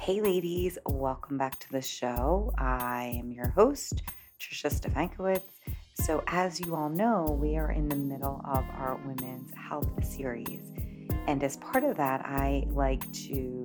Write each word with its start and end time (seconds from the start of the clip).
Hey, 0.00 0.22
ladies, 0.22 0.78
welcome 0.86 1.36
back 1.36 1.58
to 1.58 1.72
the 1.72 1.82
show. 1.82 2.54
I 2.56 3.18
am 3.18 3.30
your 3.32 3.50
host, 3.50 4.02
Trisha 4.40 4.70
Stefankowitz. 4.72 5.42
So, 5.92 6.24
as 6.26 6.58
you 6.58 6.74
all 6.74 6.88
know, 6.88 7.36
we 7.38 7.58
are 7.58 7.70
in 7.70 7.90
the 7.90 7.96
middle 7.96 8.40
of 8.46 8.64
our 8.78 8.98
Women's 9.04 9.52
Health 9.52 9.90
series. 10.02 10.62
And 11.26 11.44
as 11.44 11.58
part 11.58 11.84
of 11.84 11.98
that, 11.98 12.24
I 12.24 12.66
like 12.70 13.12
to 13.12 13.62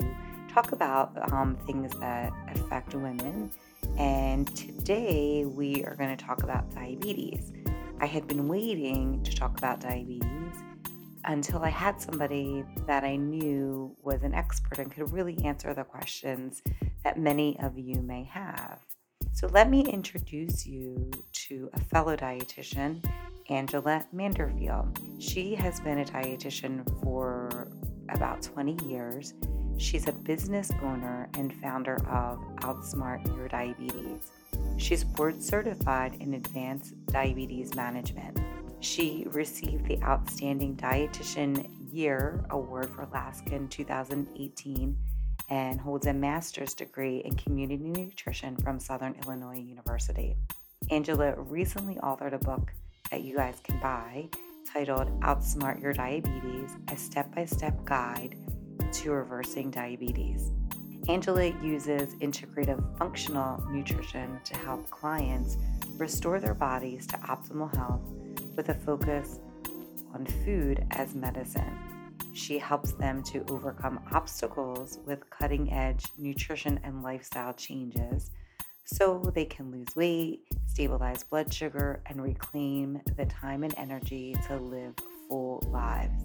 talk 0.54 0.74
about 0.74 1.14
um, 1.32 1.56
things 1.66 1.94
that 2.02 2.34
affect 2.54 2.94
women. 2.94 3.50
And 3.98 4.54
today 4.58 5.46
we 5.46 5.86
are 5.86 5.96
going 5.96 6.18
to 6.18 6.22
talk 6.22 6.44
about 6.44 6.70
diabetes. 6.76 7.54
I 8.02 8.08
had 8.08 8.28
been 8.28 8.50
waiting 8.50 9.24
to 9.24 9.34
talk 9.34 9.58
about 9.58 9.80
diabetes 9.80 10.35
until 11.28 11.64
I 11.64 11.70
had 11.70 12.02
somebody 12.02 12.64
that 12.88 13.04
I 13.04 13.16
knew 13.16 13.96
was 14.02 14.24
an 14.24 14.34
expert 14.34 14.80
and 14.80 14.92
could 14.92 15.12
really 15.12 15.38
answer 15.44 15.74
the 15.74 15.84
questions 15.84 16.62
that 17.04 17.20
many 17.20 17.60
of 17.60 17.78
you 17.78 18.02
may 18.02 18.24
have. 18.24 18.80
So, 19.34 19.48
let 19.48 19.70
me 19.70 19.82
introduce 19.82 20.66
you 20.66 21.12
to 21.48 21.70
a 21.74 21.80
fellow 21.80 22.16
dietitian, 22.16 23.04
Angela 23.50 24.06
Manderfeld. 24.16 25.22
She 25.22 25.56
has 25.56 25.80
been 25.82 26.00
a 26.00 26.06
dietitian 26.06 26.86
for 27.04 27.68
about 28.10 28.42
20 28.42 28.86
years. 28.86 29.34
She's 29.78 30.08
a 30.08 30.14
business 30.14 30.72
owner 30.82 31.30
and 31.34 31.54
founder 31.56 31.96
of 32.08 32.40
Outsmart 32.58 33.26
Your 33.36 33.50
Diabetes. 33.50 34.32
She's 34.78 35.04
board 35.04 35.44
certified 35.44 36.16
in 36.22 36.36
advanced 36.36 36.94
diabetes 37.08 37.76
management. 37.76 38.40
She 38.86 39.26
received 39.32 39.88
the 39.88 40.00
Outstanding 40.04 40.76
Dietitian 40.76 41.68
Year 41.92 42.46
Award 42.52 42.92
for 42.92 43.02
Alaska 43.02 43.56
in 43.56 43.68
2018 43.68 44.96
and 45.50 45.82
holds 45.82 46.06
a 46.06 46.14
master's 46.14 46.76
degree 46.76 47.18
in 47.26 47.36
community 47.36 47.90
nutrition 47.90 48.56
from 48.58 48.80
Southern 48.80 49.16
Illinois 49.24 49.58
University. 49.58 50.38
Angela 50.92 51.34
recently 51.36 51.96
authored 51.96 52.34
a 52.34 52.38
book 52.38 52.72
that 53.10 53.24
you 53.24 53.36
guys 53.36 53.60
can 53.64 53.80
buy 53.80 54.30
titled 54.72 55.20
Outsmart 55.22 55.82
Your 55.82 55.92
Diabetes 55.92 56.78
A 56.90 56.96
Step 56.96 57.34
by 57.34 57.46
Step 57.46 57.84
Guide 57.86 58.38
to 58.92 59.12
Reversing 59.12 59.72
Diabetes. 59.72 60.52
Angela 61.10 61.48
uses 61.64 62.14
integrative 62.18 62.84
functional 63.00 63.64
nutrition 63.68 64.40
to 64.44 64.56
help 64.58 64.88
clients 64.92 65.58
restore 65.98 66.40
their 66.40 66.54
bodies 66.54 67.08
to 67.08 67.18
optimal 67.18 67.76
health 67.76 68.02
with 68.56 68.70
a 68.70 68.74
focus 68.74 69.40
on 70.14 70.26
food 70.44 70.86
as 70.92 71.14
medicine. 71.16 71.78
She 72.34 72.58
helps 72.58 72.92
them 72.94 73.24
to 73.24 73.46
overcome 73.50 74.00
obstacles 74.12 75.00
with 75.06 75.30
cutting 75.30 75.72
edge 75.72 76.06
nutrition 76.18 76.80
and 76.84 77.02
lifestyle 77.02 77.54
changes 77.54 78.32
so 78.86 79.32
they 79.34 79.46
can 79.46 79.72
lose 79.72 79.96
weight, 79.96 80.42
stabilize 80.68 81.24
blood 81.24 81.52
sugar, 81.54 82.02
and 82.06 82.22
reclaim 82.22 83.02
the 83.18 83.26
time 83.26 83.64
and 83.64 83.74
energy 83.78 84.36
to 84.48 84.58
live 84.58 84.94
full 85.28 85.64
lives 85.72 86.24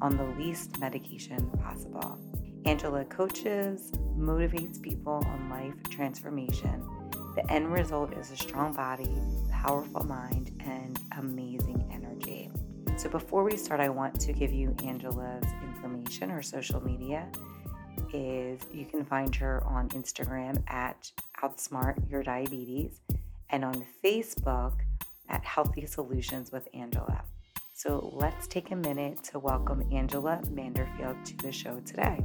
on 0.00 0.16
the 0.16 0.24
least 0.38 0.78
medication 0.78 1.50
possible. 1.62 2.18
Angela 2.64 3.04
coaches, 3.04 3.92
motivates 4.18 4.80
people 4.80 5.24
on 5.26 5.50
life 5.50 5.74
transformation. 5.90 6.82
The 7.34 7.50
end 7.50 7.72
result 7.72 8.12
is 8.14 8.30
a 8.30 8.36
strong 8.36 8.72
body, 8.72 9.10
powerful 9.66 10.04
mind, 10.04 10.52
and 10.64 11.00
amazing 11.18 11.84
energy. 11.92 12.48
So, 12.96 13.08
before 13.08 13.42
we 13.42 13.56
start, 13.56 13.80
I 13.80 13.88
want 13.88 14.18
to 14.20 14.32
give 14.32 14.52
you 14.52 14.76
Angela's 14.84 15.44
information. 15.60 16.30
Her 16.30 16.42
social 16.42 16.80
media 16.84 17.26
is 18.12 18.60
you 18.72 18.84
can 18.84 19.04
find 19.04 19.34
her 19.34 19.64
on 19.64 19.88
Instagram 19.88 20.62
at 20.68 21.10
Outsmart 21.42 22.08
Your 22.08 22.22
Diabetes 22.22 23.00
and 23.50 23.64
on 23.64 23.84
Facebook 24.04 24.74
at 25.28 25.44
Healthy 25.44 25.86
Solutions 25.86 26.52
with 26.52 26.68
Angela. 26.72 27.24
So, 27.72 28.12
let's 28.14 28.46
take 28.46 28.70
a 28.70 28.76
minute 28.76 29.24
to 29.24 29.40
welcome 29.40 29.82
Angela 29.92 30.40
Manderfeld 30.44 31.24
to 31.24 31.36
the 31.38 31.50
show 31.50 31.80
today. 31.80 32.24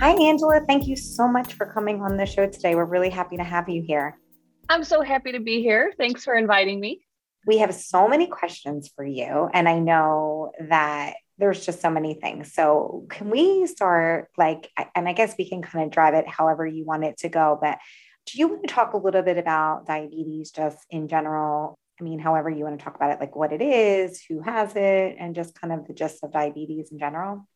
Hi, 0.00 0.12
Angela. 0.12 0.62
Thank 0.66 0.86
you 0.86 0.96
so 0.96 1.28
much 1.28 1.52
for 1.52 1.66
coming 1.66 2.00
on 2.00 2.16
the 2.16 2.24
show 2.24 2.46
today. 2.46 2.74
We're 2.74 2.86
really 2.86 3.10
happy 3.10 3.36
to 3.36 3.44
have 3.44 3.68
you 3.68 3.82
here. 3.82 4.18
I'm 4.66 4.82
so 4.82 5.02
happy 5.02 5.32
to 5.32 5.40
be 5.40 5.60
here. 5.60 5.92
Thanks 5.98 6.24
for 6.24 6.34
inviting 6.34 6.80
me. 6.80 7.02
We 7.46 7.58
have 7.58 7.74
so 7.74 8.08
many 8.08 8.26
questions 8.26 8.90
for 8.96 9.04
you, 9.04 9.50
and 9.52 9.68
I 9.68 9.78
know 9.78 10.52
that 10.58 11.16
there's 11.36 11.66
just 11.66 11.82
so 11.82 11.90
many 11.90 12.14
things. 12.14 12.54
So, 12.54 13.04
can 13.10 13.28
we 13.28 13.66
start 13.66 14.28
like, 14.38 14.70
and 14.94 15.06
I 15.06 15.12
guess 15.12 15.34
we 15.36 15.46
can 15.46 15.60
kind 15.60 15.84
of 15.84 15.90
drive 15.90 16.14
it 16.14 16.26
however 16.26 16.66
you 16.66 16.86
want 16.86 17.04
it 17.04 17.18
to 17.18 17.28
go, 17.28 17.58
but 17.60 17.76
do 18.24 18.38
you 18.38 18.48
want 18.48 18.66
to 18.66 18.72
talk 18.72 18.94
a 18.94 18.96
little 18.96 19.22
bit 19.22 19.36
about 19.36 19.86
diabetes 19.86 20.50
just 20.50 20.78
in 20.88 21.08
general? 21.08 21.78
I 22.00 22.04
mean, 22.04 22.20
however 22.20 22.48
you 22.48 22.64
want 22.64 22.78
to 22.78 22.82
talk 22.82 22.96
about 22.96 23.10
it, 23.10 23.20
like 23.20 23.36
what 23.36 23.52
it 23.52 23.60
is, 23.60 24.24
who 24.26 24.40
has 24.40 24.74
it, 24.76 25.16
and 25.18 25.34
just 25.34 25.60
kind 25.60 25.74
of 25.74 25.86
the 25.86 25.92
gist 25.92 26.24
of 26.24 26.32
diabetes 26.32 26.90
in 26.90 26.98
general? 26.98 27.46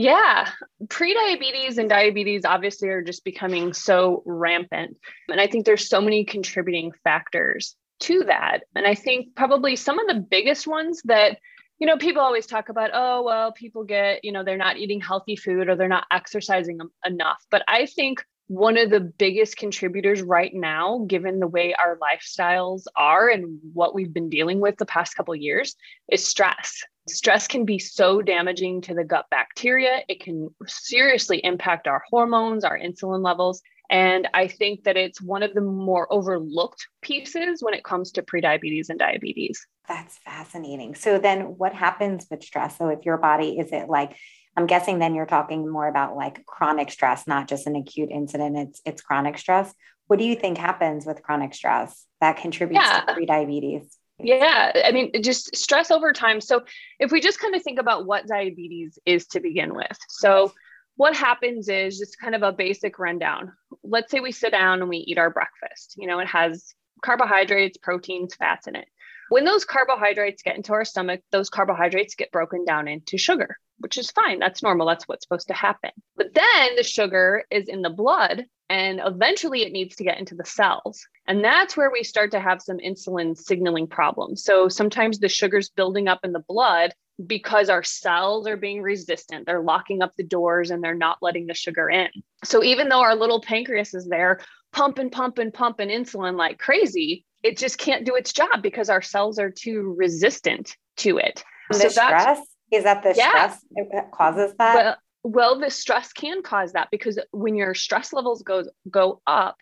Yeah, 0.00 0.48
prediabetes 0.86 1.76
and 1.76 1.86
diabetes 1.86 2.46
obviously 2.46 2.88
are 2.88 3.02
just 3.02 3.22
becoming 3.22 3.74
so 3.74 4.22
rampant. 4.24 4.96
And 5.28 5.38
I 5.38 5.46
think 5.46 5.66
there's 5.66 5.90
so 5.90 6.00
many 6.00 6.24
contributing 6.24 6.92
factors 7.04 7.76
to 8.04 8.24
that. 8.24 8.60
And 8.74 8.86
I 8.86 8.94
think 8.94 9.34
probably 9.36 9.76
some 9.76 9.98
of 9.98 10.06
the 10.06 10.22
biggest 10.22 10.66
ones 10.66 11.02
that, 11.04 11.36
you 11.78 11.86
know, 11.86 11.98
people 11.98 12.22
always 12.22 12.46
talk 12.46 12.70
about, 12.70 12.92
oh, 12.94 13.24
well, 13.24 13.52
people 13.52 13.84
get, 13.84 14.24
you 14.24 14.32
know, 14.32 14.42
they're 14.42 14.56
not 14.56 14.78
eating 14.78 15.02
healthy 15.02 15.36
food 15.36 15.68
or 15.68 15.76
they're 15.76 15.86
not 15.86 16.06
exercising 16.10 16.78
enough. 17.04 17.44
But 17.50 17.62
I 17.68 17.84
think 17.84 18.24
one 18.46 18.78
of 18.78 18.88
the 18.88 19.00
biggest 19.00 19.58
contributors 19.58 20.22
right 20.22 20.54
now 20.54 21.04
given 21.06 21.40
the 21.40 21.46
way 21.46 21.74
our 21.74 21.98
lifestyles 21.98 22.84
are 22.96 23.28
and 23.28 23.58
what 23.74 23.94
we've 23.94 24.14
been 24.14 24.30
dealing 24.30 24.60
with 24.60 24.78
the 24.78 24.86
past 24.86 25.14
couple 25.14 25.36
years 25.36 25.76
is 26.10 26.26
stress 26.26 26.82
stress 27.10 27.46
can 27.46 27.64
be 27.64 27.78
so 27.78 28.22
damaging 28.22 28.80
to 28.80 28.94
the 28.94 29.04
gut 29.04 29.26
bacteria 29.30 30.00
it 30.08 30.20
can 30.20 30.48
seriously 30.66 31.38
impact 31.44 31.86
our 31.86 32.02
hormones 32.10 32.64
our 32.64 32.78
insulin 32.78 33.22
levels 33.24 33.62
and 33.90 34.28
i 34.34 34.46
think 34.46 34.84
that 34.84 34.96
it's 34.96 35.20
one 35.20 35.42
of 35.42 35.52
the 35.54 35.60
more 35.60 36.12
overlooked 36.12 36.86
pieces 37.02 37.62
when 37.62 37.74
it 37.74 37.84
comes 37.84 38.12
to 38.12 38.22
prediabetes 38.22 38.88
and 38.88 38.98
diabetes 38.98 39.66
that's 39.88 40.18
fascinating 40.18 40.94
so 40.94 41.18
then 41.18 41.56
what 41.58 41.74
happens 41.74 42.26
with 42.30 42.42
stress 42.42 42.78
so 42.78 42.88
if 42.88 43.04
your 43.04 43.18
body 43.18 43.58
is 43.58 43.72
it 43.72 43.88
like 43.88 44.16
I'm 44.56 44.66
guessing 44.66 44.98
then 44.98 45.14
you're 45.14 45.26
talking 45.26 45.70
more 45.70 45.86
about 45.86 46.16
like 46.16 46.44
chronic 46.44 46.90
stress, 46.90 47.26
not 47.26 47.48
just 47.48 47.66
an 47.66 47.76
acute 47.76 48.10
incident. 48.10 48.58
It's 48.58 48.82
it's 48.84 49.00
chronic 49.00 49.38
stress. 49.38 49.72
What 50.06 50.18
do 50.18 50.24
you 50.24 50.34
think 50.34 50.58
happens 50.58 51.06
with 51.06 51.22
chronic 51.22 51.54
stress 51.54 52.06
that 52.20 52.38
contributes 52.38 52.84
yeah. 52.84 53.02
to 53.02 53.14
prediabetes? 53.14 53.86
Yeah, 54.22 54.72
I 54.84 54.92
mean, 54.92 55.10
just 55.22 55.56
stress 55.56 55.90
over 55.90 56.12
time. 56.12 56.40
So, 56.40 56.62
if 56.98 57.12
we 57.12 57.20
just 57.20 57.40
kind 57.40 57.54
of 57.54 57.62
think 57.62 57.78
about 57.78 58.06
what 58.06 58.26
diabetes 58.26 58.98
is 59.06 59.26
to 59.28 59.40
begin 59.40 59.74
with. 59.74 59.96
So, 60.08 60.52
what 60.96 61.14
happens 61.14 61.68
is 61.68 61.98
just 61.98 62.18
kind 62.20 62.34
of 62.34 62.42
a 62.42 62.52
basic 62.52 62.98
rundown. 62.98 63.52
Let's 63.82 64.10
say 64.10 64.20
we 64.20 64.32
sit 64.32 64.52
down 64.52 64.80
and 64.80 64.88
we 64.88 64.98
eat 64.98 65.18
our 65.18 65.30
breakfast. 65.30 65.94
You 65.96 66.06
know, 66.06 66.18
it 66.18 66.28
has 66.28 66.74
carbohydrates, 67.02 67.78
proteins, 67.78 68.34
fats 68.34 68.66
in 68.66 68.76
it. 68.76 68.86
When 69.30 69.44
those 69.44 69.64
carbohydrates 69.64 70.42
get 70.42 70.56
into 70.56 70.72
our 70.72 70.84
stomach, 70.84 71.20
those 71.30 71.48
carbohydrates 71.48 72.16
get 72.16 72.32
broken 72.32 72.64
down 72.64 72.88
into 72.88 73.16
sugar 73.16 73.56
which 73.80 73.98
is 73.98 74.10
fine. 74.10 74.38
That's 74.38 74.62
normal. 74.62 74.86
That's 74.86 75.08
what's 75.08 75.24
supposed 75.24 75.48
to 75.48 75.54
happen. 75.54 75.90
But 76.16 76.34
then 76.34 76.76
the 76.76 76.82
sugar 76.82 77.44
is 77.50 77.68
in 77.68 77.82
the 77.82 77.90
blood 77.90 78.44
and 78.68 79.00
eventually 79.04 79.62
it 79.62 79.72
needs 79.72 79.96
to 79.96 80.04
get 80.04 80.18
into 80.18 80.34
the 80.34 80.44
cells. 80.44 81.04
And 81.30 81.44
that's 81.44 81.76
where 81.76 81.92
we 81.92 82.02
start 82.02 82.32
to 82.32 82.40
have 82.40 82.60
some 82.60 82.78
insulin 82.78 83.38
signaling 83.38 83.86
problems. 83.86 84.42
So 84.42 84.68
sometimes 84.68 85.20
the 85.20 85.28
sugar's 85.28 85.68
building 85.68 86.08
up 86.08 86.18
in 86.24 86.32
the 86.32 86.42
blood 86.48 86.92
because 87.24 87.70
our 87.70 87.84
cells 87.84 88.48
are 88.48 88.56
being 88.56 88.82
resistant. 88.82 89.46
They're 89.46 89.62
locking 89.62 90.02
up 90.02 90.10
the 90.16 90.24
doors 90.24 90.72
and 90.72 90.82
they're 90.82 90.92
not 90.92 91.18
letting 91.22 91.46
the 91.46 91.54
sugar 91.54 91.88
in. 91.88 92.08
So 92.42 92.64
even 92.64 92.88
though 92.88 93.00
our 93.00 93.14
little 93.14 93.40
pancreas 93.40 93.94
is 93.94 94.08
there 94.08 94.40
pumping, 94.72 95.10
pumping, 95.10 95.52
pumping 95.52 95.88
insulin 95.88 96.36
like 96.36 96.58
crazy, 96.58 97.24
it 97.44 97.56
just 97.56 97.78
can't 97.78 98.04
do 98.04 98.16
its 98.16 98.32
job 98.32 98.60
because 98.60 98.90
our 98.90 99.00
cells 99.00 99.38
are 99.38 99.50
too 99.50 99.94
resistant 99.96 100.76
to 100.96 101.18
it. 101.18 101.44
so 101.70 101.90
stress 101.90 102.40
is 102.72 102.82
that 102.82 103.04
the 103.04 103.14
yeah. 103.16 103.30
stress 103.30 103.64
that 103.92 104.10
causes 104.10 104.52
that? 104.58 104.74
Well, 104.74 104.96
well, 105.22 105.60
the 105.60 105.70
stress 105.70 106.12
can 106.12 106.42
cause 106.42 106.72
that 106.72 106.88
because 106.90 107.20
when 107.30 107.54
your 107.54 107.74
stress 107.74 108.12
levels 108.12 108.42
goes 108.42 108.68
go 108.90 109.22
up, 109.28 109.58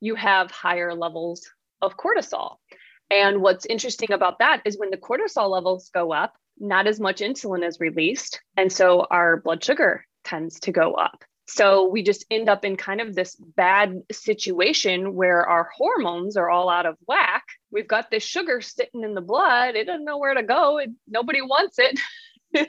you 0.00 0.14
have 0.14 0.50
higher 0.50 0.94
levels 0.94 1.48
of 1.80 1.96
cortisol. 1.96 2.56
And 3.10 3.42
what's 3.42 3.66
interesting 3.66 4.12
about 4.12 4.38
that 4.38 4.62
is 4.64 4.78
when 4.78 4.90
the 4.90 4.96
cortisol 4.96 5.50
levels 5.50 5.90
go 5.92 6.12
up, 6.12 6.34
not 6.58 6.86
as 6.86 7.00
much 7.00 7.20
insulin 7.20 7.66
is 7.66 7.80
released. 7.80 8.40
And 8.56 8.72
so 8.72 9.06
our 9.10 9.38
blood 9.38 9.64
sugar 9.64 10.04
tends 10.24 10.60
to 10.60 10.72
go 10.72 10.94
up. 10.94 11.24
So 11.48 11.88
we 11.88 12.04
just 12.04 12.24
end 12.30 12.48
up 12.48 12.64
in 12.64 12.76
kind 12.76 13.00
of 13.00 13.16
this 13.16 13.34
bad 13.34 14.02
situation 14.12 15.14
where 15.14 15.44
our 15.44 15.68
hormones 15.76 16.36
are 16.36 16.48
all 16.48 16.68
out 16.68 16.86
of 16.86 16.96
whack. 17.08 17.42
We've 17.72 17.88
got 17.88 18.08
this 18.08 18.22
sugar 18.22 18.60
sitting 18.60 19.02
in 19.02 19.14
the 19.14 19.20
blood. 19.20 19.74
It 19.74 19.86
doesn't 19.86 20.04
know 20.04 20.18
where 20.18 20.34
to 20.34 20.44
go. 20.44 20.78
It, 20.78 20.90
nobody 21.08 21.42
wants 21.42 21.78
it. 21.78 21.98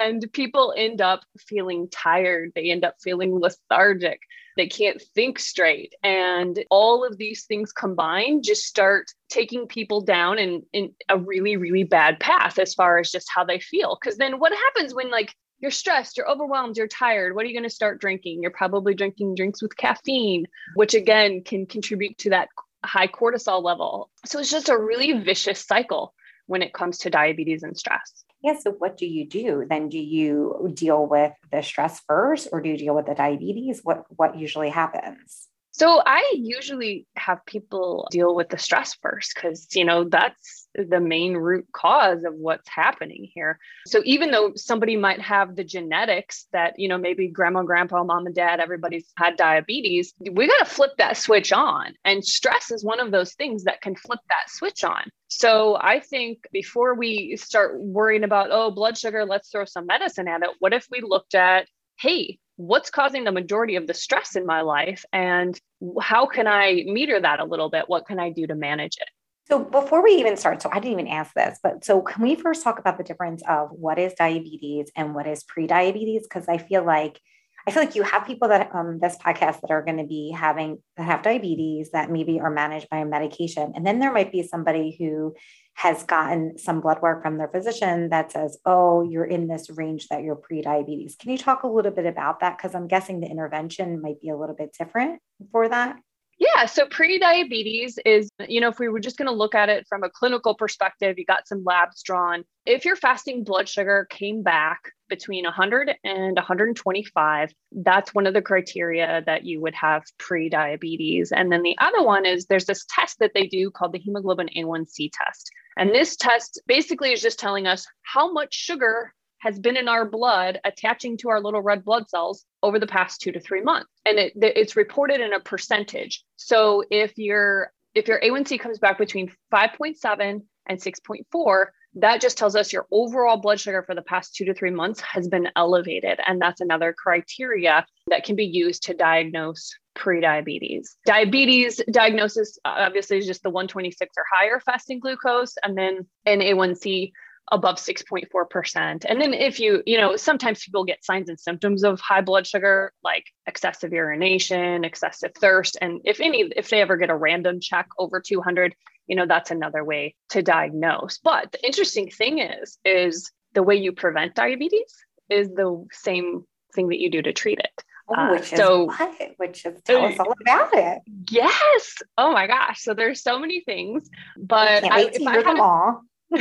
and 0.00 0.32
people 0.32 0.74
end 0.76 1.00
up 1.00 1.20
feeling 1.38 1.88
tired. 1.90 2.52
They 2.54 2.70
end 2.70 2.84
up 2.84 2.96
feeling 3.02 3.38
lethargic. 3.38 4.20
They 4.56 4.66
can't 4.66 5.00
think 5.14 5.38
straight. 5.38 5.94
And 6.02 6.64
all 6.70 7.04
of 7.04 7.16
these 7.16 7.44
things 7.44 7.72
combined 7.72 8.44
just 8.44 8.64
start 8.64 9.06
taking 9.28 9.66
people 9.66 10.00
down 10.00 10.38
in, 10.38 10.62
in 10.72 10.92
a 11.08 11.16
really, 11.16 11.56
really 11.56 11.84
bad 11.84 12.18
path 12.18 12.58
as 12.58 12.74
far 12.74 12.98
as 12.98 13.10
just 13.10 13.28
how 13.32 13.44
they 13.44 13.60
feel. 13.60 13.96
Because 14.00 14.18
then 14.18 14.40
what 14.40 14.52
happens 14.52 14.94
when, 14.94 15.10
like, 15.10 15.34
you're 15.60 15.70
stressed, 15.70 16.16
you're 16.16 16.30
overwhelmed, 16.30 16.76
you're 16.76 16.88
tired. 16.88 17.34
What 17.34 17.44
are 17.44 17.48
you 17.48 17.54
going 17.54 17.68
to 17.68 17.74
start 17.74 18.00
drinking? 18.00 18.42
You're 18.42 18.50
probably 18.52 18.94
drinking 18.94 19.34
drinks 19.34 19.60
with 19.62 19.76
caffeine, 19.76 20.46
which 20.74 20.94
again 20.94 21.42
can 21.44 21.66
contribute 21.66 22.16
to 22.18 22.30
that 22.30 22.48
high 22.84 23.08
cortisol 23.08 23.62
level. 23.62 24.10
So 24.24 24.38
it's 24.38 24.50
just 24.50 24.68
a 24.68 24.78
really 24.78 25.12
vicious 25.20 25.64
cycle 25.64 26.14
when 26.46 26.62
it 26.62 26.72
comes 26.72 26.98
to 26.98 27.10
diabetes 27.10 27.62
and 27.62 27.76
stress. 27.76 28.24
Yeah. 28.42 28.58
So 28.58 28.70
what 28.72 28.96
do 28.96 29.06
you 29.06 29.26
do? 29.26 29.66
Then 29.68 29.88
do 29.88 29.98
you 29.98 30.70
deal 30.74 31.06
with 31.06 31.32
the 31.50 31.62
stress 31.62 32.00
first 32.06 32.48
or 32.52 32.60
do 32.60 32.68
you 32.70 32.78
deal 32.78 32.94
with 32.94 33.06
the 33.06 33.14
diabetes? 33.14 33.80
What 33.82 34.04
what 34.16 34.38
usually 34.38 34.70
happens? 34.70 35.48
So 35.78 36.02
I 36.04 36.34
usually 36.34 37.06
have 37.14 37.44
people 37.46 38.08
deal 38.10 38.34
with 38.34 38.48
the 38.48 38.58
stress 38.58 38.94
first 39.00 39.32
because, 39.34 39.68
you 39.76 39.84
know, 39.84 40.04
that's 40.04 40.57
the 40.84 41.00
main 41.00 41.34
root 41.34 41.66
cause 41.72 42.24
of 42.24 42.34
what's 42.34 42.68
happening 42.68 43.28
here. 43.34 43.58
So 43.86 44.02
even 44.04 44.30
though 44.30 44.52
somebody 44.56 44.96
might 44.96 45.20
have 45.20 45.56
the 45.56 45.64
genetics 45.64 46.46
that, 46.52 46.78
you 46.78 46.88
know, 46.88 46.98
maybe 46.98 47.28
grandma, 47.28 47.62
grandpa, 47.62 48.04
mom, 48.04 48.26
and 48.26 48.34
dad, 48.34 48.60
everybody's 48.60 49.06
had 49.16 49.36
diabetes, 49.36 50.14
we 50.20 50.46
got 50.46 50.58
to 50.58 50.64
flip 50.64 50.92
that 50.98 51.16
switch 51.16 51.52
on. 51.52 51.94
And 52.04 52.24
stress 52.24 52.70
is 52.70 52.84
one 52.84 53.00
of 53.00 53.10
those 53.10 53.34
things 53.34 53.64
that 53.64 53.80
can 53.80 53.96
flip 53.96 54.20
that 54.28 54.48
switch 54.48 54.84
on. 54.84 55.02
So 55.28 55.76
I 55.80 56.00
think 56.00 56.38
before 56.52 56.94
we 56.94 57.36
start 57.36 57.80
worrying 57.80 58.24
about, 58.24 58.48
oh, 58.50 58.70
blood 58.70 58.96
sugar, 58.96 59.24
let's 59.24 59.50
throw 59.50 59.64
some 59.64 59.86
medicine 59.86 60.28
at 60.28 60.42
it, 60.42 60.50
what 60.58 60.72
if 60.72 60.86
we 60.90 61.00
looked 61.00 61.34
at, 61.34 61.66
hey, 61.98 62.38
what's 62.58 62.90
causing 62.90 63.22
the 63.22 63.32
majority 63.32 63.76
of 63.76 63.86
the 63.86 63.94
stress 63.94 64.34
in 64.34 64.44
my 64.44 64.62
life 64.62 65.04
and 65.12 65.60
how 66.02 66.26
can 66.26 66.48
i 66.48 66.82
meter 66.86 67.20
that 67.20 67.38
a 67.38 67.44
little 67.44 67.70
bit 67.70 67.84
what 67.86 68.04
can 68.04 68.18
i 68.18 68.30
do 68.30 68.48
to 68.48 68.56
manage 68.56 68.96
it 68.96 69.08
so 69.48 69.64
before 69.64 70.02
we 70.02 70.12
even 70.12 70.36
start 70.36 70.62
so 70.62 70.68
i 70.72 70.78
didn't 70.78 70.98
even 70.98 71.08
ask 71.08 71.32
this 71.34 71.58
but 71.62 71.84
so 71.84 72.00
can 72.00 72.22
we 72.22 72.34
first 72.34 72.62
talk 72.62 72.78
about 72.78 72.98
the 72.98 73.04
difference 73.04 73.42
of 73.48 73.70
what 73.70 73.98
is 73.98 74.12
diabetes 74.14 74.90
and 74.96 75.14
what 75.14 75.26
is 75.26 75.44
pre-diabetes 75.44 76.22
because 76.22 76.48
i 76.48 76.58
feel 76.58 76.84
like 76.84 77.20
I 77.68 77.70
feel 77.70 77.82
like 77.82 77.94
you 77.94 78.02
have 78.02 78.26
people 78.26 78.48
that 78.48 78.74
um, 78.74 78.98
this 78.98 79.18
podcast 79.18 79.60
that 79.60 79.70
are 79.70 79.82
going 79.82 79.98
to 79.98 80.06
be 80.06 80.30
having 80.30 80.78
that 80.96 81.04
have 81.04 81.20
diabetes 81.20 81.90
that 81.90 82.10
maybe 82.10 82.40
are 82.40 82.50
managed 82.50 82.88
by 82.88 82.96
a 82.96 83.04
medication. 83.04 83.74
And 83.76 83.86
then 83.86 83.98
there 83.98 84.10
might 84.10 84.32
be 84.32 84.42
somebody 84.42 84.96
who 84.98 85.34
has 85.74 86.02
gotten 86.04 86.56
some 86.56 86.80
blood 86.80 87.02
work 87.02 87.22
from 87.22 87.36
their 87.36 87.48
physician 87.48 88.08
that 88.08 88.32
says, 88.32 88.56
oh, 88.64 89.02
you're 89.02 89.26
in 89.26 89.48
this 89.48 89.68
range 89.68 90.08
that 90.08 90.22
you're 90.22 90.34
pre-diabetes. 90.34 91.16
Can 91.16 91.30
you 91.30 91.36
talk 91.36 91.62
a 91.62 91.68
little 91.68 91.92
bit 91.92 92.06
about 92.06 92.40
that? 92.40 92.56
Because 92.56 92.74
I'm 92.74 92.88
guessing 92.88 93.20
the 93.20 93.28
intervention 93.28 94.00
might 94.00 94.18
be 94.22 94.30
a 94.30 94.36
little 94.38 94.56
bit 94.56 94.72
different 94.72 95.20
for 95.52 95.68
that. 95.68 95.98
Yeah, 96.38 96.66
so 96.66 96.86
pre-diabetes 96.86 97.98
is, 98.04 98.30
you 98.48 98.60
know, 98.60 98.68
if 98.68 98.78
we 98.78 98.88
were 98.88 99.00
just 99.00 99.16
going 99.16 99.26
to 99.26 99.34
look 99.34 99.56
at 99.56 99.68
it 99.68 99.86
from 99.88 100.04
a 100.04 100.10
clinical 100.10 100.54
perspective, 100.54 101.18
you 101.18 101.24
got 101.24 101.48
some 101.48 101.64
labs 101.64 102.00
drawn. 102.02 102.44
If 102.64 102.84
your 102.84 102.94
fasting 102.94 103.42
blood 103.42 103.68
sugar 103.68 104.06
came 104.08 104.42
back 104.44 104.78
between 105.08 105.42
100 105.44 105.96
and 106.04 106.36
125, 106.36 107.52
that's 107.72 108.14
one 108.14 108.26
of 108.26 108.34
the 108.34 108.42
criteria 108.42 109.22
that 109.26 109.44
you 109.44 109.60
would 109.60 109.74
have 109.74 110.04
pre-diabetes. 110.18 111.32
And 111.32 111.50
then 111.50 111.62
the 111.62 111.76
other 111.78 112.04
one 112.04 112.24
is 112.24 112.46
there's 112.46 112.66
this 112.66 112.86
test 112.88 113.18
that 113.18 113.32
they 113.34 113.48
do 113.48 113.72
called 113.72 113.92
the 113.92 113.98
hemoglobin 113.98 114.50
A1C 114.56 115.10
test. 115.12 115.50
And 115.76 115.90
this 115.90 116.14
test 116.14 116.60
basically 116.68 117.12
is 117.12 117.22
just 117.22 117.40
telling 117.40 117.66
us 117.66 117.84
how 118.02 118.32
much 118.32 118.54
sugar 118.54 119.12
has 119.38 119.58
been 119.58 119.76
in 119.76 119.88
our 119.88 120.04
blood 120.04 120.60
attaching 120.64 121.16
to 121.18 121.28
our 121.28 121.40
little 121.40 121.62
red 121.62 121.84
blood 121.84 122.08
cells 122.08 122.44
over 122.62 122.78
the 122.78 122.86
past 122.86 123.20
two 123.20 123.32
to 123.32 123.40
three 123.40 123.62
months. 123.62 123.88
And 124.04 124.18
it, 124.18 124.32
it's 124.36 124.76
reported 124.76 125.20
in 125.20 125.32
a 125.32 125.40
percentage. 125.40 126.24
So 126.36 126.84
if 126.90 127.16
your 127.16 127.72
if 127.94 128.06
your 128.06 128.20
a1c 128.20 128.60
comes 128.60 128.78
back 128.78 128.98
between 128.98 129.32
5.7 129.52 130.42
and 130.68 130.78
6.4 130.78 131.66
that 131.94 132.20
just 132.20 132.38
tells 132.38 132.54
us 132.54 132.72
your 132.72 132.86
overall 132.92 133.36
blood 133.38 133.58
sugar 133.58 133.82
for 133.82 133.94
the 133.94 134.02
past 134.02 134.34
two 134.34 134.44
to 134.44 134.54
three 134.54 134.70
months 134.70 135.00
has 135.00 135.28
been 135.28 135.48
elevated. 135.56 136.20
And 136.26 136.40
that's 136.40 136.60
another 136.60 136.94
criteria 136.96 137.86
that 138.08 138.24
can 138.24 138.36
be 138.36 138.44
used 138.44 138.82
to 138.84 138.94
diagnose 138.94 139.74
pre-diabetes. 139.94 140.96
Diabetes 141.06 141.80
diagnosis 141.90 142.58
obviously 142.64 143.18
is 143.18 143.26
just 143.26 143.42
the 143.42 143.50
126 143.50 144.14
or 144.16 144.24
higher 144.32 144.60
fasting 144.60 145.00
glucose 145.00 145.54
and 145.64 145.76
then 145.76 146.06
an 146.26 146.40
a1c 146.40 147.10
above 147.50 147.76
6.4%. 147.76 149.04
And 149.08 149.20
then 149.20 149.32
if 149.32 149.58
you, 149.60 149.82
you 149.86 149.98
know, 149.98 150.16
sometimes 150.16 150.64
people 150.64 150.84
get 150.84 151.04
signs 151.04 151.28
and 151.28 151.38
symptoms 151.38 151.84
of 151.84 152.00
high 152.00 152.20
blood 152.20 152.46
sugar, 152.46 152.92
like 153.02 153.24
excessive 153.46 153.92
urination, 153.92 154.84
excessive 154.84 155.32
thirst. 155.40 155.76
And 155.80 156.00
if 156.04 156.20
any, 156.20 156.50
if 156.56 156.68
they 156.70 156.80
ever 156.80 156.96
get 156.96 157.10
a 157.10 157.16
random 157.16 157.60
check 157.60 157.88
over 157.98 158.20
200, 158.20 158.74
you 159.06 159.16
know, 159.16 159.26
that's 159.26 159.50
another 159.50 159.84
way 159.84 160.14
to 160.30 160.42
diagnose. 160.42 161.18
But 161.18 161.52
the 161.52 161.64
interesting 161.64 162.10
thing 162.10 162.38
is, 162.40 162.78
is 162.84 163.30
the 163.54 163.62
way 163.62 163.76
you 163.76 163.92
prevent 163.92 164.34
diabetes 164.34 164.94
is 165.30 165.48
the 165.48 165.86
same 165.92 166.44
thing 166.74 166.88
that 166.88 166.98
you 166.98 167.10
do 167.10 167.22
to 167.22 167.32
treat 167.32 167.58
it. 167.58 167.84
Oh, 168.10 168.14
uh, 168.14 168.30
which 168.32 168.52
uh, 168.52 168.56
so, 168.56 168.90
is 168.90 168.98
what? 168.98 169.32
Which 169.36 169.66
is 169.66 169.82
tell 169.82 170.04
us 170.04 170.18
all 170.18 170.32
about 170.40 170.70
it. 170.72 170.98
Yes. 171.30 171.96
Oh 172.16 172.32
my 172.32 172.46
gosh. 172.46 172.80
So 172.80 172.94
there's 172.94 173.22
so 173.22 173.38
many 173.38 173.60
things, 173.60 174.08
but 174.38 174.84
I 174.84 175.04
wait 175.04 175.26
I, 175.26 175.32
hear 175.32 175.42
them 175.42 175.60
all. 175.60 176.02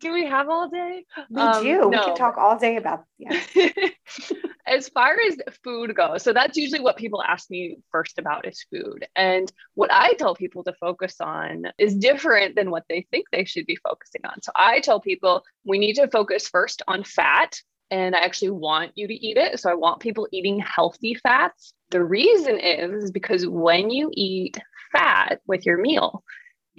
do 0.00 0.12
we 0.12 0.26
have 0.26 0.48
all 0.48 0.68
day? 0.68 1.04
We 1.30 1.40
um, 1.40 1.62
do. 1.62 1.78
No. 1.78 1.88
We 1.88 1.96
can 1.96 2.16
talk 2.16 2.36
all 2.36 2.58
day 2.58 2.76
about 2.76 3.04
yeah. 3.18 3.40
as 4.66 4.88
far 4.88 5.16
as 5.28 5.36
food 5.62 5.94
goes, 5.94 6.22
so 6.22 6.32
that's 6.32 6.56
usually 6.56 6.80
what 6.80 6.96
people 6.96 7.22
ask 7.22 7.48
me 7.50 7.78
first 7.92 8.18
about 8.18 8.46
is 8.46 8.64
food. 8.70 9.06
And 9.14 9.52
what 9.74 9.92
I 9.92 10.14
tell 10.14 10.34
people 10.34 10.64
to 10.64 10.72
focus 10.74 11.20
on 11.20 11.66
is 11.78 11.94
different 11.94 12.56
than 12.56 12.70
what 12.70 12.84
they 12.88 13.06
think 13.10 13.26
they 13.30 13.44
should 13.44 13.66
be 13.66 13.76
focusing 13.76 14.22
on. 14.24 14.42
So 14.42 14.50
I 14.56 14.80
tell 14.80 15.00
people 15.00 15.44
we 15.64 15.78
need 15.78 15.94
to 15.94 16.08
focus 16.08 16.48
first 16.48 16.82
on 16.88 17.04
fat. 17.04 17.60
And 17.92 18.14
I 18.14 18.20
actually 18.20 18.50
want 18.50 18.92
you 18.94 19.08
to 19.08 19.14
eat 19.14 19.36
it. 19.36 19.58
So 19.58 19.68
I 19.68 19.74
want 19.74 19.98
people 19.98 20.28
eating 20.30 20.60
healthy 20.60 21.14
fats. 21.14 21.74
The 21.90 22.04
reason 22.04 22.56
is, 22.60 23.04
is 23.04 23.10
because 23.10 23.48
when 23.48 23.90
you 23.90 24.12
eat 24.14 24.58
fat 24.92 25.40
with 25.48 25.66
your 25.66 25.78
meal, 25.78 26.22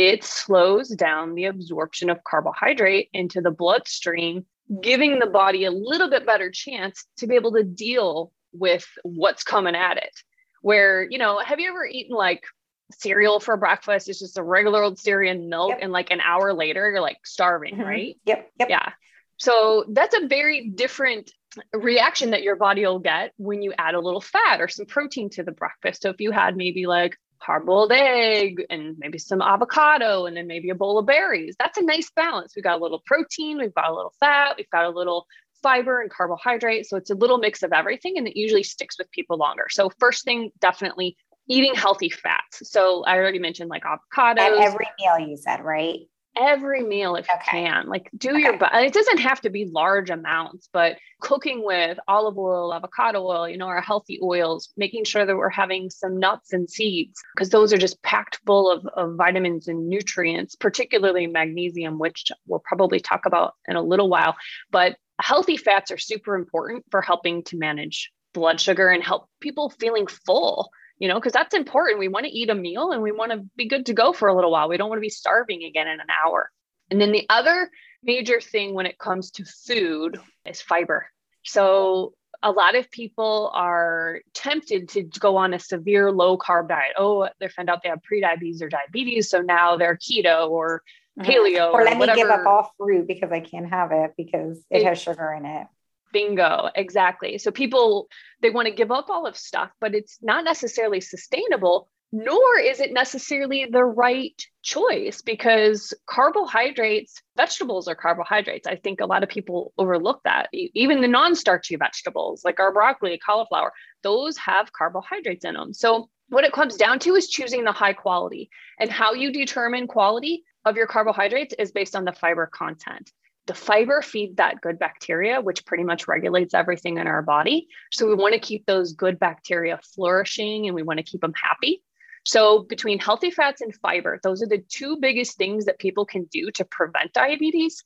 it 0.02 0.24
slows 0.24 0.90
down 0.90 1.36
the 1.36 1.46
absorption 1.46 2.10
of 2.10 2.24
carbohydrate 2.24 3.10
into 3.14 3.40
the 3.40 3.52
bloodstream, 3.52 4.46
giving 4.82 5.20
the 5.20 5.28
body 5.28 5.66
a 5.66 5.72
little 5.72 6.10
bit 6.10 6.26
better 6.26 6.50
chance 6.50 7.06
to 7.18 7.28
be 7.28 7.36
able 7.36 7.52
to 7.54 7.64
deal 7.64 8.32
with 8.52 8.86
what's 9.04 9.44
coming 9.44 9.76
at 9.76 9.98
it. 9.98 10.16
Where, 10.62 11.08
you 11.08 11.20
know, 11.20 11.40
have 11.40 11.60
you 11.60 11.70
ever 11.70 11.86
eaten 11.86 12.16
like 12.16 12.44
cereal 12.92 13.40
for 13.40 13.58
breakfast? 13.58 14.10
It's 14.10 14.20
just 14.20 14.40
a 14.40 14.44
regular 14.44 14.82
old 14.82 14.98
cereal 14.98 15.36
and 15.36 15.50
milk, 15.50 15.70
yep. 15.70 15.80
and 15.82 15.92
like 15.92 16.10
an 16.10 16.22
hour 16.22 16.54
later, 16.54 16.90
you're 16.90 17.02
like 17.02 17.20
starving, 17.24 17.76
mm-hmm. 17.76 17.84
right? 17.84 18.18
Yep. 18.26 18.52
Yep. 18.60 18.70
Yeah. 18.70 18.92
So 19.38 19.86
that's 19.90 20.16
a 20.16 20.28
very 20.28 20.70
different 20.70 21.32
reaction 21.74 22.32
that 22.32 22.44
your 22.44 22.56
body 22.56 22.86
will 22.86 23.00
get 23.00 23.34
when 23.38 23.62
you 23.62 23.74
add 23.78 23.96
a 23.96 24.00
little 24.00 24.22
fat 24.22 24.62
or 24.62 24.68
some 24.68 24.86
protein 24.86 25.30
to 25.32 25.44
the 25.44 25.52
breakfast. 25.52 26.02
So 26.02 26.10
if 26.10 26.22
you 26.22 26.32
had 26.32 26.56
maybe 26.56 26.86
like 26.86 27.18
hard 27.42 27.66
boiled 27.66 27.92
egg 27.92 28.64
and 28.70 28.96
maybe 28.98 29.18
some 29.18 29.42
avocado 29.42 30.26
and 30.26 30.36
then 30.38 30.48
maybe 30.48 30.70
a 30.70 30.76
bowl 30.76 30.98
of 30.98 31.06
berries. 31.06 31.56
That's 31.60 31.78
a 31.78 31.84
nice 31.84 32.10
balance. 32.16 32.54
We've 32.56 32.64
got 32.64 32.80
a 32.80 32.82
little 32.82 33.02
protein, 33.06 33.58
we've 33.58 33.74
got 33.74 33.90
a 33.90 33.96
little 33.96 34.14
fat, 34.20 34.56
we've 34.58 34.70
got 34.70 34.86
a 34.86 34.90
little 34.90 35.26
fiber 35.62 36.02
and 36.02 36.10
carbohydrate. 36.10 36.88
So 36.88 36.98
it's 36.98 37.10
a 37.10 37.16
little 37.16 37.38
mix 37.38 37.64
of 37.64 37.74
everything 37.74 38.18
and 38.18 38.28
it 38.28 38.38
usually 38.38 38.64
sticks 38.64 38.98
with 38.98 39.12
people 39.12 39.38
longer. 39.38 39.68
So, 39.70 39.90
first 40.00 40.24
thing, 40.24 40.52
definitely 40.60 41.18
eating 41.48 41.76
healthy 41.76 42.10
fats. 42.10 42.70
So, 42.70 43.04
I 43.04 43.18
already 43.18 43.40
mentioned 43.40 43.70
like 43.70 43.84
avocados. 43.84 44.40
At 44.40 44.54
every 44.54 44.88
meal, 45.00 45.28
you 45.28 45.38
said, 45.38 45.64
right? 45.64 46.02
Every 46.38 46.82
meal 46.82 47.16
if 47.16 47.26
okay. 47.26 47.64
you 47.64 47.68
can 47.68 47.88
like 47.88 48.10
do 48.18 48.30
okay. 48.30 48.40
your 48.40 48.58
but 48.58 48.74
it 48.76 48.94
doesn't 48.94 49.18
have 49.18 49.42
to 49.42 49.50
be 49.50 49.66
large 49.66 50.10
amounts 50.10 50.70
but 50.72 50.98
cooking 51.20 51.64
with 51.64 52.00
olive 52.08 52.38
oil 52.38 52.74
avocado 52.74 53.22
oil 53.22 53.48
you 53.50 53.58
know 53.58 53.68
our 53.68 53.82
healthy 53.82 54.18
oils 54.24 54.72
making 54.78 55.04
sure 55.04 55.26
that 55.26 55.36
we're 55.36 55.50
having 55.50 55.90
some 55.90 56.18
nuts 56.18 56.54
and 56.54 56.70
seeds 56.70 57.22
because 57.36 57.50
those 57.50 57.74
are 57.74 57.78
just 57.78 58.02
packed 58.02 58.40
full 58.46 58.72
of, 58.72 58.86
of 58.96 59.16
vitamins 59.18 59.68
and 59.68 59.90
nutrients 59.90 60.56
particularly 60.56 61.28
magnesium 61.28 62.00
which 62.00 62.32
we'll 62.48 62.64
probably 62.64 63.00
talk 63.00 63.26
about 63.26 63.54
in 63.68 63.76
a 63.76 63.82
little 63.82 64.10
while 64.10 64.36
but 64.72 64.96
healthy 65.20 65.58
fats 65.58 65.92
are 65.92 65.98
super 65.98 66.36
important 66.36 66.86
for 66.90 67.02
helping 67.02 67.44
to 67.44 67.58
manage 67.58 68.10
blood 68.34 68.60
sugar 68.62 68.88
and 68.88 69.04
help 69.04 69.28
people 69.42 69.70
feeling 69.70 70.08
full 70.08 70.72
you 71.02 71.08
know, 71.08 71.16
because 71.16 71.34
that's 71.34 71.56
important. 71.56 71.98
We 71.98 72.10
want 72.10 72.28
to 72.28 72.32
eat 72.32 72.52
a 72.52 72.56
meal 72.56 72.92
and 72.92 73.02
we 73.02 73.12
want 73.12 73.32
to 73.32 73.44
be 73.56 73.68
good 73.68 73.88
to 73.88 73.94
go 73.94 74.14
for 74.14 74.28
a 74.28 74.36
little 74.36 74.52
while. 74.52 74.70
We 74.70 74.78
don't 74.78 74.88
want 74.88 75.00
to 75.00 75.02
be 75.02 75.10
starving 75.10 75.64
again 75.64 75.88
in 75.88 76.00
an 76.00 76.06
hour. 76.24 76.52
And 76.92 77.02
then 77.02 77.12
the 77.12 77.26
other 77.28 77.72
major 78.04 78.40
thing 78.40 78.76
when 78.76 78.86
it 78.86 79.00
comes 79.00 79.32
to 79.32 79.44
food 79.44 80.20
is 80.46 80.62
fiber. 80.62 81.08
So 81.42 82.14
a 82.44 82.52
lot 82.52 82.76
of 82.76 82.92
people 82.92 83.50
are 83.56 84.20
tempted 84.36 84.90
to 84.90 85.02
go 85.02 85.38
on 85.38 85.56
a 85.56 85.60
severe 85.60 86.12
low 86.12 86.38
carb 86.38 86.68
diet. 86.68 86.94
Oh, 87.00 87.28
they 87.40 87.48
found 87.48 87.72
out 87.72 87.82
they 87.82 87.90
have 87.90 88.02
prediabetes 88.02 88.62
or 88.62 88.70
diabetes, 88.70 89.28
so 89.28 89.42
now 89.42 89.78
they're 89.78 89.98
keto 89.98 90.52
or 90.52 90.84
mm-hmm. 91.20 91.32
paleo 91.32 91.74
or, 91.74 91.82
or 91.82 91.84
let 91.84 91.98
me 91.98 92.14
give 92.14 92.30
up 92.30 92.46
all 92.46 92.72
fruit 92.78 93.08
because 93.08 93.32
I 93.32 93.40
can't 93.40 93.68
have 93.68 93.92
it 93.92 94.12
because 94.16 94.60
it, 94.70 94.82
it 94.82 94.86
has 94.86 95.02
sugar 95.02 95.34
in 95.34 95.46
it. 95.48 95.66
Bingo, 96.12 96.70
exactly. 96.76 97.38
So 97.38 97.52
people 97.52 98.08
they 98.42 98.50
want 98.50 98.68
to 98.68 98.74
give 98.74 98.92
up 98.92 99.10
all 99.10 99.28
of 99.28 99.38
stuff, 99.38 99.70
but 99.80 99.96
it's 99.96 100.18
not 100.22 100.44
necessarily 100.44 101.02
sustainable 101.02 101.90
nor 102.12 102.60
is 102.60 102.80
it 102.82 102.92
necessarily 102.92 103.66
the 103.72 103.84
right 103.84 104.40
choice 104.64 105.22
because 105.22 105.94
carbohydrates, 106.08 107.22
vegetables 107.38 107.88
are 107.88 107.96
carbohydrates. 107.96 108.68
I 108.68 108.76
think 108.76 109.00
a 109.00 109.06
lot 109.06 109.24
of 109.24 109.30
people 109.30 109.74
overlook 109.78 110.22
that. 110.26 110.50
Even 110.52 111.02
the 111.02 111.08
non 111.08 111.36
starchy 111.36 111.78
vegetables, 111.78 112.44
like 112.44 112.60
our 112.60 112.74
broccoli, 112.74 113.18
cauliflower, 113.18 113.72
those 114.04 114.38
have 114.38 114.74
carbohydrates 114.74 115.46
in 115.46 115.54
them. 115.54 115.74
So, 115.74 116.10
what 116.28 116.44
it 116.44 116.54
comes 116.54 116.76
down 116.76 117.00
to 117.00 117.16
is 117.16 117.30
choosing 117.30 117.64
the 117.64 117.72
high 117.72 117.94
quality. 117.94 118.50
And 118.80 118.90
how 118.90 119.14
you 119.14 119.32
determine 119.32 119.88
quality 119.88 120.44
of 120.66 120.76
your 120.76 120.88
carbohydrates 120.88 121.54
is 121.58 121.72
based 121.72 121.96
on 121.96 122.06
the 122.06 122.14
fiber 122.14 122.46
content. 122.46 123.12
The 123.48 123.54
fiber 123.54 124.02
feed 124.02 124.38
that 124.38 124.62
good 124.62 124.78
bacteria, 124.78 125.42
which 125.42 125.66
pretty 125.66 125.84
much 125.84 126.08
regulates 126.08 126.54
everything 126.54 126.98
in 126.98 127.08
our 127.08 127.22
body. 127.22 127.68
So 127.92 128.08
we 128.08 128.16
want 128.16 128.34
to 128.34 128.40
keep 128.40 128.66
those 128.66 128.94
good 128.94 129.20
bacteria 129.20 129.80
flourishing 129.96 130.68
and 130.68 130.76
we 130.76 130.84
want 130.84 130.98
to 131.00 131.04
keep 131.04 131.22
them 131.22 131.34
happy. 131.36 131.84
So, 132.24 132.64
between 132.64 133.00
healthy 133.00 133.32
fats 133.32 133.62
and 133.62 133.74
fiber, 133.76 134.20
those 134.22 134.44
are 134.44 134.48
the 134.48 134.64
two 134.70 134.98
biggest 135.02 135.38
things 135.38 135.66
that 135.66 135.80
people 135.80 136.06
can 136.06 136.26
do 136.26 136.52
to 136.52 136.66
prevent 136.66 137.14
diabetes 137.14 137.84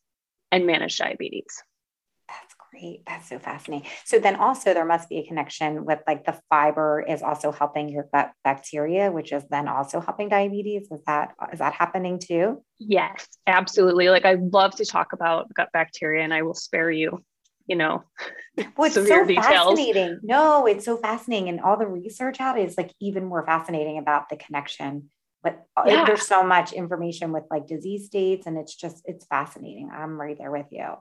and 0.51 0.65
manage 0.65 0.97
diabetes. 0.97 1.63
That's 2.75 2.81
great. 2.81 3.05
That's 3.07 3.29
so 3.29 3.39
fascinating. 3.39 3.89
So, 4.05 4.19
then 4.19 4.35
also 4.35 4.73
there 4.73 4.85
must 4.85 5.09
be 5.09 5.17
a 5.17 5.25
connection 5.25 5.85
with 5.85 5.99
like 6.07 6.25
the 6.25 6.39
fiber 6.49 7.03
is 7.07 7.21
also 7.21 7.51
helping 7.51 7.89
your 7.89 8.07
gut 8.13 8.31
bacteria, 8.43 9.11
which 9.11 9.31
is 9.31 9.43
then 9.49 9.67
also 9.67 9.99
helping 9.99 10.29
diabetes. 10.29 10.87
Is 10.91 11.01
that 11.05 11.33
is 11.53 11.59
that 11.59 11.73
happening 11.73 12.19
too? 12.19 12.63
Yes, 12.79 13.27
absolutely. 13.47 14.09
Like 14.09 14.25
I 14.25 14.35
love 14.35 14.75
to 14.77 14.85
talk 14.85 15.13
about 15.13 15.53
gut 15.53 15.69
bacteria, 15.73 16.23
and 16.23 16.33
I 16.33 16.41
will 16.41 16.53
spare 16.53 16.91
you 16.91 17.23
you 17.67 17.75
know, 17.75 18.03
well, 18.77 18.85
it's 18.85 18.93
so 18.93 19.25
details. 19.25 19.45
fascinating. 19.45 20.19
No, 20.21 20.67
it's 20.67 20.85
so 20.85 20.97
fascinating. 20.97 21.49
And 21.49 21.61
all 21.61 21.77
the 21.77 21.87
research 21.87 22.39
out 22.39 22.59
is 22.59 22.77
like 22.77 22.93
even 22.99 23.25
more 23.25 23.43
fascinating 23.45 23.97
about 23.97 24.29
the 24.29 24.37
connection. 24.37 25.09
But 25.43 25.65
uh, 25.75 25.83
yeah. 25.87 26.05
there's 26.05 26.27
so 26.27 26.43
much 26.43 26.73
information 26.73 27.31
with 27.31 27.43
like 27.49 27.67
disease 27.67 28.05
states, 28.05 28.45
and 28.47 28.57
it's 28.57 28.75
just, 28.75 29.01
it's 29.05 29.25
fascinating. 29.25 29.89
I'm 29.91 30.19
right 30.19 30.37
there 30.37 30.51
with 30.51 30.67
you. 30.71 30.93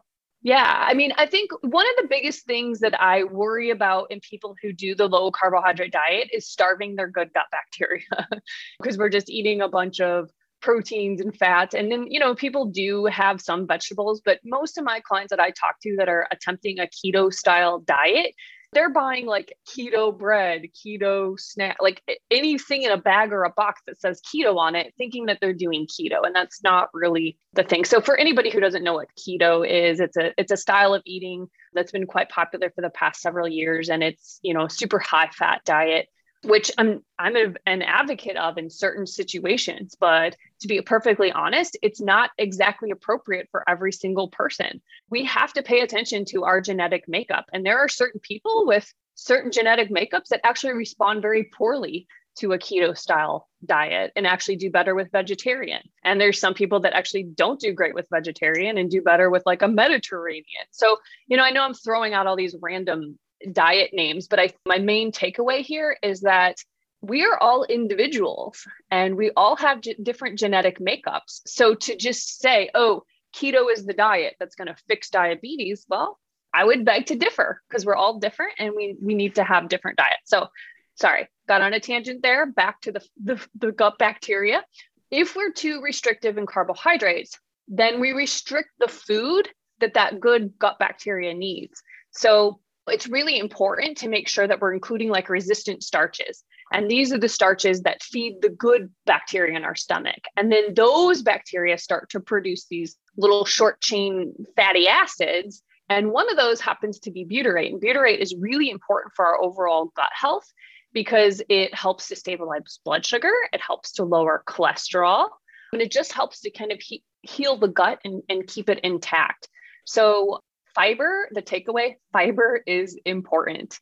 Yeah. 0.44 0.84
I 0.86 0.92
mean, 0.92 1.12
I 1.16 1.26
think 1.26 1.50
one 1.62 1.86
of 1.86 2.02
the 2.02 2.08
biggest 2.08 2.44
things 2.44 2.80
that 2.80 3.00
I 3.00 3.24
worry 3.24 3.70
about 3.70 4.10
in 4.10 4.20
people 4.20 4.54
who 4.62 4.74
do 4.74 4.94
the 4.94 5.08
low 5.08 5.30
carbohydrate 5.30 5.90
diet 5.90 6.28
is 6.34 6.46
starving 6.46 6.96
their 6.96 7.08
good 7.08 7.32
gut 7.32 7.46
bacteria 7.50 8.28
because 8.78 8.98
we're 8.98 9.08
just 9.08 9.30
eating 9.30 9.62
a 9.62 9.68
bunch 9.68 10.00
of 10.00 10.30
proteins 10.60 11.22
and 11.22 11.34
fats. 11.34 11.74
And 11.74 11.90
then, 11.90 12.06
you 12.10 12.20
know, 12.20 12.34
people 12.34 12.66
do 12.66 13.06
have 13.06 13.40
some 13.40 13.66
vegetables, 13.66 14.20
but 14.22 14.38
most 14.44 14.76
of 14.76 14.84
my 14.84 15.00
clients 15.00 15.30
that 15.30 15.40
I 15.40 15.50
talk 15.50 15.80
to 15.82 15.96
that 15.96 16.10
are 16.10 16.28
attempting 16.30 16.78
a 16.78 16.88
keto 16.88 17.32
style 17.32 17.80
diet, 17.80 18.34
they're 18.74 18.90
buying 18.90 19.26
like 19.26 19.56
keto 19.66 20.16
bread, 20.16 20.64
keto 20.74 21.38
snack, 21.38 21.76
like 21.80 22.02
anything 22.30 22.82
in 22.82 22.90
a 22.90 22.96
bag 22.96 23.32
or 23.32 23.44
a 23.44 23.50
box 23.50 23.80
that 23.86 24.00
says 24.00 24.20
keto 24.20 24.56
on 24.56 24.74
it, 24.74 24.92
thinking 24.98 25.26
that 25.26 25.38
they're 25.40 25.54
doing 25.54 25.86
keto. 25.86 26.24
And 26.24 26.34
that's 26.34 26.62
not 26.62 26.88
really 26.92 27.38
the 27.54 27.62
thing. 27.62 27.84
So 27.84 28.00
for 28.00 28.16
anybody 28.16 28.50
who 28.50 28.60
doesn't 28.60 28.84
know 28.84 28.94
what 28.94 29.08
keto 29.16 29.68
is, 29.68 30.00
it's 30.00 30.16
a 30.16 30.32
it's 30.36 30.52
a 30.52 30.56
style 30.56 30.94
of 30.94 31.02
eating 31.06 31.46
that's 31.72 31.92
been 31.92 32.06
quite 32.06 32.28
popular 32.28 32.70
for 32.74 32.82
the 32.82 32.90
past 32.90 33.20
several 33.20 33.48
years. 33.48 33.88
And 33.88 34.02
it's, 34.02 34.38
you 34.42 34.54
know, 34.54 34.68
super 34.68 34.98
high 34.98 35.30
fat 35.30 35.62
diet 35.64 36.08
which 36.44 36.70
I'm 36.78 37.02
I'm 37.18 37.36
a, 37.36 37.54
an 37.66 37.82
advocate 37.82 38.36
of 38.36 38.58
in 38.58 38.70
certain 38.70 39.06
situations, 39.06 39.94
but 39.98 40.36
to 40.60 40.68
be 40.68 40.80
perfectly 40.82 41.32
honest, 41.32 41.76
it's 41.82 42.00
not 42.00 42.30
exactly 42.38 42.90
appropriate 42.90 43.48
for 43.50 43.68
every 43.68 43.92
single 43.92 44.28
person. 44.28 44.80
We 45.10 45.24
have 45.24 45.52
to 45.54 45.62
pay 45.62 45.80
attention 45.80 46.24
to 46.26 46.44
our 46.44 46.60
genetic 46.60 47.08
makeup, 47.08 47.46
and 47.52 47.64
there 47.64 47.78
are 47.78 47.88
certain 47.88 48.20
people 48.20 48.66
with 48.66 48.92
certain 49.14 49.52
genetic 49.52 49.90
makeups 49.90 50.28
that 50.28 50.40
actually 50.44 50.74
respond 50.74 51.22
very 51.22 51.44
poorly 51.44 52.06
to 52.36 52.52
a 52.52 52.58
keto 52.58 52.96
style 52.96 53.48
diet 53.64 54.12
and 54.16 54.26
actually 54.26 54.56
do 54.56 54.70
better 54.70 54.94
with 54.94 55.12
vegetarian. 55.12 55.80
And 56.02 56.20
there's 56.20 56.40
some 56.40 56.54
people 56.54 56.80
that 56.80 56.92
actually 56.92 57.22
don't 57.22 57.60
do 57.60 57.72
great 57.72 57.94
with 57.94 58.08
vegetarian 58.10 58.76
and 58.76 58.90
do 58.90 59.00
better 59.02 59.30
with 59.30 59.44
like 59.46 59.62
a 59.62 59.68
Mediterranean. 59.68 60.66
So, 60.70 60.96
you 61.28 61.36
know, 61.36 61.44
I 61.44 61.50
know 61.50 61.62
I'm 61.62 61.74
throwing 61.74 62.12
out 62.12 62.26
all 62.26 62.36
these 62.36 62.56
random 62.60 63.18
diet 63.52 63.90
names, 63.92 64.28
but 64.28 64.40
I 64.40 64.52
my 64.66 64.78
main 64.78 65.12
takeaway 65.12 65.60
here 65.60 65.96
is 66.02 66.22
that 66.22 66.56
we 67.00 67.24
are 67.24 67.38
all 67.38 67.64
individuals 67.64 68.66
and 68.90 69.16
we 69.16 69.30
all 69.36 69.56
have 69.56 69.82
g- 69.82 69.96
different 70.02 70.38
genetic 70.38 70.78
makeups. 70.78 71.42
So 71.46 71.74
to 71.74 71.96
just 71.96 72.40
say, 72.40 72.70
oh, 72.74 73.02
keto 73.36 73.70
is 73.70 73.84
the 73.84 73.92
diet 73.92 74.36
that's 74.40 74.54
going 74.54 74.68
to 74.68 74.76
fix 74.88 75.10
diabetes, 75.10 75.84
well, 75.88 76.18
I 76.54 76.64
would 76.64 76.84
beg 76.84 77.06
to 77.06 77.16
differ 77.16 77.60
because 77.68 77.84
we're 77.84 77.96
all 77.96 78.18
different 78.18 78.52
and 78.58 78.72
we 78.74 78.96
we 79.02 79.14
need 79.14 79.34
to 79.34 79.44
have 79.44 79.68
different 79.68 79.98
diets. 79.98 80.30
So 80.30 80.48
sorry, 80.94 81.28
got 81.48 81.62
on 81.62 81.74
a 81.74 81.80
tangent 81.80 82.22
there. 82.22 82.46
Back 82.46 82.80
to 82.82 82.92
the, 82.92 83.02
the, 83.22 83.46
the 83.58 83.72
gut 83.72 83.98
bacteria. 83.98 84.64
If 85.10 85.36
we're 85.36 85.52
too 85.52 85.80
restrictive 85.82 86.38
in 86.38 86.46
carbohydrates, 86.46 87.38
then 87.68 88.00
we 88.00 88.12
restrict 88.12 88.70
the 88.78 88.88
food 88.88 89.48
that 89.80 89.94
that 89.94 90.20
good 90.20 90.58
gut 90.58 90.78
bacteria 90.78 91.34
needs. 91.34 91.82
So 92.12 92.60
it's 92.86 93.08
really 93.08 93.38
important 93.38 93.96
to 93.98 94.08
make 94.08 94.28
sure 94.28 94.46
that 94.46 94.60
we're 94.60 94.74
including 94.74 95.08
like 95.08 95.28
resistant 95.28 95.82
starches. 95.82 96.44
And 96.72 96.90
these 96.90 97.12
are 97.12 97.18
the 97.18 97.28
starches 97.28 97.82
that 97.82 98.02
feed 98.02 98.38
the 98.40 98.48
good 98.48 98.90
bacteria 99.06 99.56
in 99.56 99.64
our 99.64 99.74
stomach. 99.74 100.22
And 100.36 100.50
then 100.50 100.74
those 100.74 101.22
bacteria 101.22 101.78
start 101.78 102.10
to 102.10 102.20
produce 102.20 102.66
these 102.66 102.96
little 103.16 103.44
short 103.44 103.80
chain 103.80 104.34
fatty 104.56 104.88
acids. 104.88 105.62
And 105.88 106.10
one 106.10 106.30
of 106.30 106.36
those 106.36 106.60
happens 106.60 106.98
to 107.00 107.10
be 107.10 107.24
butyrate. 107.24 107.72
And 107.72 107.80
butyrate 107.80 108.18
is 108.18 108.34
really 108.38 108.70
important 108.70 109.12
for 109.14 109.26
our 109.26 109.40
overall 109.40 109.92
gut 109.96 110.10
health 110.12 110.50
because 110.92 111.42
it 111.48 111.74
helps 111.74 112.08
to 112.08 112.16
stabilize 112.16 112.80
blood 112.84 113.04
sugar, 113.04 113.32
it 113.52 113.60
helps 113.60 113.92
to 113.92 114.04
lower 114.04 114.42
cholesterol, 114.46 115.28
and 115.72 115.82
it 115.82 115.90
just 115.90 116.12
helps 116.12 116.40
to 116.40 116.50
kind 116.50 116.70
of 116.70 116.80
he- 116.80 117.02
heal 117.22 117.56
the 117.56 117.68
gut 117.68 117.98
and, 118.04 118.22
and 118.28 118.46
keep 118.46 118.68
it 118.68 118.78
intact. 118.84 119.48
So 119.84 120.40
fiber, 120.74 121.28
the 121.32 121.42
takeaway, 121.42 121.96
fiber 122.12 122.62
is 122.66 122.98
important. 123.04 123.78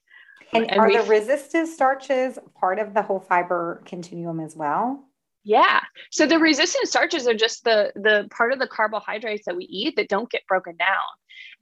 And, 0.52 0.70
and 0.70 0.80
are 0.80 0.92
the 0.92 1.08
resistant 1.08 1.68
starches 1.68 2.38
part 2.60 2.78
of 2.78 2.94
the 2.94 3.02
whole 3.02 3.20
fiber 3.20 3.82
continuum 3.86 4.40
as 4.40 4.54
well? 4.54 5.02
Yeah. 5.44 5.80
So 6.10 6.26
the 6.26 6.38
resistant 6.38 6.88
starches 6.88 7.26
are 7.26 7.34
just 7.34 7.64
the 7.64 7.92
the 7.96 8.28
part 8.30 8.52
of 8.52 8.58
the 8.58 8.66
carbohydrates 8.66 9.46
that 9.46 9.56
we 9.56 9.64
eat 9.64 9.96
that 9.96 10.08
don't 10.08 10.30
get 10.30 10.46
broken 10.46 10.76
down. 10.76 10.88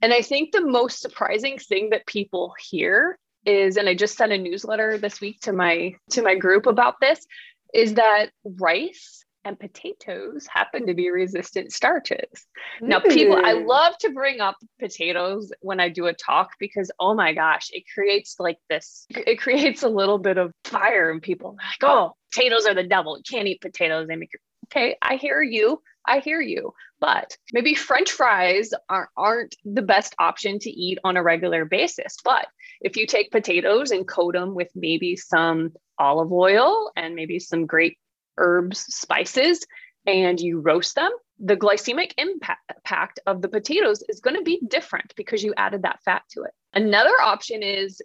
And 0.01 0.13
I 0.13 0.21
think 0.21 0.51
the 0.51 0.65
most 0.65 0.99
surprising 0.99 1.57
thing 1.57 1.89
that 1.91 2.05
people 2.05 2.53
hear 2.59 3.17
is 3.45 3.77
and 3.77 3.89
I 3.89 3.95
just 3.95 4.17
sent 4.17 4.31
a 4.31 4.37
newsletter 4.37 4.97
this 4.97 5.19
week 5.19 5.39
to 5.41 5.53
my 5.53 5.95
to 6.11 6.21
my 6.21 6.35
group 6.35 6.67
about 6.67 6.95
this 7.01 7.25
is 7.73 7.95
that 7.95 8.27
rice 8.43 9.25
and 9.43 9.59
potatoes 9.59 10.47
happen 10.47 10.87
to 10.87 10.93
be 10.93 11.09
resistant 11.09 11.71
starches. 11.73 12.45
Ooh. 12.81 12.87
Now, 12.87 12.99
people, 12.99 13.39
I 13.43 13.53
love 13.53 13.97
to 13.99 14.11
bring 14.11 14.39
up 14.39 14.57
potatoes 14.79 15.51
when 15.61 15.79
I 15.79 15.89
do 15.89 16.05
a 16.05 16.13
talk 16.13 16.51
because, 16.59 16.91
oh 16.99 17.13
my 17.13 17.33
gosh, 17.33 17.69
it 17.73 17.83
creates 17.93 18.35
like 18.39 18.57
this, 18.69 19.05
it 19.09 19.39
creates 19.39 19.83
a 19.83 19.89
little 19.89 20.19
bit 20.19 20.37
of 20.37 20.53
fire 20.63 21.11
in 21.11 21.19
people. 21.19 21.57
Like, 21.57 21.89
oh, 21.89 22.13
potatoes 22.31 22.65
are 22.65 22.75
the 22.75 22.83
devil. 22.83 23.17
You 23.17 23.23
can't 23.29 23.47
eat 23.47 23.61
potatoes. 23.61 24.07
They 24.07 24.15
make 24.15 24.33
you, 24.33 24.39
okay, 24.67 24.95
I 25.01 25.15
hear 25.15 25.41
you. 25.41 25.81
I 26.07 26.19
hear 26.19 26.41
you. 26.41 26.73
But 26.99 27.35
maybe 27.53 27.75
French 27.75 28.11
fries 28.11 28.73
are, 28.89 29.09
aren't 29.17 29.55
the 29.65 29.81
best 29.81 30.15
option 30.19 30.59
to 30.59 30.69
eat 30.69 30.99
on 31.03 31.17
a 31.17 31.23
regular 31.23 31.65
basis. 31.65 32.15
But 32.23 32.47
if 32.79 32.95
you 32.95 33.05
take 33.07 33.31
potatoes 33.31 33.91
and 33.91 34.07
coat 34.07 34.33
them 34.33 34.55
with 34.55 34.69
maybe 34.75 35.15
some 35.15 35.73
olive 35.99 36.31
oil 36.31 36.91
and 36.95 37.15
maybe 37.15 37.39
some 37.39 37.65
great 37.65 37.97
herbs, 38.37 38.79
spices, 38.79 39.65
and 40.05 40.39
you 40.39 40.59
roast 40.59 40.95
them, 40.95 41.11
the 41.39 41.57
glycemic 41.57 42.13
impact 42.17 43.19
of 43.25 43.41
the 43.41 43.49
potatoes 43.49 44.03
is 44.09 44.19
going 44.19 44.35
to 44.35 44.43
be 44.43 44.61
different 44.67 45.13
because 45.15 45.43
you 45.43 45.53
added 45.57 45.83
that 45.83 46.01
fat 46.03 46.23
to 46.31 46.43
it. 46.43 46.51
Another 46.73 47.13
option 47.21 47.63
is 47.63 48.01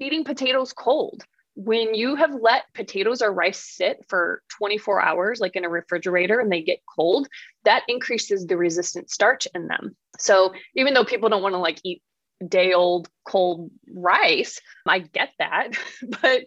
eating 0.00 0.24
potatoes 0.24 0.72
cold. 0.72 1.24
When 1.54 1.94
you 1.94 2.16
have 2.16 2.34
let 2.40 2.64
potatoes 2.74 3.20
or 3.20 3.32
rice 3.32 3.58
sit 3.58 3.98
for 4.08 4.42
24 4.56 5.02
hours, 5.02 5.40
like 5.40 5.54
in 5.54 5.64
a 5.64 5.68
refrigerator, 5.68 6.40
and 6.40 6.50
they 6.50 6.62
get 6.62 6.80
cold, 6.96 7.28
that 7.64 7.82
increases 7.88 8.46
the 8.46 8.56
resistant 8.56 9.10
starch 9.10 9.46
in 9.54 9.66
them. 9.66 9.94
So 10.18 10.54
even 10.74 10.94
though 10.94 11.04
people 11.04 11.28
don't 11.28 11.42
want 11.42 11.54
to 11.54 11.58
like 11.58 11.78
eat 11.84 12.02
day 12.46 12.72
old 12.72 13.08
cold 13.26 13.70
rice, 13.92 14.60
I 14.86 15.00
get 15.00 15.30
that. 15.38 15.72
but 16.22 16.42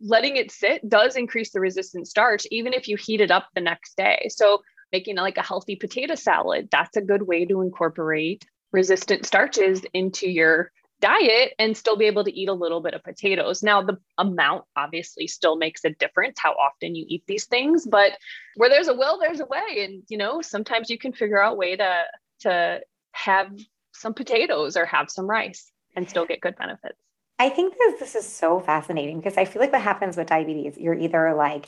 letting 0.00 0.36
it 0.36 0.50
sit 0.50 0.88
does 0.88 1.16
increase 1.16 1.52
the 1.52 1.60
resistant 1.60 2.06
starch, 2.06 2.46
even 2.50 2.72
if 2.72 2.88
you 2.88 2.96
heat 2.96 3.20
it 3.20 3.30
up 3.30 3.48
the 3.54 3.60
next 3.60 3.96
day. 3.96 4.28
So, 4.30 4.62
making 4.92 5.16
like 5.16 5.36
a 5.36 5.42
healthy 5.42 5.76
potato 5.76 6.14
salad, 6.14 6.68
that's 6.70 6.96
a 6.96 7.02
good 7.02 7.22
way 7.22 7.44
to 7.44 7.60
incorporate 7.60 8.46
resistant 8.72 9.26
starches 9.26 9.82
into 9.92 10.28
your 10.28 10.70
diet 11.00 11.54
and 11.58 11.76
still 11.76 11.96
be 11.96 12.06
able 12.06 12.24
to 12.24 12.32
eat 12.32 12.48
a 12.48 12.54
little 12.54 12.80
bit 12.80 12.94
of 12.94 13.02
potatoes. 13.04 13.62
Now, 13.62 13.82
the 13.82 13.98
amount 14.16 14.64
obviously 14.76 15.26
still 15.26 15.56
makes 15.56 15.84
a 15.84 15.90
difference 15.90 16.38
how 16.40 16.52
often 16.52 16.94
you 16.94 17.04
eat 17.08 17.22
these 17.26 17.46
things, 17.46 17.86
but 17.86 18.12
where 18.56 18.68
there's 18.68 18.88
a 18.88 18.94
will, 18.94 19.18
there's 19.18 19.40
a 19.40 19.46
way. 19.46 19.84
And, 19.84 20.02
you 20.08 20.18
know, 20.18 20.40
sometimes 20.42 20.90
you 20.90 20.98
can 20.98 21.12
figure 21.12 21.40
out 21.40 21.52
a 21.52 21.56
way 21.56 21.76
to, 21.76 22.04
to 22.40 22.80
have 23.12 23.48
some 23.92 24.14
potatoes 24.14 24.76
or 24.76 24.86
have 24.86 25.10
some 25.10 25.26
rice 25.26 25.70
and 25.94 26.08
still 26.08 26.26
get 26.26 26.40
good 26.40 26.56
benefits. 26.56 26.98
I 27.38 27.48
think 27.48 27.74
this, 27.78 28.00
this 28.00 28.14
is 28.14 28.26
so 28.26 28.60
fascinating 28.60 29.18
because 29.18 29.36
I 29.36 29.44
feel 29.44 29.60
like 29.62 29.72
what 29.72 29.82
happens 29.82 30.16
with 30.16 30.26
diabetes, 30.26 30.76
you're 30.76 30.98
either 30.98 31.34
like, 31.34 31.66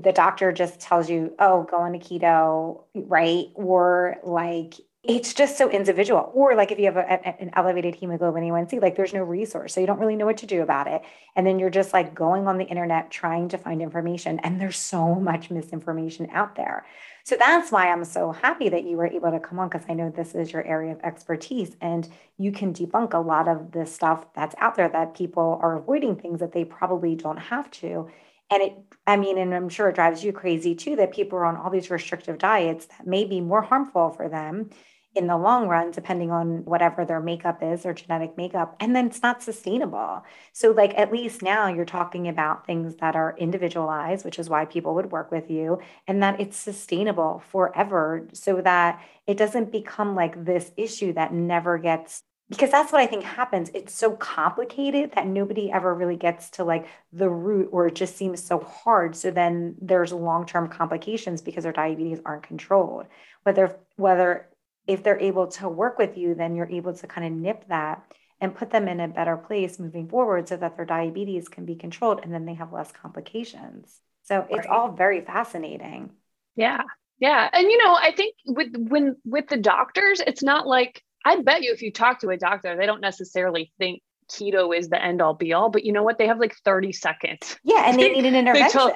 the 0.00 0.12
doctor 0.12 0.52
just 0.52 0.80
tells 0.80 1.08
you, 1.08 1.34
oh, 1.38 1.64
go 1.64 1.76
on 1.76 1.92
keto, 1.94 2.84
right? 2.94 3.46
Or 3.54 4.16
like 4.24 4.74
it's 5.04 5.34
just 5.34 5.58
so 5.58 5.68
individual. 5.68 6.30
Or 6.32 6.54
like 6.54 6.70
if 6.70 6.78
you 6.78 6.84
have 6.84 6.96
a, 6.96 7.00
a, 7.00 7.42
an 7.42 7.50
elevated 7.54 7.96
hemoglobin 7.96 8.44
A1C, 8.44 8.80
like 8.80 8.96
there's 8.96 9.12
no 9.12 9.22
resource. 9.22 9.74
So 9.74 9.80
you 9.80 9.86
don't 9.86 9.98
really 9.98 10.14
know 10.14 10.26
what 10.26 10.38
to 10.38 10.46
do 10.46 10.62
about 10.62 10.86
it. 10.86 11.02
And 11.34 11.44
then 11.44 11.58
you're 11.58 11.70
just 11.70 11.92
like 11.92 12.14
going 12.14 12.46
on 12.46 12.56
the 12.56 12.64
internet 12.64 13.10
trying 13.10 13.48
to 13.48 13.58
find 13.58 13.82
information. 13.82 14.38
And 14.40 14.60
there's 14.60 14.76
so 14.76 15.16
much 15.16 15.50
misinformation 15.50 16.28
out 16.32 16.54
there. 16.54 16.86
So 17.24 17.36
that's 17.38 17.70
why 17.70 17.88
I'm 17.88 18.04
so 18.04 18.32
happy 18.32 18.68
that 18.68 18.84
you 18.84 18.96
were 18.96 19.06
able 19.06 19.30
to 19.30 19.38
come 19.40 19.58
on 19.58 19.68
because 19.68 19.86
I 19.88 19.94
know 19.94 20.10
this 20.10 20.34
is 20.34 20.52
your 20.52 20.64
area 20.64 20.92
of 20.92 21.00
expertise 21.02 21.76
and 21.80 22.08
you 22.36 22.50
can 22.52 22.72
debunk 22.72 23.14
a 23.14 23.18
lot 23.18 23.48
of 23.48 23.72
the 23.72 23.86
stuff 23.86 24.26
that's 24.34 24.56
out 24.58 24.74
there 24.74 24.88
that 24.88 25.14
people 25.14 25.58
are 25.62 25.78
avoiding 25.78 26.16
things 26.16 26.40
that 26.40 26.52
they 26.52 26.64
probably 26.64 27.14
don't 27.14 27.36
have 27.36 27.70
to. 27.72 28.10
And 28.50 28.62
it, 28.62 28.76
I 29.06 29.16
mean, 29.16 29.38
and 29.38 29.54
I'm 29.54 29.68
sure 29.68 29.88
it 29.88 29.94
drives 29.94 30.24
you 30.24 30.32
crazy 30.32 30.74
too 30.74 30.96
that 30.96 31.12
people 31.12 31.38
are 31.38 31.46
on 31.46 31.56
all 31.56 31.70
these 31.70 31.90
restrictive 31.90 32.38
diets 32.38 32.86
that 32.86 33.06
may 33.06 33.24
be 33.24 33.40
more 33.40 33.62
harmful 33.62 34.10
for 34.10 34.28
them 34.28 34.70
in 35.14 35.26
the 35.26 35.36
long 35.36 35.68
run, 35.68 35.90
depending 35.90 36.30
on 36.30 36.64
whatever 36.64 37.04
their 37.04 37.20
makeup 37.20 37.62
is 37.62 37.84
or 37.84 37.92
genetic 37.92 38.36
makeup. 38.36 38.76
And 38.80 38.96
then 38.96 39.06
it's 39.06 39.22
not 39.22 39.42
sustainable. 39.42 40.24
So, 40.52 40.70
like, 40.70 40.94
at 40.96 41.12
least 41.12 41.42
now 41.42 41.68
you're 41.68 41.84
talking 41.84 42.28
about 42.28 42.66
things 42.66 42.96
that 42.96 43.14
are 43.14 43.36
individualized, 43.38 44.24
which 44.24 44.38
is 44.38 44.48
why 44.48 44.64
people 44.64 44.94
would 44.94 45.12
work 45.12 45.30
with 45.30 45.50
you, 45.50 45.80
and 46.06 46.22
that 46.22 46.40
it's 46.40 46.56
sustainable 46.56 47.42
forever 47.50 48.28
so 48.32 48.60
that 48.62 49.02
it 49.26 49.36
doesn't 49.36 49.70
become 49.70 50.14
like 50.14 50.44
this 50.44 50.72
issue 50.76 51.12
that 51.12 51.32
never 51.32 51.78
gets 51.78 52.22
because 52.52 52.70
that's 52.70 52.92
what 52.92 53.00
I 53.00 53.06
think 53.06 53.24
happens. 53.24 53.70
It's 53.72 53.94
so 53.94 54.14
complicated 54.16 55.12
that 55.14 55.26
nobody 55.26 55.72
ever 55.72 55.94
really 55.94 56.16
gets 56.16 56.50
to 56.50 56.64
like 56.64 56.86
the 57.10 57.30
root, 57.30 57.70
or 57.72 57.86
it 57.86 57.94
just 57.94 58.14
seems 58.14 58.42
so 58.42 58.60
hard. 58.60 59.16
So 59.16 59.30
then 59.30 59.74
there's 59.80 60.12
long 60.12 60.44
term 60.44 60.68
complications 60.68 61.40
because 61.40 61.64
their 61.64 61.72
diabetes 61.72 62.20
aren't 62.26 62.42
controlled. 62.42 63.06
Whether 63.44 63.78
whether 63.96 64.48
if 64.86 65.02
they're 65.02 65.18
able 65.18 65.46
to 65.46 65.68
work 65.68 65.98
with 65.98 66.16
you, 66.16 66.34
then 66.34 66.54
you're 66.54 66.68
able 66.68 66.94
to 66.94 67.06
kind 67.06 67.26
of 67.26 67.32
nip 67.32 67.64
that 67.68 68.02
and 68.40 68.54
put 68.54 68.70
them 68.70 68.88
in 68.88 68.98
a 69.00 69.08
better 69.08 69.36
place 69.36 69.78
moving 69.78 70.08
forward 70.08 70.48
so 70.48 70.56
that 70.56 70.76
their 70.76 70.84
diabetes 70.84 71.48
can 71.48 71.64
be 71.64 71.76
controlled 71.76 72.20
and 72.22 72.34
then 72.34 72.44
they 72.44 72.54
have 72.54 72.72
less 72.72 72.90
complications. 72.90 74.00
So 74.24 74.46
it's 74.50 74.66
right. 74.66 74.68
all 74.68 74.92
very 74.92 75.20
fascinating. 75.20 76.10
Yeah. 76.56 76.82
Yeah. 77.18 77.48
And 77.52 77.70
you 77.70 77.78
know, 77.78 77.94
I 77.94 78.12
think 78.16 78.34
with 78.46 78.74
when 78.76 79.16
with 79.24 79.46
the 79.48 79.56
doctors, 79.56 80.20
it's 80.20 80.42
not 80.42 80.66
like 80.66 81.02
I 81.24 81.40
bet 81.40 81.62
you 81.62 81.72
if 81.72 81.82
you 81.82 81.92
talk 81.92 82.20
to 82.20 82.30
a 82.30 82.36
doctor, 82.36 82.76
they 82.76 82.86
don't 82.86 83.00
necessarily 83.00 83.72
think 83.78 84.02
keto 84.32 84.76
is 84.76 84.88
the 84.88 85.02
end 85.02 85.20
all 85.20 85.34
be 85.34 85.52
all, 85.52 85.68
but 85.68 85.84
you 85.84 85.92
know 85.92 86.02
what? 86.02 86.18
They 86.18 86.26
have 86.26 86.38
like 86.38 86.54
30 86.64 86.92
seconds. 86.92 87.58
Yeah, 87.62 87.88
and 87.88 87.98
they, 87.98 88.02
they 88.08 88.14
need 88.14 88.24
an 88.24 88.34
intervention. 88.34 88.70
Tell, 88.70 88.92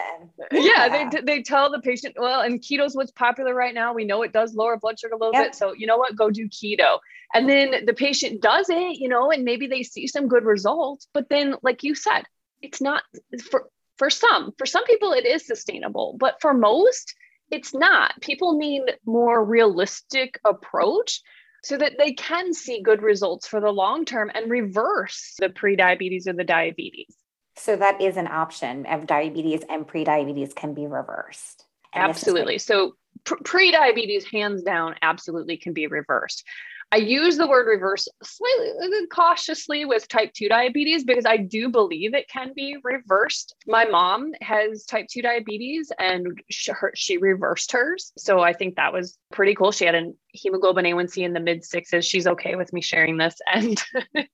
yeah, 0.53 0.87
yeah, 0.87 1.09
they, 1.11 1.21
they 1.21 1.43
tell 1.43 1.71
the 1.71 1.81
patient, 1.81 2.17
well, 2.19 2.41
and 2.41 2.61
keto's 2.61 2.95
what's 2.95 3.11
popular 3.13 3.55
right 3.55 3.75
now. 3.75 3.93
We 3.93 4.05
know 4.05 4.23
it 4.23 4.33
does 4.33 4.55
lower 4.55 4.77
blood 4.77 4.99
sugar 4.99 5.15
a 5.15 5.19
little 5.19 5.35
yep. 5.35 5.47
bit. 5.47 5.55
So, 5.55 5.73
you 5.73 5.87
know 5.87 5.97
what? 5.97 6.17
Go 6.17 6.31
do 6.31 6.49
keto. 6.49 6.99
And 7.35 7.49
then 7.49 7.85
the 7.85 7.95
patient 7.95 8.41
does 8.41 8.71
it, 8.71 8.99
you 8.99 9.09
know, 9.09 9.31
and 9.31 9.45
maybe 9.45 9.67
they 9.67 9.83
see 9.83 10.07
some 10.07 10.29
good 10.29 10.45
results. 10.45 11.09
But 11.13 11.29
then, 11.29 11.57
like 11.63 11.83
you 11.83 11.95
said, 11.95 12.23
it's 12.63 12.81
not 12.81 13.03
for 13.51 13.69
for 13.97 14.11
some. 14.11 14.53
For 14.59 14.67
some 14.67 14.85
people, 14.85 15.13
it 15.13 15.27
is 15.27 15.47
sustainable, 15.47 16.17
but 16.19 16.41
for 16.41 16.53
most, 16.53 17.15
it's 17.51 17.75
not. 17.75 18.13
People 18.21 18.59
need 18.59 18.83
more 19.05 19.45
realistic 19.45 20.39
approach 20.45 21.23
so 21.67 21.77
that 21.77 21.95
they 21.99 22.13
can 22.13 22.55
see 22.55 22.81
good 22.81 23.03
results 23.03 23.49
for 23.49 23.61
the 23.61 23.73
long 23.73 24.05
term 24.05 24.31
and 24.33 24.49
reverse 24.49 25.35
the 25.41 25.49
prediabetes 25.49 26.29
or 26.29 26.33
the 26.33 26.45
diabetes. 26.45 27.13
So 27.57 27.75
that 27.75 28.01
is 28.01 28.17
an 28.17 28.29
option 28.29 28.87
of 28.87 29.09
diabetes 29.09 29.63
and 29.69 29.85
prediabetes 29.85 30.55
can 30.55 30.75
be 30.75 30.87
reversed. 30.87 31.65
And 31.93 32.09
absolutely. 32.09 32.59
So 32.59 32.95
pre-diabetes 33.25 34.27
hands 34.27 34.63
down, 34.63 34.95
absolutely 35.03 35.57
can 35.57 35.73
be 35.73 35.89
reversed. 35.89 36.45
I 36.93 36.99
use 36.99 37.37
the 37.37 37.49
word 37.49 37.67
reverse 37.67 38.07
slightly 38.23 38.71
uh, 38.81 39.07
cautiously 39.13 39.85
with 39.85 40.09
type 40.09 40.33
2 40.35 40.49
diabetes 40.49 41.05
because 41.05 41.27
I 41.27 41.37
do 41.37 41.69
believe 41.69 42.15
it 42.15 42.29
can 42.29 42.53
be 42.55 42.77
reversed. 42.85 43.57
My 43.67 43.85
mom 43.87 44.33
has 44.41 44.85
type 44.85 45.07
2 45.11 45.21
diabetes 45.21 45.91
and 45.99 46.41
she, 46.49 46.71
her, 46.71 46.93
she 46.95 47.19
reversed 47.19 47.73
hers. 47.73 48.13
So 48.17 48.41
I 48.41 48.53
think 48.53 48.77
that 48.77 48.93
was 48.93 49.19
pretty 49.33 49.55
cool. 49.55 49.73
She 49.73 49.85
had 49.85 49.97
a 49.97 50.13
hemoglobin 50.33 50.85
A1C 50.85 51.25
in 51.25 51.33
the 51.33 51.41
mid 51.41 51.65
sixes. 51.65 52.07
She's 52.07 52.29
okay 52.29 52.55
with 52.55 52.73
me 52.73 52.81
sharing 52.81 53.17
this. 53.17 53.37
And, 53.53 53.83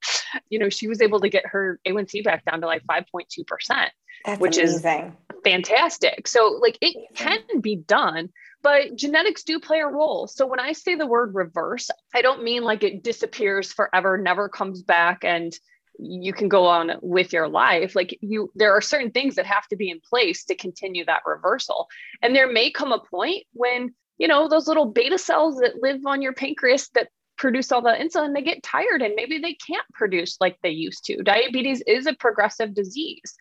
you 0.49 0.59
know, 0.59 0.69
she 0.69 0.87
was 0.87 1.01
able 1.01 1.21
to 1.21 1.29
get 1.29 1.45
her 1.45 1.79
A1C 1.87 2.23
back 2.23 2.43
down 2.43 2.59
to 2.61 2.67
like 2.67 2.83
5.2%, 2.83 3.87
That's 4.25 4.39
which 4.39 4.57
amazing. 4.57 5.15
is 5.29 5.41
fantastic. 5.43 6.27
So, 6.27 6.59
like, 6.61 6.77
it 6.81 6.95
can 7.15 7.39
be 7.61 7.75
done 7.75 8.29
but 8.63 8.95
genetics 8.95 9.43
do 9.43 9.59
play 9.59 9.81
a 9.81 9.87
role. 9.87 10.25
So 10.25 10.47
when 10.47 10.59
I 10.59 10.71
say 10.71 10.95
the 10.95 11.05
word 11.05 11.35
reverse, 11.35 11.91
I 12.15 12.21
don't 12.21 12.43
mean 12.43 12.63
like 12.63 12.81
it 12.81 13.03
disappears 13.03 13.71
forever, 13.73 14.17
never 14.17 14.47
comes 14.47 14.81
back, 14.81 15.25
and 15.25 15.53
you 15.99 16.33
can 16.33 16.47
go 16.47 16.65
on 16.65 16.93
with 17.01 17.33
your 17.33 17.47
life. 17.47 17.93
Like 17.93 18.17
you, 18.21 18.51
there 18.55 18.75
are 18.75 18.81
certain 18.81 19.11
things 19.11 19.35
that 19.35 19.45
have 19.45 19.67
to 19.67 19.75
be 19.75 19.91
in 19.91 19.99
place 19.99 20.45
to 20.45 20.55
continue 20.55 21.05
that 21.05 21.23
reversal. 21.25 21.87
And 22.21 22.33
there 22.33 22.51
may 22.51 22.71
come 22.71 22.93
a 22.93 23.03
point 23.11 23.43
when, 23.51 23.93
you 24.17 24.29
know, 24.29 24.47
those 24.47 24.67
little 24.67 24.85
beta 24.85 25.17
cells 25.17 25.57
that 25.57 25.81
live 25.81 25.99
on 26.05 26.21
your 26.21 26.33
pancreas 26.33 26.89
that 26.95 27.09
produce 27.37 27.71
all 27.71 27.81
the 27.81 27.89
insulin, 27.89 28.33
they 28.33 28.41
get 28.41 28.63
tired 28.63 29.01
and 29.01 29.13
maybe 29.15 29.39
they 29.39 29.55
can't 29.55 29.85
produce 29.93 30.37
like 30.39 30.57
they 30.63 30.69
used 30.69 31.03
to. 31.05 31.21
Diabetes 31.21 31.83
is 31.85 32.07
a 32.07 32.13
progressive 32.13 32.73
disease. 32.73 33.35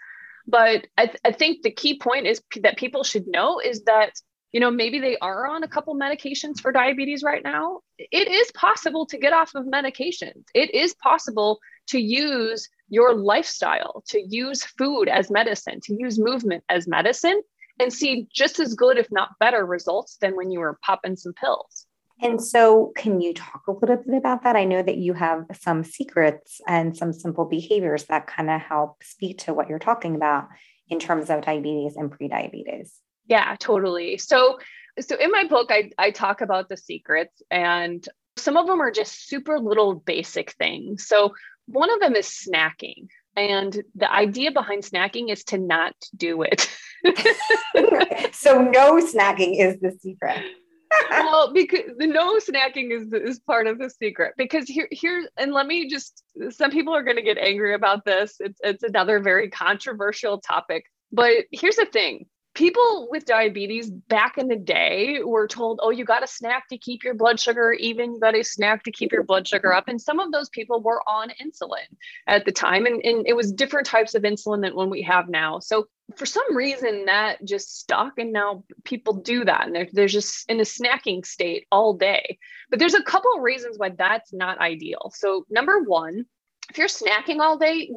But 0.47 0.87
I, 0.97 1.07
th- 1.07 1.21
I 1.25 1.33
think 1.33 1.63
the 1.63 1.71
key 1.71 1.99
point 1.99 2.27
is 2.27 2.43
p- 2.51 2.61
that 2.61 2.77
people 2.77 3.05
should 3.05 3.27
know 3.27 3.61
is 3.61 3.85
that 3.85 4.13
you 4.53 4.61
know 4.61 4.71
maybe 4.71 4.99
they 5.01 5.17
are 5.19 5.47
on 5.47 5.63
a 5.63 5.69
couple 5.69 5.95
medications 5.95 6.61
for 6.61 6.73
diabetes 6.73 7.23
right 7.23 7.43
now. 7.43 7.81
It 7.99 8.29
is 8.29 8.51
possible 8.53 9.07
to 9.07 9.19
get 9.19 9.33
off 9.33 9.55
of 9.55 9.65
medications 9.67 10.45
it 10.55 10.75
is 10.75 10.95
possible 10.95 11.59
to 11.89 11.99
use 11.99 12.69
your 12.89 13.15
lifestyle 13.15 14.03
to 14.09 14.21
use 14.21 14.65
food 14.65 15.09
as 15.09 15.31
medicine 15.31 15.81
to 15.85 15.95
use 15.99 16.19
movement 16.19 16.65
as 16.69 16.87
medicine 16.89 17.41
and 17.81 17.93
see 17.93 18.27
just 18.33 18.61
as 18.61 18.75
good 18.75 18.99
if 18.99 19.09
not 19.11 19.31
better 19.41 19.65
results 19.65 20.17
than 20.21 20.37
when 20.37 20.51
you 20.51 20.61
were 20.61 20.79
popping 20.85 21.17
some 21.17 21.33
pills 21.33 21.87
and 22.23 22.43
so, 22.43 22.93
can 22.97 23.21
you 23.21 23.35
talk 23.35 23.63
a 23.67 23.73
little 23.73 23.97
bit 23.97 24.17
about 24.17 24.45
that? 24.45 24.55
I 24.55 24.65
know 24.65 24.83
that 24.83 24.97
you 24.97 25.13
have 25.15 25.45
some 25.61 25.83
secrets 25.83 26.61
and 26.69 26.97
some 26.97 27.13
simple 27.13 27.45
behaviors 27.45 28.05
that 28.05 28.29
kind 28.29 28.49
of 28.49 28.61
help 28.61 29.03
speak 29.03 29.39
to 29.39 29.55
what 29.55 29.69
you're 29.69 29.79
talking 29.79 30.15
about 30.15 30.49
in 30.89 31.01
terms 31.01 31.31
of 31.31 31.43
diabetes 31.43 31.97
and 31.97 32.11
prediabetes. 32.11 32.91
Yeah, 33.27 33.57
totally. 33.59 34.19
So 34.19 34.59
so 35.01 35.17
in 35.17 35.31
my 35.31 35.45
book 35.45 35.69
I 35.71 35.91
I 35.99 36.11
talk 36.11 36.41
about 36.41 36.69
the 36.69 36.77
secrets 36.77 37.43
and 37.51 38.07
some 38.37 38.57
of 38.57 38.67
them 38.67 38.81
are 38.81 38.91
just 38.91 39.29
super 39.29 39.59
little 39.59 39.95
basic 39.95 40.53
things. 40.53 41.07
So 41.07 41.35
one 41.67 41.91
of 41.91 42.01
them 42.01 42.15
is 42.15 42.27
snacking. 42.27 43.09
And 43.35 43.83
the 43.95 44.13
idea 44.13 44.53
behind 44.53 44.83
snacking 44.83 45.31
is 45.31 45.43
to 45.45 45.59
not 45.59 45.95
do 46.15 46.43
it. 46.43 46.69
so 48.33 48.63
no 48.63 49.01
snacking 49.01 49.59
is 49.59 49.81
the 49.81 49.97
secret. 50.01 50.43
Well, 51.11 51.53
because 51.53 51.91
the 51.99 52.07
no 52.07 52.39
snacking 52.39 52.91
is 52.93 53.13
is 53.13 53.41
part 53.41 53.67
of 53.67 53.79
the 53.79 53.91
secret. 53.91 54.35
Because 54.37 54.67
here 54.67 54.89
here 54.91 55.29
and 55.37 55.53
let 55.53 55.67
me 55.67 55.89
just 55.89 56.23
some 56.51 56.71
people 56.71 56.95
are 56.95 57.03
going 57.03 57.17
to 57.17 57.23
get 57.23 57.39
angry 57.39 57.75
about 57.75 58.05
this. 58.05 58.37
It's 58.41 58.59
it's 58.63 58.83
another 58.83 59.21
very 59.21 59.51
controversial 59.51 60.41
topic. 60.41 60.85
But 61.13 61.45
here's 61.51 61.77
the 61.77 61.87
thing 61.87 62.27
people 62.55 63.09
with 63.11 63.25
diabetes 63.25 63.91
back 63.91 64.37
in 64.37 64.49
the 64.49 64.57
day 64.57 65.21
were 65.25 65.47
told, 65.47 65.81
oh, 65.83 65.91
you 65.91 66.05
got 66.05 66.23
a 66.23 66.27
snack 66.27 66.69
to 66.69 66.77
keep 66.77 67.03
your 67.03 67.15
blood 67.15 67.41
sugar 67.41 67.73
even, 67.73 68.15
you 68.15 68.21
got 68.21 68.37
a 68.37 68.45
snack 68.45 68.85
to 68.85 68.91
keep 68.91 69.11
your 69.11 69.23
blood 69.23 69.49
sugar 69.49 69.73
up. 69.73 69.89
And 69.89 70.01
some 70.01 70.19
of 70.19 70.33
those 70.33 70.49
people 70.51 70.81
were 70.81 71.03
on 71.09 71.31
insulin 71.43 71.87
at 72.27 72.45
the 72.45 72.53
time. 72.53 72.85
And, 72.85 73.01
and 73.05 73.27
it 73.27 73.35
was 73.35 73.53
different 73.53 73.87
types 73.87 74.15
of 74.15 74.23
insulin 74.23 74.61
than 74.63 74.75
what 74.75 74.91
we 74.91 75.03
have 75.03 75.29
now. 75.29 75.61
So 75.61 75.87
for 76.17 76.27
some 76.27 76.55
reason 76.55 77.07
that 77.07 77.43
just 77.45 77.81
stuck 77.81 78.19
and 78.19 78.33
now 78.33 78.65
people 78.85 79.15
do 79.15 79.45
that 79.45 79.67
and 79.67 79.75
they're, 79.75 79.89
they're 79.93 80.07
just 80.07 80.49
in 80.51 80.61
a 80.61 80.65
snacking 80.65 81.25
state 81.25 81.67
all 81.73 81.95
day 81.95 82.39
but 82.69 82.79
there's 82.79 82.93
a 82.93 83.03
couple 83.03 83.31
of 83.35 83.43
reasons 83.43 83.79
why 83.79 83.89
that's 83.89 84.33
not 84.33 84.59
ideal 84.59 85.11
so 85.15 85.47
number 85.49 85.81
one 85.81 86.27
if 86.69 86.77
you're 86.77 86.89
snacking 86.89 87.39
all 87.39 87.57
day 87.57 87.91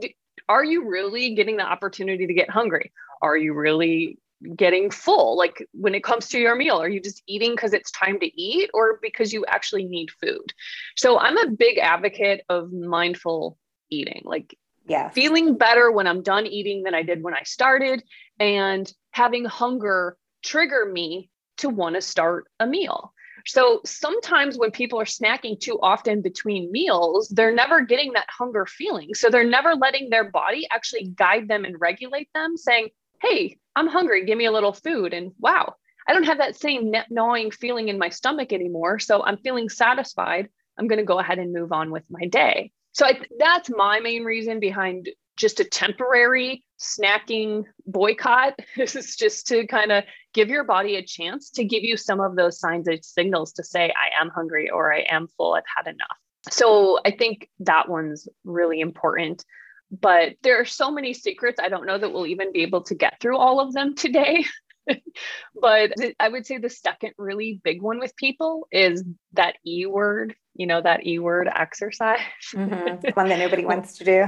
are 0.47 0.63
you 0.63 0.87
really 0.87 1.33
getting 1.35 1.57
the 1.57 1.63
opportunity 1.63 2.27
to 2.27 2.33
get 2.33 2.49
hungry 2.49 2.93
are 3.21 3.35
you 3.35 3.53
really 3.53 4.17
getting 4.55 4.89
full 4.91 5.37
like 5.37 5.65
when 5.73 5.95
it 5.95 6.03
comes 6.03 6.27
to 6.27 6.39
your 6.39 6.55
meal 6.55 6.81
are 6.81 6.89
you 6.89 6.99
just 6.99 7.23
eating 7.27 7.51
because 7.51 7.73
it's 7.73 7.91
time 7.91 8.19
to 8.19 8.41
eat 8.41 8.69
or 8.73 8.99
because 9.01 9.31
you 9.33 9.45
actually 9.47 9.85
need 9.85 10.09
food 10.21 10.53
so 10.95 11.17
i'm 11.19 11.37
a 11.37 11.51
big 11.51 11.77
advocate 11.77 12.41
of 12.49 12.71
mindful 12.71 13.57
eating. 13.89 14.21
Like 14.25 14.57
yeah. 14.87 15.09
feeling 15.09 15.57
better 15.57 15.91
when 15.91 16.07
I'm 16.07 16.21
done 16.21 16.45
eating 16.45 16.83
than 16.83 16.95
I 16.95 17.03
did 17.03 17.23
when 17.23 17.33
I 17.33 17.43
started, 17.43 18.03
and 18.39 18.91
having 19.11 19.45
hunger 19.45 20.17
trigger 20.43 20.89
me 20.91 21.29
to 21.57 21.69
want 21.69 21.95
to 21.95 22.01
start 22.01 22.45
a 22.59 22.67
meal. 22.67 23.13
So 23.47 23.81
sometimes 23.85 24.57
when 24.57 24.71
people 24.71 24.99
are 24.99 25.05
snacking 25.05 25.59
too 25.59 25.79
often 25.81 26.21
between 26.21 26.71
meals, 26.71 27.29
they're 27.29 27.53
never 27.53 27.81
getting 27.81 28.13
that 28.13 28.27
hunger 28.29 28.65
feeling. 28.65 29.13
So 29.13 29.29
they're 29.29 29.43
never 29.43 29.75
letting 29.75 30.09
their 30.09 30.31
body 30.31 30.67
actually 30.71 31.09
guide 31.09 31.47
them 31.47 31.63
and 31.63 31.79
regulate 31.79 32.29
them, 32.33 32.57
saying, 32.57 32.89
Hey, 33.25 33.57
I'm 33.75 33.87
hungry, 33.87 34.25
give 34.25 34.37
me 34.37 34.45
a 34.45 34.51
little 34.51 34.73
food. 34.73 35.13
And 35.13 35.31
wow, 35.39 35.75
I 36.07 36.13
don't 36.13 36.23
have 36.23 36.37
that 36.37 36.55
same 36.55 36.93
gnawing 37.09 37.51
feeling 37.51 37.89
in 37.89 37.97
my 37.97 38.09
stomach 38.09 38.53
anymore. 38.53 38.99
So 38.99 39.23
I'm 39.23 39.37
feeling 39.37 39.69
satisfied. 39.69 40.49
I'm 40.77 40.87
going 40.87 40.99
to 40.99 41.05
go 41.05 41.19
ahead 41.19 41.39
and 41.39 41.53
move 41.53 41.71
on 41.71 41.91
with 41.91 42.03
my 42.09 42.27
day. 42.27 42.71
So 42.91 43.05
I, 43.05 43.19
that's 43.39 43.69
my 43.69 43.99
main 43.99 44.23
reason 44.23 44.59
behind 44.59 45.09
just 45.37 45.59
a 45.59 45.65
temporary 45.65 46.63
snacking 46.79 47.63
boycott. 47.85 48.59
This 48.77 48.95
is 48.95 49.15
just 49.15 49.47
to 49.47 49.67
kind 49.67 49.91
of 49.91 50.03
give 50.33 50.49
your 50.49 50.63
body 50.63 50.95
a 50.95 51.05
chance 51.05 51.49
to 51.51 51.63
give 51.63 51.83
you 51.83 51.97
some 51.97 52.19
of 52.19 52.35
those 52.35 52.59
signs 52.59 52.87
and 52.87 53.03
signals 53.03 53.53
to 53.53 53.63
say, 53.63 53.91
I 53.91 54.21
am 54.21 54.29
hungry 54.29 54.69
or 54.69 54.93
I 54.93 55.05
am 55.09 55.27
full, 55.35 55.53
I've 55.53 55.63
had 55.75 55.87
enough. 55.87 56.17
So 56.49 56.99
I 57.03 57.11
think 57.11 57.49
that 57.61 57.89
one's 57.89 58.27
really 58.43 58.79
important. 58.79 59.43
But 59.91 60.33
there 60.41 60.59
are 60.59 60.65
so 60.65 60.91
many 60.91 61.13
secrets. 61.13 61.59
I 61.61 61.69
don't 61.69 61.85
know 61.85 61.97
that 61.97 62.11
we'll 62.11 62.27
even 62.27 62.51
be 62.51 62.63
able 62.63 62.81
to 62.83 62.95
get 62.95 63.19
through 63.19 63.37
all 63.37 63.59
of 63.59 63.73
them 63.73 63.95
today. 63.95 64.45
but 65.61 65.93
I 66.19 66.29
would 66.29 66.45
say 66.45 66.57
the 66.57 66.69
second 66.69 67.13
really 67.17 67.59
big 67.63 67.81
one 67.81 67.99
with 67.99 68.15
people 68.15 68.67
is 68.71 69.03
that 69.33 69.55
E 69.65 69.85
word, 69.85 70.35
you 70.53 70.67
know, 70.67 70.81
that 70.81 71.05
E 71.05 71.19
word 71.19 71.49
exercise. 71.53 72.19
Mm-hmm. 72.53 73.09
One 73.13 73.29
that 73.29 73.39
nobody 73.39 73.65
wants 73.65 73.97
to 73.97 74.03
do. 74.03 74.25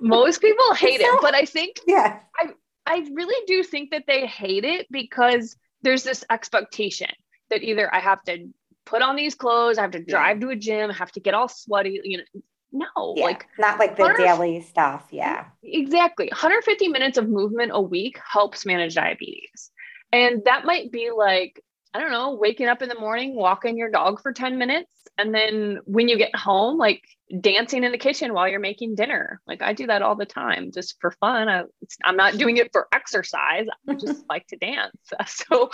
Most 0.00 0.40
people 0.40 0.74
hate 0.74 1.00
it, 1.00 1.18
but 1.20 1.34
I 1.34 1.44
think, 1.44 1.76
yeah, 1.86 2.20
I, 2.36 2.50
I 2.86 3.06
really 3.12 3.44
do 3.46 3.62
think 3.62 3.90
that 3.90 4.04
they 4.06 4.26
hate 4.26 4.64
it 4.64 4.86
because 4.90 5.56
there's 5.82 6.02
this 6.02 6.24
expectation 6.30 7.10
that 7.50 7.62
either 7.62 7.92
I 7.94 8.00
have 8.00 8.22
to 8.24 8.48
put 8.84 9.02
on 9.02 9.16
these 9.16 9.34
clothes, 9.34 9.78
I 9.78 9.82
have 9.82 9.90
to 9.92 10.02
drive 10.02 10.38
yeah. 10.38 10.46
to 10.46 10.52
a 10.52 10.56
gym, 10.56 10.90
I 10.90 10.94
have 10.94 11.12
to 11.12 11.20
get 11.20 11.34
all 11.34 11.48
sweaty, 11.48 12.00
you 12.02 12.18
know, 12.18 12.24
no 12.72 13.14
yeah, 13.16 13.24
like 13.24 13.46
not 13.58 13.78
like 13.78 13.96
the 13.96 14.14
daily 14.16 14.60
stuff 14.60 15.06
yeah 15.10 15.46
exactly 15.62 16.28
150 16.28 16.88
minutes 16.88 17.16
of 17.16 17.28
movement 17.28 17.70
a 17.74 17.80
week 17.80 18.20
helps 18.30 18.66
manage 18.66 18.94
diabetes 18.94 19.70
and 20.12 20.44
that 20.44 20.64
might 20.64 20.90
be 20.90 21.10
like, 21.16 21.62
I 21.94 22.00
don't 22.00 22.10
know, 22.10 22.34
waking 22.34 22.66
up 22.66 22.82
in 22.82 22.88
the 22.88 22.98
morning, 22.98 23.34
walking 23.34 23.76
your 23.76 23.90
dog 23.90 24.20
for 24.22 24.32
10 24.32 24.58
minutes. 24.58 24.92
And 25.16 25.34
then 25.34 25.78
when 25.84 26.08
you 26.08 26.16
get 26.16 26.34
home, 26.36 26.78
like 26.78 27.02
dancing 27.40 27.84
in 27.84 27.92
the 27.92 27.98
kitchen 27.98 28.32
while 28.32 28.48
you're 28.48 28.60
making 28.60 28.94
dinner. 28.94 29.40
Like 29.46 29.62
I 29.62 29.72
do 29.72 29.86
that 29.86 30.02
all 30.02 30.14
the 30.14 30.26
time 30.26 30.70
just 30.72 30.96
for 31.00 31.10
fun. 31.12 31.48
I, 31.48 31.64
am 32.04 32.16
not 32.16 32.38
doing 32.38 32.56
it 32.56 32.70
for 32.72 32.88
exercise. 32.92 33.66
I 33.88 33.94
just 33.94 34.24
like 34.30 34.46
to 34.48 34.56
dance. 34.56 34.96
So, 35.26 35.70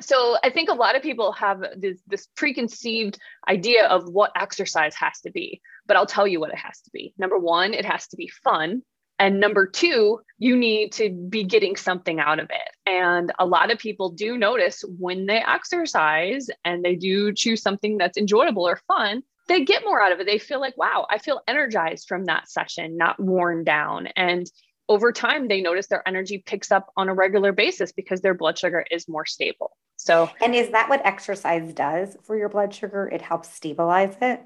so 0.00 0.36
I 0.44 0.50
think 0.50 0.68
a 0.68 0.74
lot 0.74 0.96
of 0.96 1.02
people 1.02 1.32
have 1.32 1.62
this, 1.76 1.98
this 2.06 2.28
preconceived 2.36 3.18
idea 3.48 3.86
of 3.86 4.08
what 4.08 4.30
exercise 4.36 4.94
has 4.94 5.20
to 5.22 5.30
be, 5.30 5.60
but 5.86 5.96
I'll 5.96 6.06
tell 6.06 6.26
you 6.26 6.40
what 6.40 6.50
it 6.50 6.58
has 6.58 6.80
to 6.82 6.90
be. 6.92 7.14
Number 7.18 7.38
one, 7.38 7.74
it 7.74 7.84
has 7.84 8.06
to 8.08 8.16
be 8.16 8.28
fun. 8.44 8.82
And 9.18 9.40
number 9.40 9.66
two, 9.66 10.20
you 10.38 10.56
need 10.56 10.92
to 10.92 11.10
be 11.10 11.42
getting 11.42 11.74
something 11.74 12.20
out 12.20 12.38
of 12.38 12.50
it. 12.50 12.70
And 12.86 13.32
a 13.40 13.46
lot 13.46 13.72
of 13.72 13.78
people 13.78 14.10
do 14.10 14.38
notice 14.38 14.84
when 14.98 15.26
they 15.26 15.42
exercise 15.44 16.48
and 16.64 16.84
they 16.84 16.94
do 16.94 17.32
choose 17.32 17.60
something 17.60 17.98
that's 17.98 18.16
enjoyable 18.16 18.68
or 18.68 18.80
fun, 18.86 19.24
they 19.48 19.64
get 19.64 19.82
more 19.84 20.00
out 20.00 20.12
of 20.12 20.20
it. 20.20 20.26
They 20.26 20.38
feel 20.38 20.60
like, 20.60 20.76
wow, 20.76 21.06
I 21.10 21.18
feel 21.18 21.40
energized 21.48 22.06
from 22.06 22.26
that 22.26 22.48
session, 22.48 22.96
not 22.96 23.18
worn 23.18 23.64
down. 23.64 24.06
And 24.08 24.48
over 24.88 25.10
time, 25.10 25.48
they 25.48 25.60
notice 25.60 25.88
their 25.88 26.06
energy 26.06 26.42
picks 26.46 26.70
up 26.70 26.92
on 26.96 27.08
a 27.08 27.14
regular 27.14 27.52
basis 27.52 27.90
because 27.90 28.20
their 28.20 28.34
blood 28.34 28.58
sugar 28.58 28.84
is 28.90 29.08
more 29.08 29.26
stable. 29.26 29.72
So, 29.98 30.30
and 30.40 30.54
is 30.54 30.70
that 30.70 30.88
what 30.88 31.04
exercise 31.04 31.72
does 31.74 32.16
for 32.22 32.36
your 32.36 32.48
blood 32.48 32.72
sugar? 32.72 33.08
It 33.12 33.20
helps 33.20 33.52
stabilize 33.52 34.16
it? 34.22 34.40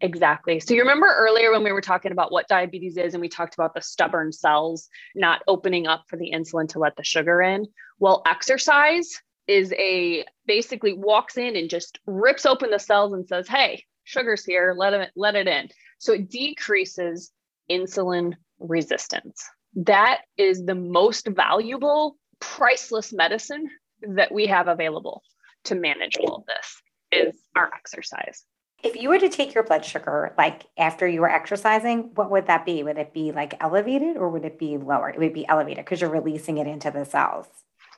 Exactly. 0.00 0.58
So 0.60 0.74
you 0.74 0.80
remember 0.80 1.06
earlier 1.06 1.50
when 1.50 1.64
we 1.64 1.72
were 1.72 1.80
talking 1.80 2.12
about 2.12 2.32
what 2.32 2.48
diabetes 2.48 2.96
is 2.96 3.12
and 3.12 3.20
we 3.20 3.28
talked 3.28 3.54
about 3.54 3.74
the 3.74 3.82
stubborn 3.82 4.32
cells 4.32 4.88
not 5.14 5.42
opening 5.46 5.86
up 5.86 6.04
for 6.08 6.16
the 6.16 6.32
insulin 6.32 6.68
to 6.70 6.78
let 6.78 6.96
the 6.96 7.04
sugar 7.04 7.42
in? 7.42 7.66
Well, 7.98 8.22
exercise 8.26 9.20
is 9.48 9.72
a 9.72 10.24
basically 10.46 10.92
walks 10.92 11.36
in 11.36 11.56
and 11.56 11.68
just 11.68 11.98
rips 12.06 12.46
open 12.46 12.70
the 12.70 12.78
cells 12.78 13.12
and 13.12 13.26
says, 13.26 13.48
"Hey, 13.48 13.84
sugar's 14.04 14.44
here, 14.44 14.74
let 14.76 14.92
it 14.92 15.10
let 15.16 15.34
it 15.34 15.48
in." 15.48 15.68
So 15.98 16.12
it 16.12 16.30
decreases 16.30 17.32
insulin 17.70 18.34
resistance. 18.60 19.44
That 19.74 20.22
is 20.36 20.64
the 20.64 20.74
most 20.74 21.26
valuable 21.26 22.16
priceless 22.40 23.12
medicine 23.12 23.68
that 24.08 24.32
we 24.32 24.46
have 24.46 24.68
available 24.68 25.22
to 25.64 25.74
manage 25.74 26.16
all 26.16 26.36
of 26.36 26.44
this 26.46 26.82
is 27.12 27.36
our 27.56 27.70
exercise. 27.74 28.44
If 28.82 28.96
you 28.96 29.10
were 29.10 29.18
to 29.18 29.28
take 29.28 29.54
your 29.54 29.62
blood 29.62 29.84
sugar, 29.84 30.34
like 30.36 30.64
after 30.76 31.06
you 31.06 31.20
were 31.20 31.30
exercising, 31.30 32.10
what 32.14 32.30
would 32.32 32.48
that 32.48 32.66
be? 32.66 32.82
Would 32.82 32.98
it 32.98 33.14
be 33.14 33.30
like 33.30 33.54
elevated 33.62 34.16
or 34.16 34.28
would 34.28 34.44
it 34.44 34.58
be 34.58 34.76
lower? 34.76 35.10
It 35.10 35.18
would 35.18 35.32
be 35.32 35.46
elevated 35.46 35.84
because 35.84 36.00
you're 36.00 36.10
releasing 36.10 36.58
it 36.58 36.66
into 36.66 36.90
the 36.90 37.04
cells. 37.04 37.46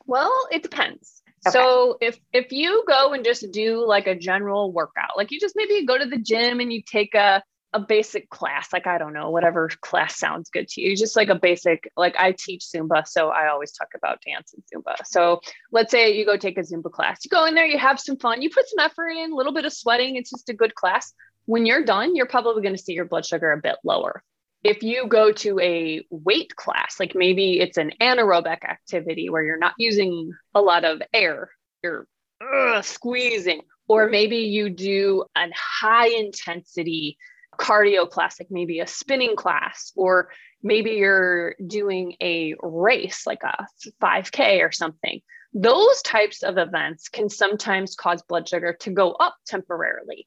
Well, 0.06 0.34
it 0.52 0.62
depends. 0.62 1.22
Okay. 1.46 1.52
So 1.52 1.96
if 2.00 2.18
if 2.32 2.52
you 2.52 2.84
go 2.86 3.14
and 3.14 3.24
just 3.24 3.50
do 3.50 3.86
like 3.86 4.06
a 4.06 4.14
general 4.14 4.72
workout, 4.72 5.16
like 5.16 5.30
you 5.30 5.40
just 5.40 5.56
maybe 5.56 5.86
go 5.86 5.96
to 5.96 6.06
the 6.06 6.18
gym 6.18 6.60
and 6.60 6.70
you 6.70 6.82
take 6.82 7.14
a 7.14 7.42
a 7.74 7.80
basic 7.80 8.30
class, 8.30 8.72
like 8.72 8.86
I 8.86 8.98
don't 8.98 9.12
know, 9.12 9.30
whatever 9.30 9.68
class 9.80 10.16
sounds 10.16 10.48
good 10.48 10.68
to 10.68 10.80
you, 10.80 10.96
just 10.96 11.16
like 11.16 11.28
a 11.28 11.34
basic, 11.34 11.90
like 11.96 12.14
I 12.16 12.30
teach 12.30 12.66
Zumba. 12.72 13.06
So 13.06 13.30
I 13.30 13.48
always 13.48 13.72
talk 13.72 13.88
about 13.96 14.22
dance 14.24 14.54
and 14.54 14.62
Zumba. 14.72 14.94
So 15.04 15.40
let's 15.72 15.90
say 15.90 16.16
you 16.16 16.24
go 16.24 16.36
take 16.36 16.56
a 16.56 16.62
Zumba 16.62 16.90
class, 16.90 17.24
you 17.24 17.30
go 17.30 17.44
in 17.46 17.54
there, 17.54 17.66
you 17.66 17.76
have 17.76 17.98
some 17.98 18.16
fun, 18.16 18.42
you 18.42 18.48
put 18.48 18.68
some 18.68 18.78
effort 18.78 19.08
in, 19.08 19.32
a 19.32 19.34
little 19.34 19.52
bit 19.52 19.64
of 19.64 19.72
sweating. 19.72 20.14
It's 20.14 20.30
just 20.30 20.48
a 20.48 20.54
good 20.54 20.76
class. 20.76 21.12
When 21.46 21.66
you're 21.66 21.84
done, 21.84 22.14
you're 22.14 22.26
probably 22.26 22.62
going 22.62 22.76
to 22.76 22.82
see 22.82 22.94
your 22.94 23.06
blood 23.06 23.26
sugar 23.26 23.50
a 23.50 23.60
bit 23.60 23.76
lower. 23.82 24.22
If 24.62 24.84
you 24.84 25.08
go 25.08 25.32
to 25.32 25.58
a 25.58 26.06
weight 26.10 26.54
class, 26.54 27.00
like 27.00 27.14
maybe 27.16 27.58
it's 27.58 27.76
an 27.76 27.92
anaerobic 28.00 28.64
activity 28.64 29.28
where 29.28 29.42
you're 29.42 29.58
not 29.58 29.74
using 29.78 30.32
a 30.54 30.62
lot 30.62 30.84
of 30.84 31.02
air, 31.12 31.50
you're 31.82 32.06
uh, 32.40 32.82
squeezing, 32.82 33.62
or 33.88 34.08
maybe 34.08 34.36
you 34.36 34.70
do 34.70 35.24
a 35.36 35.48
high 35.54 36.08
intensity 36.08 37.18
cardio 37.54 38.08
class, 38.08 38.40
like 38.40 38.50
maybe 38.50 38.80
a 38.80 38.86
spinning 38.86 39.36
class, 39.36 39.92
or 39.96 40.30
maybe 40.62 40.92
you're 40.92 41.54
doing 41.66 42.16
a 42.22 42.54
race, 42.62 43.26
like 43.26 43.42
a 43.42 43.66
5K 44.02 44.60
or 44.60 44.72
something. 44.72 45.20
Those 45.52 46.02
types 46.02 46.42
of 46.42 46.58
events 46.58 47.08
can 47.08 47.28
sometimes 47.28 47.94
cause 47.94 48.22
blood 48.22 48.48
sugar 48.48 48.76
to 48.80 48.90
go 48.90 49.12
up 49.12 49.36
temporarily. 49.46 50.26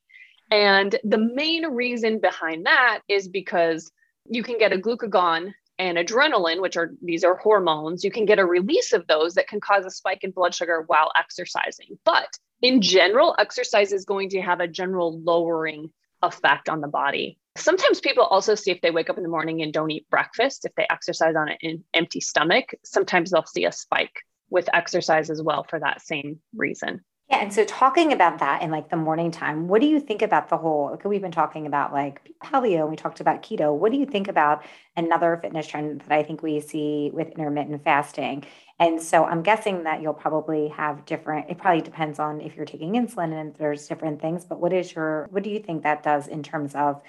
And 0.50 0.98
the 1.04 1.18
main 1.18 1.66
reason 1.68 2.20
behind 2.20 2.66
that 2.66 3.00
is 3.10 3.28
because 3.28 3.92
you 4.30 4.44
can 4.44 4.58
get 4.58 4.72
a 4.72 4.78
glucagon 4.78 5.54
and 5.80 5.98
adrenaline, 5.98 6.62
which 6.62 6.78
are 6.78 6.92
these 7.02 7.24
are 7.24 7.36
hormones, 7.36 8.04
you 8.04 8.12
can 8.12 8.26
get 8.26 8.40
a 8.40 8.46
release 8.46 8.94
of 8.94 9.06
those 9.08 9.36
that 9.36 9.48
can 9.48 9.60
cause 9.60 9.86
a 9.86 9.92
spike 9.92 10.24
in 10.24 10.32
blood 10.32 10.56
sugar 10.56 10.84
while 10.88 11.12
exercising. 11.18 12.00
But 12.04 12.38
in 12.62 12.82
general, 12.82 13.36
exercise 13.38 13.92
is 13.92 14.06
going 14.06 14.30
to 14.30 14.42
have 14.42 14.60
a 14.60 14.68
general 14.68 15.20
lowering 15.22 15.92
effect 16.22 16.70
on 16.70 16.82
the 16.82 16.88
body. 16.88 17.38
Sometimes 17.58 18.00
people 18.00 18.24
also 18.24 18.56
see 18.56 18.72
if 18.72 18.82
they 18.82 18.92
wake 18.92 19.10
up 19.10 19.18
in 19.18 19.24
the 19.24 19.30
morning 19.30 19.62
and 19.62 19.74
don't 19.74 19.92
eat 19.92 20.10
breakfast, 20.10 20.66
if 20.66 20.74
they 20.76 20.86
exercise 20.90 21.36
on 21.36 21.50
an 21.62 21.84
empty 21.94 22.22
stomach, 22.22 22.74
sometimes 22.84 23.32
they'll 23.32 23.46
see 23.46 23.66
a 23.66 23.72
spike 23.72 24.24
with 24.50 24.70
exercise 24.74 25.30
as 25.30 25.42
well 25.42 25.66
for 25.68 25.80
that 25.80 26.02
same 26.02 26.40
reason. 26.56 27.02
Yeah. 27.30 27.40
And 27.40 27.54
so 27.54 27.66
talking 27.66 28.14
about 28.14 28.40
that 28.40 28.62
in 28.62 28.72
like 28.72 28.90
the 28.90 28.96
morning 28.96 29.32
time, 29.32 29.68
what 29.68 29.82
do 29.82 29.88
you 29.88 30.00
think 30.00 30.22
about 30.22 30.48
the 30.48 30.56
whole, 30.58 30.92
okay, 30.94 31.10
we've 31.10 31.22
been 31.22 31.30
talking 31.32 31.68
about 31.68 31.92
like 31.92 32.22
paleo 32.42 32.82
and 32.82 32.90
we 32.90 32.96
talked 32.96 33.20
about 33.20 33.44
keto. 33.44 33.76
What 33.76 33.92
do 33.92 33.98
you 33.98 34.06
think 34.06 34.30
about 34.30 34.64
another 34.96 35.38
fitness 35.42 35.68
trend 35.68 36.02
that 36.02 36.12
I 36.18 36.24
think 36.24 36.42
we 36.42 36.62
see 36.62 37.12
with 37.14 37.28
intermittent 37.32 37.84
fasting? 37.84 38.46
And 38.80 39.02
so 39.02 39.26
I'm 39.26 39.44
guessing 39.44 39.84
that 39.84 40.02
you'll 40.02 40.14
probably 40.14 40.70
have 40.70 41.04
different, 41.06 41.50
it 41.50 41.58
probably 41.58 41.82
depends 41.82 42.18
on 42.18 42.40
if 42.40 42.56
you're 42.56 42.66
taking 42.66 42.94
insulin 42.94 43.34
and 43.34 43.54
there's 43.56 43.88
different 43.88 44.22
things, 44.22 44.46
but 44.46 44.62
what 44.62 44.72
is 44.72 44.96
your, 44.96 45.28
what 45.30 45.44
do 45.44 45.50
you 45.50 45.60
think 45.60 45.84
that 45.84 46.04
does 46.04 46.28
in 46.28 46.44
terms 46.44 46.76
of 46.76 47.02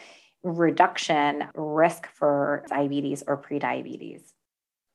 reduction 0.43 1.45
risk 1.55 2.09
for 2.09 2.65
diabetes 2.69 3.23
or 3.25 3.41
prediabetes? 3.41 4.33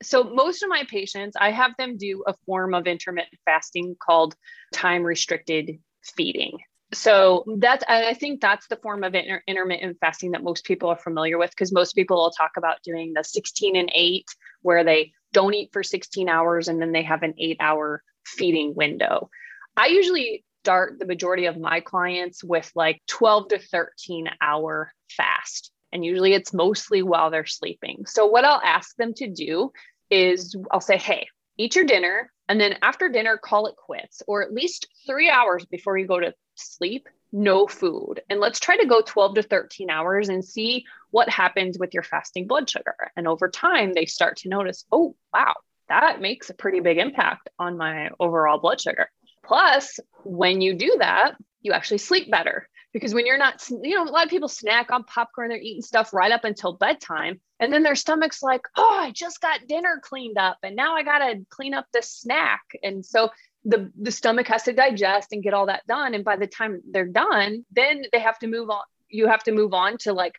So, 0.03 0.23
most 0.23 0.63
of 0.63 0.69
my 0.69 0.83
patients, 0.89 1.35
I 1.39 1.51
have 1.51 1.71
them 1.77 1.97
do 1.97 2.23
a 2.27 2.35
form 2.45 2.73
of 2.73 2.87
intermittent 2.87 3.39
fasting 3.45 3.95
called 3.99 4.35
time 4.73 5.03
restricted 5.03 5.79
feeding. 6.03 6.59
So 6.93 7.43
that's 7.57 7.83
I 7.87 8.13
think 8.13 8.39
that's 8.39 8.67
the 8.67 8.75
form 8.77 9.03
of 9.03 9.15
inter- 9.15 9.41
intermittent 9.47 9.97
fasting 9.99 10.31
that 10.31 10.43
most 10.43 10.63
people 10.63 10.89
are 10.89 10.97
familiar 10.97 11.37
with 11.37 11.49
because 11.49 11.71
most 11.71 11.93
people 11.93 12.17
will 12.17 12.31
talk 12.31 12.51
about 12.57 12.83
doing 12.83 13.13
the 13.15 13.23
16 13.23 13.75
and 13.75 13.91
8 13.93 14.25
where 14.61 14.83
they 14.83 15.11
don't 15.31 15.53
eat 15.53 15.69
for 15.73 15.81
16 15.81 16.29
hours 16.29 16.67
and 16.67 16.81
then 16.81 16.91
they 16.91 17.01
have 17.03 17.23
an 17.23 17.33
8 17.37 17.57
hour 17.59 18.03
feeding 18.25 18.75
window. 18.75 19.29
I 19.75 19.87
usually 19.87 20.45
start 20.63 20.99
the 20.99 21.05
majority 21.05 21.45
of 21.45 21.59
my 21.59 21.79
clients 21.79 22.43
with 22.43 22.71
like 22.75 23.01
12 23.07 23.49
to 23.49 23.59
13 23.59 24.29
hour 24.41 24.93
fast. 25.09 25.71
And 25.91 26.05
usually 26.05 26.33
it's 26.33 26.53
mostly 26.53 27.03
while 27.03 27.29
they're 27.29 27.45
sleeping. 27.45 28.05
So, 28.07 28.25
what 28.25 28.45
I'll 28.45 28.61
ask 28.63 28.95
them 28.95 29.13
to 29.15 29.29
do 29.29 29.71
is 30.13 30.56
I'll 30.71 30.82
say, 30.82 30.97
hey, 30.97 31.28
eat 31.58 31.76
your 31.76 31.86
dinner. 31.86 32.32
And 32.47 32.60
then 32.60 32.78
after 32.82 33.10
dinner, 33.10 33.38
call 33.38 33.67
it 33.67 33.76
quits, 33.76 34.21
or 34.28 34.43
at 34.43 34.54
least 34.54 34.88
three 35.08 35.30
hours 35.30 35.65
before 35.65 35.97
you 35.97 36.06
go 36.06 36.19
to 36.19 36.34
sleep, 36.56 37.08
no 37.32 37.67
food. 37.67 38.21
And 38.30 38.39
let's 38.39 38.60
try 38.60 38.78
to 38.78 38.86
go 38.86 39.02
12 39.02 39.36
to 39.36 39.43
13 39.43 39.89
hours 39.89 40.30
and 40.30 40.43
see 40.43 40.86
what 41.12 41.30
happens 41.30 41.80
with 41.80 41.93
your 41.93 42.04
fasting 42.04 42.47
blood 42.47 42.69
sugar. 42.69 42.95
And 43.15 43.28
over 43.28 43.49
time, 43.49 43.93
they 43.93 44.06
start 44.06 44.38
to 44.38 44.49
notice, 44.49 44.86
oh, 44.91 45.15
wow, 45.34 45.56
that 45.89 46.21
makes 46.21 46.49
a 46.49 46.54
pretty 46.54 46.80
big 46.80 46.97
impact 46.97 47.49
on 47.58 47.78
my 47.78 48.10
overall 48.19 48.60
blood 48.60 48.82
sugar. 48.82 49.10
Plus, 49.43 49.99
when 50.23 50.62
you 50.62 50.76
do 50.76 50.95
that, 50.99 51.36
you 51.62 51.71
actually 51.71 51.97
sleep 51.97 52.30
better 52.30 52.67
because 52.93 53.13
when 53.13 53.25
you're 53.25 53.39
not, 53.39 53.67
you 53.69 53.95
know, 53.95 54.03
a 54.03 54.12
lot 54.12 54.23
of 54.23 54.29
people 54.29 54.47
snack 54.47 54.91
on 54.91 55.03
popcorn, 55.03 55.49
they're 55.49 55.58
eating 55.58 55.82
stuff 55.82 56.13
right 56.13 56.32
up 56.32 56.43
until 56.43 56.73
bedtime. 56.73 57.41
And 57.60 57.73
then 57.73 57.82
their 57.82 57.95
stomach's 57.95 58.43
like, 58.43 58.62
oh, 58.77 58.99
I 59.01 59.12
just 59.12 59.41
got 59.41 59.67
dinner 59.67 59.99
cleaned 60.01 60.38
up 60.38 60.58
and 60.63 60.75
now 60.75 60.95
I 60.95 61.03
got 61.03 61.19
to 61.19 61.43
clean 61.49 61.73
up 61.73 61.88
the 61.91 62.03
snack. 62.03 62.62
And 62.84 63.03
so 63.03 63.29
the, 63.65 63.91
the 63.99 64.12
stomach 64.12 64.47
has 64.47 64.63
to 64.63 64.73
digest 64.73 65.29
and 65.32 65.41
get 65.41 65.53
all 65.53 65.65
that 65.65 65.88
done. 65.88 66.13
And 66.13 66.23
by 66.23 66.36
the 66.36 66.47
time 66.47 66.82
they're 66.89 67.08
done, 67.08 67.65
then 67.71 68.03
they 68.12 68.19
have 68.19 68.38
to 68.39 68.47
move 68.47 68.69
on. 68.69 68.84
You 69.10 69.27
have 69.27 69.43
to 69.43 69.51
move 69.51 69.73
on 69.73 69.97
to 69.99 70.13
like 70.13 70.36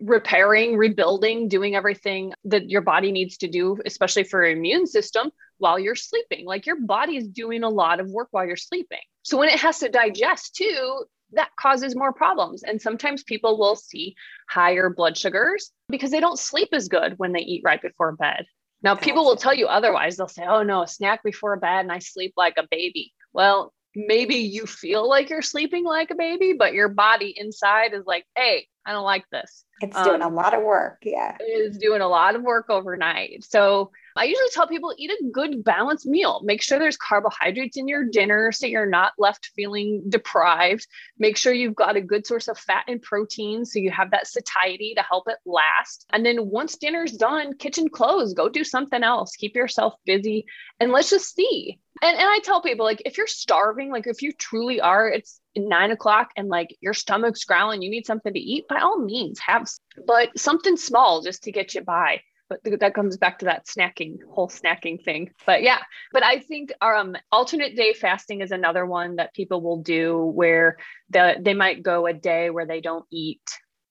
repairing, 0.00 0.76
rebuilding, 0.76 1.48
doing 1.48 1.74
everything 1.74 2.32
that 2.44 2.70
your 2.70 2.82
body 2.82 3.12
needs 3.12 3.38
to 3.38 3.48
do, 3.48 3.78
especially 3.84 4.24
for 4.24 4.44
your 4.44 4.56
immune 4.56 4.86
system 4.86 5.30
while 5.58 5.78
you're 5.78 5.94
sleeping. 5.94 6.46
Like 6.46 6.66
your 6.66 6.80
body 6.80 7.16
is 7.16 7.28
doing 7.28 7.64
a 7.64 7.68
lot 7.68 8.00
of 8.00 8.08
work 8.08 8.28
while 8.30 8.46
you're 8.46 8.56
sleeping. 8.56 8.98
So 9.22 9.36
when 9.36 9.48
it 9.48 9.58
has 9.60 9.80
to 9.80 9.88
digest 9.88 10.54
too, 10.54 11.04
that 11.32 11.50
causes 11.60 11.94
more 11.96 12.12
problems. 12.12 12.62
And 12.62 12.80
sometimes 12.80 13.22
people 13.22 13.58
will 13.58 13.76
see 13.76 14.14
higher 14.48 14.90
blood 14.90 15.16
sugars 15.16 15.70
because 15.88 16.10
they 16.10 16.20
don't 16.20 16.38
sleep 16.38 16.68
as 16.72 16.88
good 16.88 17.14
when 17.18 17.32
they 17.32 17.40
eat 17.40 17.62
right 17.64 17.80
before 17.80 18.12
bed. 18.12 18.46
Now, 18.82 18.94
people 18.94 19.24
will 19.24 19.36
tell 19.36 19.54
you 19.54 19.66
otherwise. 19.66 20.16
They'll 20.16 20.28
say, 20.28 20.44
oh, 20.46 20.62
no, 20.62 20.82
a 20.82 20.88
snack 20.88 21.24
before 21.24 21.56
bed 21.56 21.80
and 21.80 21.92
I 21.92 21.98
sleep 21.98 22.34
like 22.36 22.54
a 22.58 22.66
baby. 22.70 23.12
Well, 23.32 23.74
maybe 23.94 24.36
you 24.36 24.66
feel 24.66 25.08
like 25.08 25.30
you're 25.30 25.42
sleeping 25.42 25.84
like 25.84 26.10
a 26.10 26.14
baby, 26.14 26.54
but 26.56 26.74
your 26.74 26.88
body 26.88 27.34
inside 27.36 27.92
is 27.92 28.04
like, 28.06 28.24
hey, 28.36 28.68
I 28.86 28.92
don't 28.92 29.04
like 29.04 29.24
this. 29.30 29.64
It's 29.80 30.00
doing 30.02 30.22
um, 30.22 30.32
a 30.32 30.34
lot 30.34 30.54
of 30.54 30.62
work. 30.62 30.98
Yeah. 31.02 31.36
It's 31.40 31.78
doing 31.78 32.00
a 32.00 32.08
lot 32.08 32.36
of 32.36 32.42
work 32.42 32.70
overnight. 32.70 33.44
So 33.44 33.90
I 34.18 34.24
usually 34.24 34.48
tell 34.52 34.66
people 34.66 34.92
eat 34.98 35.10
a 35.10 35.30
good 35.30 35.62
balanced 35.62 36.04
meal. 36.04 36.40
Make 36.42 36.60
sure 36.60 36.78
there's 36.78 36.96
carbohydrates 36.96 37.76
in 37.76 37.86
your 37.86 38.04
dinner 38.04 38.50
so 38.50 38.66
you're 38.66 38.84
not 38.84 39.12
left 39.16 39.50
feeling 39.54 40.02
deprived. 40.08 40.86
Make 41.18 41.36
sure 41.36 41.52
you've 41.52 41.76
got 41.76 41.94
a 41.94 42.00
good 42.00 42.26
source 42.26 42.48
of 42.48 42.58
fat 42.58 42.84
and 42.88 43.00
protein 43.00 43.64
so 43.64 43.78
you 43.78 43.92
have 43.92 44.10
that 44.10 44.26
satiety 44.26 44.94
to 44.96 45.02
help 45.02 45.28
it 45.28 45.38
last. 45.46 46.04
And 46.10 46.26
then 46.26 46.50
once 46.50 46.76
dinner's 46.76 47.12
done, 47.12 47.56
kitchen 47.58 47.88
close, 47.88 48.34
go 48.34 48.48
do 48.48 48.64
something 48.64 49.04
else. 49.04 49.36
Keep 49.36 49.54
yourself 49.54 49.94
busy 50.04 50.46
and 50.80 50.90
let's 50.90 51.10
just 51.10 51.34
see. 51.36 51.78
And, 52.02 52.16
and 52.16 52.28
I 52.28 52.40
tell 52.44 52.62
people, 52.62 52.86
like, 52.86 53.02
if 53.04 53.18
you're 53.18 53.26
starving, 53.26 53.90
like, 53.90 54.06
if 54.06 54.22
you 54.22 54.32
truly 54.32 54.80
are, 54.80 55.08
it's 55.08 55.40
nine 55.56 55.90
o'clock 55.90 56.30
and 56.36 56.48
like 56.48 56.76
your 56.80 56.94
stomach's 56.94 57.44
growling, 57.44 57.82
you 57.82 57.90
need 57.90 58.06
something 58.06 58.32
to 58.32 58.38
eat, 58.38 58.68
by 58.68 58.80
all 58.80 58.98
means, 58.98 59.40
have, 59.40 59.68
but 60.06 60.36
something 60.38 60.76
small 60.76 61.22
just 61.22 61.44
to 61.44 61.52
get 61.52 61.74
you 61.74 61.82
by 61.82 62.20
but 62.48 62.60
that 62.80 62.94
comes 62.94 63.16
back 63.16 63.38
to 63.40 63.46
that 63.46 63.66
snacking 63.66 64.18
whole 64.30 64.48
snacking 64.48 65.02
thing. 65.02 65.30
But 65.46 65.62
yeah 65.62 65.78
but 66.12 66.24
i 66.24 66.38
think 66.38 66.72
um 66.80 67.16
alternate 67.30 67.76
day 67.76 67.92
fasting 67.92 68.40
is 68.40 68.50
another 68.50 68.84
one 68.86 69.16
that 69.16 69.34
people 69.34 69.60
will 69.60 69.82
do 69.82 70.18
where 70.18 70.76
the, 71.10 71.36
they 71.40 71.54
might 71.54 71.82
go 71.82 72.06
a 72.06 72.12
day 72.12 72.50
where 72.50 72.66
they 72.66 72.80
don't 72.80 73.04
eat 73.10 73.42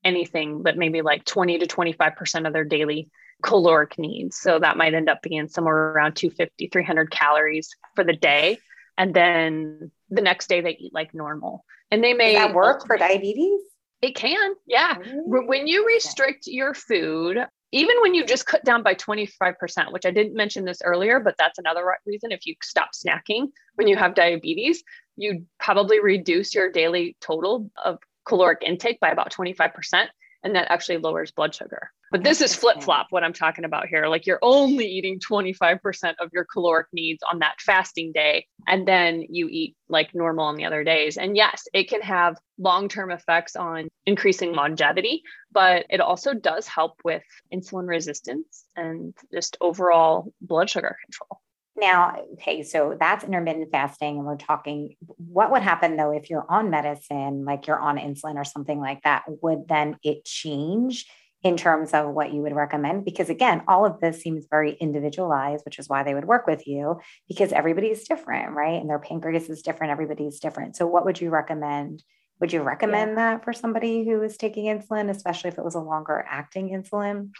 anything 0.03 0.63
but 0.63 0.77
maybe 0.77 1.01
like 1.01 1.25
20 1.25 1.59
to 1.59 1.67
25% 1.67 2.47
of 2.47 2.53
their 2.53 2.63
daily 2.63 3.09
caloric 3.43 3.97
needs. 3.99 4.37
So 4.37 4.59
that 4.59 4.77
might 4.77 4.93
end 4.93 5.09
up 5.09 5.21
being 5.21 5.47
somewhere 5.47 5.75
around 5.75 6.15
250 6.15 6.69
300 6.69 7.11
calories 7.11 7.69
for 7.95 8.03
the 8.03 8.15
day. 8.15 8.59
And 8.97 9.13
then 9.13 9.91
the 10.09 10.21
next 10.21 10.47
day 10.47 10.61
they 10.61 10.77
eat 10.79 10.93
like 10.93 11.13
normal. 11.13 11.63
And 11.91 12.03
they 12.03 12.13
may 12.13 12.33
Does 12.33 12.47
that 12.47 12.55
work 12.55 12.85
for 12.85 12.97
diabetes? 12.97 13.61
It 14.01 14.15
can, 14.15 14.53
yeah. 14.65 14.95
When 15.25 15.67
you 15.67 15.85
restrict 15.87 16.45
your 16.45 16.73
food, 16.73 17.37
even 17.71 17.95
when 18.01 18.13
you 18.13 18.25
just 18.25 18.45
cut 18.45 18.63
down 18.63 18.84
by 18.84 18.95
25%, 18.95 19.91
which 19.91 20.06
I 20.06 20.12
didn't 20.12 20.36
mention 20.36 20.65
this 20.65 20.82
earlier, 20.84 21.19
but 21.19 21.36
that's 21.38 21.60
another 21.60 21.84
reason 22.06 22.32
if 22.32 22.45
you 22.45 22.56
stop 22.62 22.91
snacking 22.93 23.47
when 23.75 23.88
you 23.88 23.97
have 23.97 24.15
diabetes, 24.15 24.84
you 25.17 25.45
probably 25.60 25.99
reduce 25.99 26.56
your 26.56 26.71
daily 26.71 27.17
total 27.19 27.69
of 27.84 27.99
caloric 28.25 28.62
intake 28.65 28.99
by 28.99 29.10
about 29.10 29.34
25% 29.34 30.08
and 30.43 30.56
that 30.56 30.71
actually 30.71 30.97
lowers 30.97 31.32
blood 31.32 31.54
sugar. 31.54 31.91
But 32.12 32.23
this 32.23 32.41
is 32.41 32.56
flip 32.56 32.82
flop 32.82 33.08
what 33.10 33.23
I'm 33.23 33.34
talking 33.34 33.65
about 33.65 33.88
here. 33.88 34.08
Like 34.08 34.26
you're 34.26 34.39
only 34.41 34.86
eating 34.86 35.19
25% 35.19 36.13
of 36.19 36.30
your 36.32 36.45
caloric 36.45 36.88
needs 36.93 37.21
on 37.30 37.39
that 37.39 37.60
fasting 37.60 38.12
day, 38.13 38.45
and 38.65 38.88
then 38.88 39.26
you 39.30 39.50
eat 39.50 39.76
like 39.89 40.15
normal 40.15 40.45
on 40.45 40.56
the 40.56 40.65
other 40.65 40.84
days. 40.84 41.17
And 41.17 41.36
yes, 41.36 41.67
it 41.73 41.89
can 41.89 42.02
have 42.02 42.38
long 42.58 42.88
term 42.88 43.12
effects 43.12 43.56
on 43.56 43.89
increasing 44.06 44.54
longevity, 44.54 45.21
but 45.52 45.86
it 45.89 46.00
also 46.00 46.34
does 46.34 46.65
help 46.67 46.93
with 47.04 47.23
insulin 47.54 47.88
resistance 47.88 48.65
and 48.76 49.13
just 49.34 49.58
overall 49.60 50.32
blood 50.39 50.69
sugar 50.69 50.95
control. 51.04 51.41
Now, 51.79 52.15
okay, 52.33 52.63
so 52.63 52.97
that's 52.99 53.23
intermittent 53.23 53.71
fasting, 53.71 54.17
and 54.17 54.25
we're 54.25 54.35
talking 54.35 54.95
what 55.17 55.51
would 55.51 55.61
happen 55.61 55.95
though 55.95 56.11
if 56.11 56.29
you're 56.29 56.45
on 56.49 56.71
medicine, 56.71 57.45
like 57.45 57.67
you're 57.67 57.79
on 57.79 57.97
insulin 57.97 58.35
or 58.35 58.43
something 58.43 58.79
like 58.79 59.03
that? 59.03 59.23
Would 59.43 59.67
then 59.67 59.97
it 60.03 60.25
change 60.25 61.05
in 61.43 61.55
terms 61.55 61.93
of 61.93 62.09
what 62.09 62.33
you 62.33 62.41
would 62.41 62.55
recommend? 62.55 63.05
Because 63.05 63.29
again, 63.29 63.61
all 63.67 63.85
of 63.85 63.99
this 63.99 64.21
seems 64.21 64.47
very 64.49 64.73
individualized, 64.73 65.65
which 65.65 65.77
is 65.77 65.87
why 65.87 66.01
they 66.01 66.15
would 66.15 66.25
work 66.25 66.47
with 66.47 66.67
you 66.67 66.99
because 67.27 67.53
everybody's 67.53 68.07
different, 68.07 68.55
right? 68.55 68.81
And 68.81 68.89
their 68.89 68.99
pancreas 68.99 69.47
is 69.47 69.61
different, 69.61 69.91
everybody's 69.91 70.39
different. 70.39 70.75
So, 70.75 70.87
what 70.87 71.05
would 71.05 71.21
you 71.21 71.29
recommend? 71.29 72.03
Would 72.39 72.53
you 72.53 72.63
recommend 72.63 73.11
yeah. 73.11 73.35
that 73.35 73.43
for 73.43 73.53
somebody 73.53 74.03
who 74.03 74.21
is 74.23 74.35
taking 74.37 74.65
insulin, 74.65 75.11
especially 75.11 75.49
if 75.49 75.59
it 75.59 75.65
was 75.65 75.75
a 75.75 75.79
longer 75.79 76.25
acting 76.27 76.69
insulin? 76.69 77.31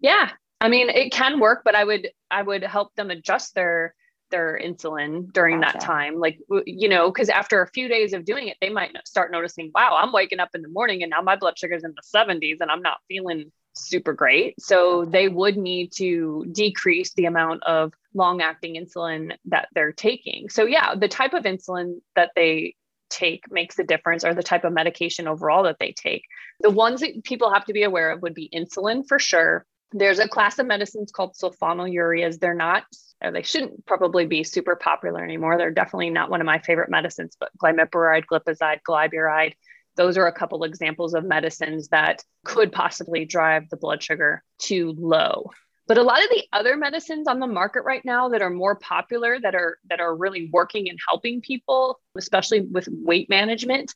Yeah, 0.00 0.30
I 0.60 0.68
mean, 0.68 0.88
it 0.88 1.12
can 1.12 1.40
work, 1.40 1.62
but 1.64 1.74
I 1.74 1.84
would 1.84 2.08
I 2.30 2.42
would 2.42 2.62
help 2.62 2.94
them 2.94 3.10
adjust 3.10 3.54
their 3.54 3.94
their 4.30 4.58
insulin 4.62 5.32
during 5.32 5.60
gotcha. 5.60 5.78
that 5.78 5.84
time. 5.84 6.18
Like 6.18 6.38
you 6.66 6.88
know, 6.88 7.10
because 7.10 7.28
after 7.28 7.62
a 7.62 7.68
few 7.68 7.88
days 7.88 8.12
of 8.12 8.24
doing 8.24 8.48
it, 8.48 8.56
they 8.60 8.70
might 8.70 8.96
start 9.06 9.30
noticing, 9.30 9.70
wow, 9.74 9.96
I'm 10.00 10.12
waking 10.12 10.40
up 10.40 10.50
in 10.54 10.62
the 10.62 10.68
morning 10.68 11.02
and 11.02 11.10
now 11.10 11.22
my 11.22 11.36
blood 11.36 11.58
sugar's 11.58 11.84
in 11.84 11.94
the 11.94 12.18
70s 12.18 12.58
and 12.60 12.70
I'm 12.70 12.82
not 12.82 12.98
feeling 13.08 13.52
super 13.74 14.12
great. 14.12 14.60
So 14.60 15.04
they 15.04 15.28
would 15.28 15.56
need 15.56 15.92
to 15.96 16.46
decrease 16.50 17.12
the 17.14 17.26
amount 17.26 17.62
of 17.64 17.92
long 18.14 18.40
acting 18.40 18.74
insulin 18.74 19.36
that 19.46 19.68
they're 19.74 19.92
taking. 19.92 20.48
So 20.48 20.64
yeah, 20.64 20.94
the 20.94 21.08
type 21.08 21.34
of 21.34 21.44
insulin 21.44 22.00
that 22.14 22.30
they 22.34 22.74
take 23.10 23.50
makes 23.50 23.78
a 23.78 23.84
difference 23.84 24.24
or 24.24 24.34
the 24.34 24.42
type 24.42 24.64
of 24.64 24.72
medication 24.72 25.28
overall 25.28 25.62
that 25.64 25.76
they 25.78 25.92
take. 25.92 26.24
The 26.60 26.70
ones 26.70 27.00
that 27.00 27.22
people 27.22 27.52
have 27.52 27.66
to 27.66 27.72
be 27.72 27.82
aware 27.82 28.10
of 28.10 28.22
would 28.22 28.34
be 28.34 28.50
insulin 28.52 29.06
for 29.06 29.18
sure, 29.18 29.64
there's 29.92 30.18
a 30.18 30.28
class 30.28 30.58
of 30.58 30.66
medicines 30.66 31.12
called 31.12 31.34
sulfonylureas. 31.34 32.38
They're 32.38 32.54
not, 32.54 32.84
they 33.20 33.42
shouldn't 33.42 33.86
probably 33.86 34.26
be 34.26 34.44
super 34.44 34.76
popular 34.76 35.24
anymore. 35.24 35.58
They're 35.58 35.70
definitely 35.70 36.10
not 36.10 36.30
one 36.30 36.40
of 36.40 36.46
my 36.46 36.58
favorite 36.58 36.90
medicines, 36.90 37.36
but 37.38 37.50
glimepiride, 37.58 38.24
glipizide, 38.30 38.80
glyburide, 38.88 39.54
those 39.96 40.18
are 40.18 40.26
a 40.26 40.32
couple 40.32 40.62
examples 40.64 41.14
of 41.14 41.24
medicines 41.24 41.88
that 41.88 42.22
could 42.44 42.70
possibly 42.70 43.24
drive 43.24 43.68
the 43.70 43.76
blood 43.76 44.02
sugar 44.02 44.42
too 44.58 44.94
low. 44.98 45.50
But 45.88 45.98
a 45.98 46.02
lot 46.02 46.22
of 46.22 46.30
the 46.30 46.44
other 46.52 46.76
medicines 46.76 47.28
on 47.28 47.38
the 47.38 47.46
market 47.46 47.82
right 47.82 48.04
now 48.04 48.28
that 48.30 48.42
are 48.42 48.50
more 48.50 48.76
popular, 48.76 49.38
that 49.40 49.54
are 49.54 49.78
that 49.88 50.00
are 50.00 50.14
really 50.14 50.50
working 50.52 50.88
and 50.88 50.98
helping 51.08 51.40
people, 51.40 52.00
especially 52.16 52.60
with 52.60 52.88
weight 52.90 53.30
management, 53.30 53.94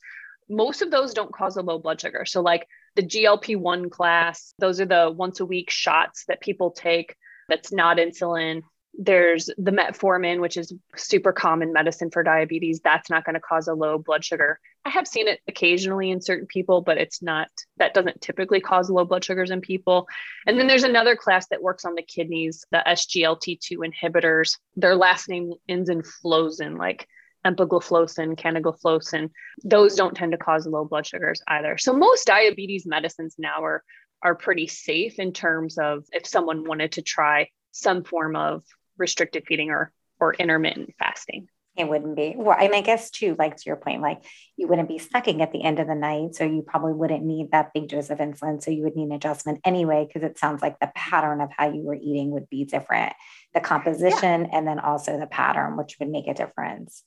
most 0.48 0.82
of 0.82 0.90
those 0.90 1.14
don't 1.14 1.32
cause 1.32 1.56
a 1.56 1.62
low 1.62 1.78
blood 1.78 2.00
sugar. 2.00 2.24
So, 2.24 2.42
like 2.42 2.66
the 2.96 3.02
GLP 3.02 3.56
1 3.56 3.90
class, 3.90 4.54
those 4.58 4.80
are 4.80 4.86
the 4.86 5.12
once 5.14 5.40
a 5.40 5.46
week 5.46 5.70
shots 5.70 6.24
that 6.28 6.40
people 6.40 6.70
take 6.70 7.16
that's 7.48 7.72
not 7.72 7.98
insulin. 7.98 8.62
There's 8.94 9.46
the 9.56 9.70
metformin, 9.70 10.40
which 10.40 10.56
is 10.56 10.72
super 10.96 11.32
common 11.32 11.72
medicine 11.72 12.10
for 12.10 12.22
diabetes. 12.22 12.80
That's 12.80 13.08
not 13.08 13.24
going 13.24 13.34
to 13.34 13.40
cause 13.40 13.68
a 13.68 13.74
low 13.74 13.98
blood 13.98 14.24
sugar. 14.24 14.58
I 14.84 14.90
have 14.90 15.06
seen 15.06 15.28
it 15.28 15.40
occasionally 15.46 16.10
in 16.10 16.20
certain 16.20 16.46
people, 16.46 16.80
but 16.80 16.98
it's 16.98 17.22
not, 17.22 17.48
that 17.76 17.94
doesn't 17.94 18.20
typically 18.20 18.60
cause 18.60 18.90
low 18.90 19.04
blood 19.04 19.24
sugars 19.24 19.50
in 19.50 19.60
people. 19.60 20.08
And 20.46 20.58
then 20.58 20.66
there's 20.66 20.82
another 20.82 21.14
class 21.14 21.46
that 21.48 21.62
works 21.62 21.84
on 21.84 21.94
the 21.94 22.02
kidneys, 22.02 22.64
the 22.72 22.82
SGLT2 22.86 23.78
inhibitors. 23.78 24.58
Their 24.76 24.96
last 24.96 25.28
name 25.28 25.52
ends 25.68 25.88
in 25.88 26.02
Flozin, 26.02 26.76
like 26.76 27.06
empagliflozin, 27.46 28.38
canagliflozin, 28.38 29.30
those 29.64 29.94
don't 29.94 30.14
tend 30.14 30.32
to 30.32 30.38
cause 30.38 30.66
low 30.66 30.84
blood 30.84 31.06
sugars 31.06 31.42
either. 31.48 31.78
So 31.78 31.92
most 31.92 32.26
diabetes 32.26 32.86
medicines 32.86 33.36
now 33.38 33.62
are 33.62 33.82
are 34.22 34.34
pretty 34.34 34.66
safe 34.66 35.18
in 35.18 35.32
terms 35.32 35.78
of 35.78 36.04
if 36.12 36.26
someone 36.26 36.64
wanted 36.64 36.92
to 36.92 37.02
try 37.02 37.48
some 37.72 38.04
form 38.04 38.36
of 38.36 38.62
restricted 38.98 39.44
feeding 39.46 39.70
or 39.70 39.92
or 40.18 40.34
intermittent 40.34 40.94
fasting. 40.98 41.48
It 41.76 41.88
wouldn't 41.88 42.16
be. 42.16 42.34
Well, 42.36 42.58
and 42.58 42.74
I 42.74 42.80
guess 42.80 43.10
too, 43.10 43.36
like 43.38 43.56
to 43.56 43.62
your 43.64 43.76
point, 43.76 44.02
like 44.02 44.22
you 44.56 44.66
wouldn't 44.66 44.88
be 44.88 44.98
snacking 44.98 45.40
at 45.40 45.52
the 45.52 45.62
end 45.62 45.78
of 45.78 45.86
the 45.86 45.94
night. 45.94 46.34
So 46.34 46.44
you 46.44 46.62
probably 46.62 46.92
wouldn't 46.92 47.24
need 47.24 47.52
that 47.52 47.72
big 47.72 47.88
dose 47.88 48.10
of 48.10 48.18
insulin. 48.18 48.62
So 48.62 48.70
you 48.70 48.82
would 48.82 48.96
need 48.96 49.04
an 49.04 49.12
adjustment 49.12 49.60
anyway, 49.64 50.06
because 50.06 50.28
it 50.28 50.38
sounds 50.38 50.62
like 50.62 50.78
the 50.78 50.90
pattern 50.94 51.40
of 51.40 51.50
how 51.56 51.72
you 51.72 51.82
were 51.82 51.94
eating 51.94 52.32
would 52.32 52.50
be 52.50 52.64
different. 52.64 53.14
The 53.54 53.60
composition 53.60 54.42
yeah. 54.42 54.48
and 54.52 54.66
then 54.66 54.80
also 54.80 55.18
the 55.18 55.26
pattern, 55.26 55.76
which 55.76 55.96
would 56.00 56.10
make 56.10 56.26
a 56.26 56.34
difference. 56.34 57.04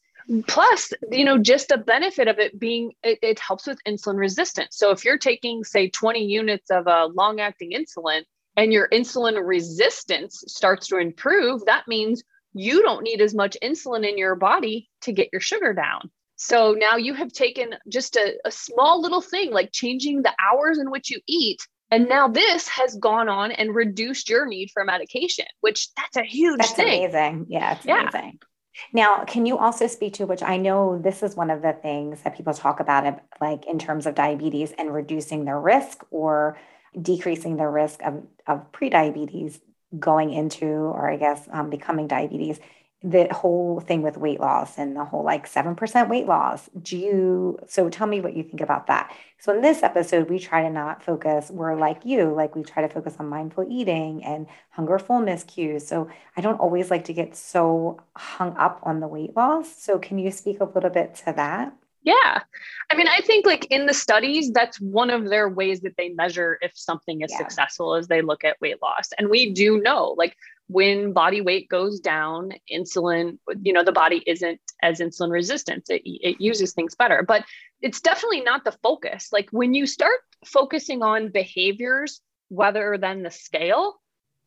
Plus, 0.47 0.93
you 1.11 1.25
know, 1.25 1.37
just 1.37 1.67
the 1.67 1.77
benefit 1.77 2.27
of 2.27 2.39
it 2.39 2.59
being 2.59 2.93
it, 3.03 3.19
it 3.21 3.39
helps 3.39 3.67
with 3.67 3.83
insulin 3.87 4.17
resistance. 4.17 4.77
So 4.77 4.91
if 4.91 5.03
you're 5.03 5.17
taking, 5.17 5.63
say, 5.63 5.89
20 5.89 6.23
units 6.23 6.71
of 6.71 6.87
a 6.87 7.07
long-acting 7.13 7.71
insulin 7.71 8.23
and 8.55 8.71
your 8.71 8.87
insulin 8.89 9.39
resistance 9.45 10.43
starts 10.47 10.87
to 10.87 10.97
improve, 10.97 11.65
that 11.65 11.87
means 11.87 12.23
you 12.53 12.81
don't 12.81 13.03
need 13.03 13.21
as 13.21 13.33
much 13.33 13.57
insulin 13.63 14.07
in 14.07 14.17
your 14.17 14.35
body 14.35 14.89
to 15.01 15.11
get 15.11 15.29
your 15.31 15.41
sugar 15.41 15.73
down. 15.73 16.09
So 16.35 16.75
now 16.77 16.97
you 16.97 17.13
have 17.13 17.31
taken 17.31 17.75
just 17.87 18.15
a, 18.15 18.37
a 18.45 18.51
small 18.51 19.01
little 19.01 19.21
thing 19.21 19.51
like 19.51 19.71
changing 19.71 20.21
the 20.21 20.33
hours 20.39 20.77
in 20.77 20.91
which 20.91 21.09
you 21.09 21.19
eat. 21.27 21.65
And 21.91 22.09
now 22.09 22.27
this 22.27 22.67
has 22.69 22.95
gone 22.95 23.29
on 23.29 23.51
and 23.51 23.73
reduced 23.73 24.29
your 24.29 24.45
need 24.47 24.71
for 24.71 24.83
medication, 24.83 25.45
which 25.61 25.89
that's 25.95 26.17
a 26.17 26.23
huge 26.23 26.57
that's 26.57 26.73
thing. 26.73 27.05
amazing. 27.05 27.45
Yeah, 27.49 27.75
it's 27.75 27.85
yeah. 27.85 28.09
amazing. 28.09 28.39
Now, 28.91 29.23
can 29.25 29.45
you 29.45 29.57
also 29.57 29.87
speak 29.87 30.13
to 30.13 30.25
which 30.25 30.43
I 30.43 30.57
know 30.57 30.97
this 30.97 31.23
is 31.23 31.35
one 31.35 31.49
of 31.49 31.61
the 31.61 31.73
things 31.73 32.21
that 32.23 32.35
people 32.35 32.53
talk 32.53 32.79
about, 32.79 33.21
like 33.39 33.65
in 33.65 33.79
terms 33.79 34.05
of 34.05 34.15
diabetes 34.15 34.73
and 34.77 34.93
reducing 34.93 35.45
their 35.45 35.59
risk 35.59 36.03
or 36.11 36.57
decreasing 36.99 37.57
the 37.57 37.67
risk 37.67 38.01
of, 38.03 38.23
of 38.47 38.71
prediabetes 38.71 39.59
going 39.99 40.33
into, 40.33 40.65
or 40.65 41.09
I 41.09 41.17
guess 41.17 41.47
um, 41.51 41.69
becoming 41.69 42.07
diabetes, 42.07 42.59
the 43.03 43.27
whole 43.33 43.81
thing 43.81 44.01
with 44.01 44.15
weight 44.15 44.39
loss 44.39 44.77
and 44.77 44.95
the 44.95 45.03
whole 45.03 45.23
like 45.23 45.45
7% 45.45 46.09
weight 46.09 46.25
loss. 46.25 46.69
Do 46.81 46.97
you, 46.97 47.59
so 47.67 47.89
tell 47.89 48.07
me 48.07 48.21
what 48.21 48.33
you 48.33 48.43
think 48.43 48.61
about 48.61 48.87
that. 48.87 49.13
So 49.39 49.53
in 49.53 49.61
this 49.61 49.83
episode, 49.83 50.29
we 50.29 50.39
try 50.39 50.63
to 50.63 50.69
not 50.69 51.03
focus, 51.03 51.51
we're 51.51 51.75
like 51.75 52.05
you, 52.05 52.33
like 52.33 52.55
we 52.55 52.63
try 52.63 52.81
to 52.81 52.87
focus 52.87 53.15
on 53.19 53.27
mindful 53.27 53.67
eating 53.69 54.23
and 54.23 54.47
hunger 54.69 54.97
fullness 54.97 55.43
cues. 55.43 55.85
So 55.85 56.09
I 56.37 56.41
don't 56.41 56.61
always 56.61 56.89
like 56.89 57.03
to 57.05 57.13
get 57.13 57.35
so 57.35 57.99
hung 58.15 58.55
up 58.55 58.79
on 58.83 59.01
the 59.01 59.07
weight 59.07 59.35
loss. 59.35 59.75
So 59.75 59.99
can 59.99 60.17
you 60.17 60.31
speak 60.31 60.61
a 60.61 60.65
little 60.65 60.89
bit 60.89 61.15
to 61.25 61.33
that? 61.33 61.73
Yeah. 62.03 62.41
I 62.89 62.95
mean, 62.95 63.07
I 63.07 63.19
think 63.19 63.45
like 63.45 63.65
in 63.65 63.85
the 63.85 63.93
studies, 63.93 64.51
that's 64.51 64.79
one 64.79 65.09
of 65.09 65.29
their 65.29 65.49
ways 65.49 65.81
that 65.81 65.95
they 65.97 66.09
measure 66.09 66.57
if 66.61 66.71
something 66.75 67.21
is 67.21 67.31
yeah. 67.31 67.37
successful 67.37 67.95
as 67.95 68.07
they 68.07 68.21
look 68.21 68.43
at 68.43 68.59
weight 68.61 68.81
loss. 68.81 69.09
And 69.17 69.29
we 69.29 69.51
do 69.51 69.81
know 69.81 70.15
like 70.17 70.35
when 70.73 71.13
body 71.13 71.39
weight 71.39 71.69
goes 71.69 71.99
down, 71.99 72.51
insulin, 72.71 73.37
you 73.61 73.71
know, 73.71 73.83
the 73.83 73.91
body 73.91 74.23
isn't 74.25 74.59
as 74.81 74.99
insulin 74.99 75.31
resistant. 75.31 75.83
It, 75.87 76.01
it 76.03 76.41
uses 76.41 76.73
things 76.73 76.95
better, 76.95 77.23
but 77.27 77.45
it's 77.81 78.01
definitely 78.01 78.41
not 78.41 78.63
the 78.63 78.75
focus. 78.83 79.29
Like 79.31 79.49
when 79.51 79.75
you 79.75 79.85
start 79.85 80.19
focusing 80.45 81.03
on 81.03 81.29
behaviors 81.29 82.21
whether 82.49 82.97
than 82.99 83.23
the 83.23 83.31
scale, 83.31 84.01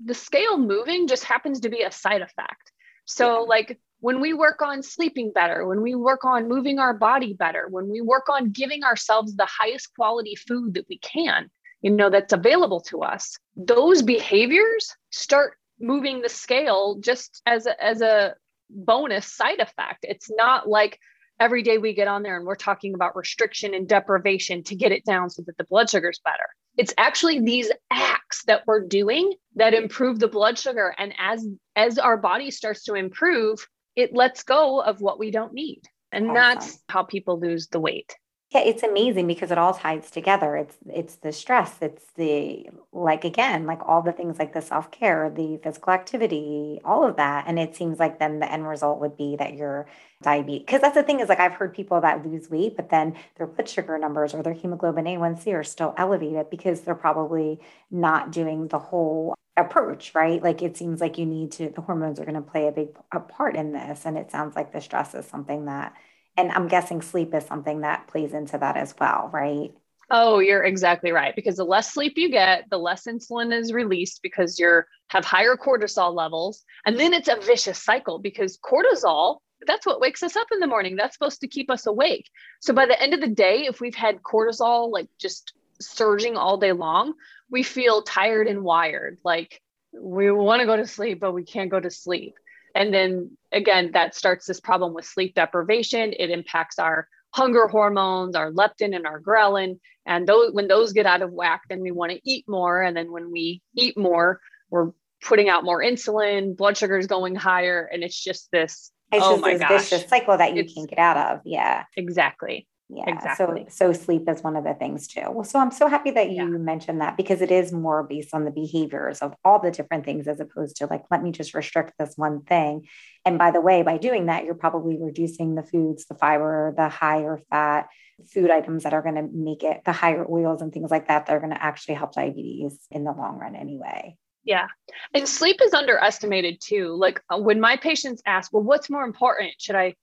the 0.04 0.14
scale 0.14 0.58
moving 0.58 1.06
just 1.06 1.24
happens 1.24 1.60
to 1.60 1.68
be 1.68 1.82
a 1.82 1.92
side 1.92 2.22
effect. 2.22 2.72
So, 3.04 3.26
yeah. 3.26 3.48
like 3.48 3.80
when 4.00 4.20
we 4.20 4.32
work 4.32 4.62
on 4.62 4.82
sleeping 4.82 5.32
better, 5.32 5.66
when 5.66 5.80
we 5.80 5.94
work 5.94 6.24
on 6.24 6.48
moving 6.48 6.78
our 6.78 6.94
body 6.94 7.34
better, 7.34 7.66
when 7.70 7.88
we 7.88 8.00
work 8.00 8.28
on 8.28 8.50
giving 8.50 8.82
ourselves 8.84 9.36
the 9.36 9.48
highest 9.48 9.94
quality 9.94 10.34
food 10.34 10.74
that 10.74 10.86
we 10.88 10.98
can, 10.98 11.50
you 11.82 11.90
know, 11.90 12.10
that's 12.10 12.32
available 12.32 12.80
to 12.80 13.02
us, 13.02 13.38
those 13.56 14.02
behaviors 14.02 14.94
start 15.10 15.56
moving 15.78 16.20
the 16.20 16.28
scale 16.28 16.96
just 17.00 17.42
as 17.46 17.66
a, 17.66 17.82
as 17.82 18.00
a 18.00 18.34
bonus 18.70 19.26
side 19.26 19.60
effect. 19.60 20.04
It's 20.08 20.30
not 20.30 20.68
like 20.68 20.98
every 21.38 21.62
day 21.62 21.78
we 21.78 21.94
get 21.94 22.08
on 22.08 22.22
there 22.22 22.36
and 22.36 22.46
we're 22.46 22.54
talking 22.54 22.94
about 22.94 23.16
restriction 23.16 23.74
and 23.74 23.88
deprivation 23.88 24.62
to 24.64 24.74
get 24.74 24.92
it 24.92 25.04
down 25.04 25.30
so 25.30 25.42
that 25.46 25.56
the 25.56 25.64
blood 25.64 25.90
sugar 25.90 26.10
is 26.10 26.20
better. 26.24 26.48
It's 26.76 26.94
actually 26.98 27.40
these 27.40 27.70
acts 27.90 28.44
that 28.46 28.62
we're 28.66 28.86
doing 28.86 29.34
that 29.54 29.74
improve 29.74 30.18
the 30.18 30.28
blood 30.28 30.58
sugar 30.58 30.94
and 30.98 31.14
as 31.18 31.46
as 31.74 31.98
our 31.98 32.16
body 32.16 32.50
starts 32.50 32.84
to 32.84 32.94
improve, 32.94 33.66
it 33.94 34.14
lets 34.14 34.42
go 34.42 34.80
of 34.80 35.00
what 35.00 35.18
we 35.18 35.30
don't 35.30 35.52
need. 35.52 35.82
And 36.12 36.26
awesome. 36.26 36.34
that's 36.34 36.78
how 36.88 37.02
people 37.02 37.40
lose 37.40 37.68
the 37.68 37.80
weight. 37.80 38.14
Yeah, 38.56 38.62
it's 38.62 38.82
amazing 38.82 39.26
because 39.26 39.50
it 39.50 39.58
all 39.58 39.74
ties 39.74 40.10
together. 40.10 40.56
It's 40.56 40.76
it's 40.88 41.16
the 41.16 41.30
stress, 41.30 41.76
it's 41.82 42.04
the 42.16 42.70
like 42.90 43.24
again, 43.24 43.66
like 43.66 43.80
all 43.86 44.00
the 44.00 44.12
things 44.12 44.38
like 44.38 44.54
the 44.54 44.62
self-care, 44.62 45.28
the 45.28 45.58
physical 45.62 45.92
activity, 45.92 46.80
all 46.82 47.04
of 47.04 47.16
that. 47.16 47.44
And 47.46 47.58
it 47.58 47.76
seems 47.76 47.98
like 47.98 48.18
then 48.18 48.38
the 48.40 48.50
end 48.50 48.66
result 48.66 48.98
would 49.00 49.14
be 49.16 49.36
that 49.36 49.54
you're 49.54 49.86
diabetes. 50.22 50.64
Because 50.64 50.80
that's 50.80 50.94
the 50.94 51.02
thing 51.02 51.20
is 51.20 51.28
like 51.28 51.40
I've 51.40 51.52
heard 51.52 51.74
people 51.74 52.00
that 52.00 52.24
lose 52.24 52.48
weight, 52.48 52.76
but 52.76 52.88
then 52.88 53.16
their 53.36 53.46
blood 53.46 53.68
sugar 53.68 53.98
numbers 53.98 54.32
or 54.32 54.42
their 54.42 54.54
hemoglobin 54.54 55.06
A1C 55.06 55.52
are 55.52 55.64
still 55.64 55.92
elevated 55.98 56.48
because 56.48 56.80
they're 56.80 56.94
probably 56.94 57.60
not 57.90 58.32
doing 58.32 58.68
the 58.68 58.78
whole 58.78 59.34
approach, 59.58 60.14
right? 60.14 60.42
Like 60.42 60.62
it 60.62 60.76
seems 60.78 61.00
like 61.02 61.18
you 61.18 61.26
need 61.26 61.52
to, 61.52 61.68
the 61.68 61.82
hormones 61.82 62.20
are 62.20 62.24
going 62.24 62.34
to 62.36 62.40
play 62.42 62.68
a 62.68 62.72
big 62.72 62.88
a 63.12 63.20
part 63.20 63.56
in 63.56 63.72
this. 63.72 64.06
And 64.06 64.16
it 64.16 64.30
sounds 64.30 64.56
like 64.56 64.72
the 64.72 64.80
stress 64.80 65.14
is 65.14 65.26
something 65.26 65.66
that, 65.66 65.94
and 66.36 66.52
I'm 66.52 66.68
guessing 66.68 67.02
sleep 67.02 67.34
is 67.34 67.44
something 67.44 67.80
that 67.80 68.08
plays 68.08 68.34
into 68.34 68.58
that 68.58 68.76
as 68.76 68.94
well, 68.98 69.30
right? 69.32 69.72
Oh, 70.10 70.38
you're 70.38 70.62
exactly 70.62 71.10
right. 71.10 71.34
Because 71.34 71.56
the 71.56 71.64
less 71.64 71.92
sleep 71.92 72.14
you 72.16 72.30
get, 72.30 72.70
the 72.70 72.78
less 72.78 73.06
insulin 73.06 73.52
is 73.52 73.72
released 73.72 74.20
because 74.22 74.58
you're 74.58 74.86
have 75.08 75.24
higher 75.24 75.56
cortisol 75.56 76.14
levels. 76.14 76.64
And 76.84 76.98
then 76.98 77.12
it's 77.12 77.28
a 77.28 77.36
vicious 77.36 77.82
cycle 77.82 78.18
because 78.18 78.58
cortisol, 78.58 79.38
that's 79.66 79.86
what 79.86 80.00
wakes 80.00 80.22
us 80.22 80.36
up 80.36 80.48
in 80.52 80.60
the 80.60 80.66
morning. 80.66 80.96
That's 80.96 81.14
supposed 81.14 81.40
to 81.40 81.48
keep 81.48 81.70
us 81.70 81.86
awake. 81.86 82.28
So 82.60 82.72
by 82.72 82.86
the 82.86 83.00
end 83.00 83.14
of 83.14 83.20
the 83.20 83.28
day, 83.28 83.66
if 83.66 83.80
we've 83.80 83.94
had 83.94 84.22
cortisol 84.22 84.90
like 84.90 85.08
just 85.18 85.52
surging 85.80 86.36
all 86.36 86.56
day 86.56 86.72
long, 86.72 87.14
we 87.50 87.62
feel 87.62 88.02
tired 88.02 88.48
and 88.48 88.62
wired. 88.62 89.18
Like 89.24 89.60
we 89.92 90.30
want 90.30 90.60
to 90.60 90.66
go 90.66 90.76
to 90.76 90.86
sleep, 90.86 91.20
but 91.20 91.32
we 91.32 91.44
can't 91.44 91.70
go 91.70 91.80
to 91.80 91.90
sleep. 91.90 92.34
And 92.74 92.92
then 92.92 93.36
again, 93.56 93.90
that 93.94 94.14
starts 94.14 94.46
this 94.46 94.60
problem 94.60 94.94
with 94.94 95.04
sleep 95.04 95.34
deprivation. 95.34 96.12
It 96.12 96.30
impacts 96.30 96.78
our 96.78 97.08
hunger 97.30 97.66
hormones, 97.66 98.36
our 98.36 98.52
leptin 98.52 98.94
and 98.94 99.06
our 99.06 99.20
ghrelin. 99.20 99.78
And 100.06 100.26
those 100.26 100.52
when 100.52 100.68
those 100.68 100.92
get 100.92 101.06
out 101.06 101.22
of 101.22 101.32
whack, 101.32 101.62
then 101.68 101.80
we 101.80 101.90
want 101.90 102.12
to 102.12 102.20
eat 102.24 102.44
more. 102.48 102.82
And 102.82 102.96
then 102.96 103.10
when 103.10 103.32
we 103.32 103.62
eat 103.74 103.98
more, 103.98 104.40
we're 104.70 104.92
putting 105.22 105.48
out 105.48 105.64
more 105.64 105.82
insulin, 105.82 106.56
blood 106.56 106.76
sugar 106.76 106.98
is 106.98 107.06
going 107.06 107.34
higher, 107.34 107.88
and 107.92 108.04
it's 108.04 108.22
just 108.22 108.50
this. 108.52 108.92
It's 109.12 109.24
oh 109.24 109.32
just 109.32 109.42
my 109.42 109.52
this 109.52 109.60
gosh. 109.60 109.70
vicious 109.70 110.08
cycle 110.08 110.36
that 110.36 110.54
you 110.54 110.62
it's, 110.62 110.74
can't 110.74 110.88
get 110.90 110.98
out 110.98 111.16
of. 111.16 111.40
Yeah. 111.44 111.84
Exactly. 111.96 112.66
Yeah. 112.88 113.04
Exactly. 113.08 113.66
So 113.68 113.86
so 113.88 113.92
sleep 113.92 114.28
is 114.28 114.42
one 114.42 114.54
of 114.54 114.62
the 114.62 114.74
things 114.74 115.08
too. 115.08 115.24
Well, 115.28 115.44
so 115.44 115.58
I'm 115.58 115.72
so 115.72 115.88
happy 115.88 116.12
that 116.12 116.30
you 116.30 116.36
yeah. 116.36 116.44
mentioned 116.44 117.00
that 117.00 117.16
because 117.16 117.42
it 117.42 117.50
is 117.50 117.72
more 117.72 118.04
based 118.04 118.32
on 118.32 118.44
the 118.44 118.52
behaviors 118.52 119.18
of 119.18 119.34
all 119.44 119.58
the 119.58 119.72
different 119.72 120.04
things 120.04 120.28
as 120.28 120.38
opposed 120.38 120.76
to 120.76 120.86
like, 120.86 121.02
let 121.10 121.22
me 121.22 121.32
just 121.32 121.52
restrict 121.54 121.94
this 121.98 122.12
one 122.16 122.42
thing. 122.42 122.86
And 123.24 123.38
by 123.38 123.50
the 123.50 123.60
way, 123.60 123.82
by 123.82 123.98
doing 123.98 124.26
that, 124.26 124.44
you're 124.44 124.54
probably 124.54 124.98
reducing 125.00 125.56
the 125.56 125.64
foods, 125.64 126.06
the 126.06 126.14
fiber, 126.14 126.74
the 126.76 126.88
higher 126.88 127.40
fat 127.50 127.88
food 128.32 128.50
items 128.50 128.84
that 128.84 128.94
are 128.94 129.02
going 129.02 129.16
to 129.16 129.28
make 129.32 129.62
it 129.62 129.82
the 129.84 129.92
higher 129.92 130.24
oils 130.30 130.62
and 130.62 130.72
things 130.72 130.90
like 130.90 131.08
that 131.08 131.26
that 131.26 131.34
are 131.34 131.40
going 131.40 131.52
to 131.52 131.62
actually 131.62 131.94
help 131.94 132.12
diabetes 132.12 132.78
in 132.90 133.04
the 133.04 133.12
long 133.12 133.38
run 133.38 133.56
anyway. 133.56 134.16
Yeah. 134.44 134.68
And 135.12 135.28
sleep 135.28 135.56
is 135.60 135.74
underestimated 135.74 136.60
too. 136.60 136.94
Like 136.94 137.20
uh, 137.28 137.38
when 137.38 137.60
my 137.60 137.76
patients 137.76 138.22
ask, 138.24 138.52
well, 138.52 138.62
what's 138.62 138.88
more 138.88 139.02
important? 139.02 139.54
Should 139.58 139.74
I 139.74 139.96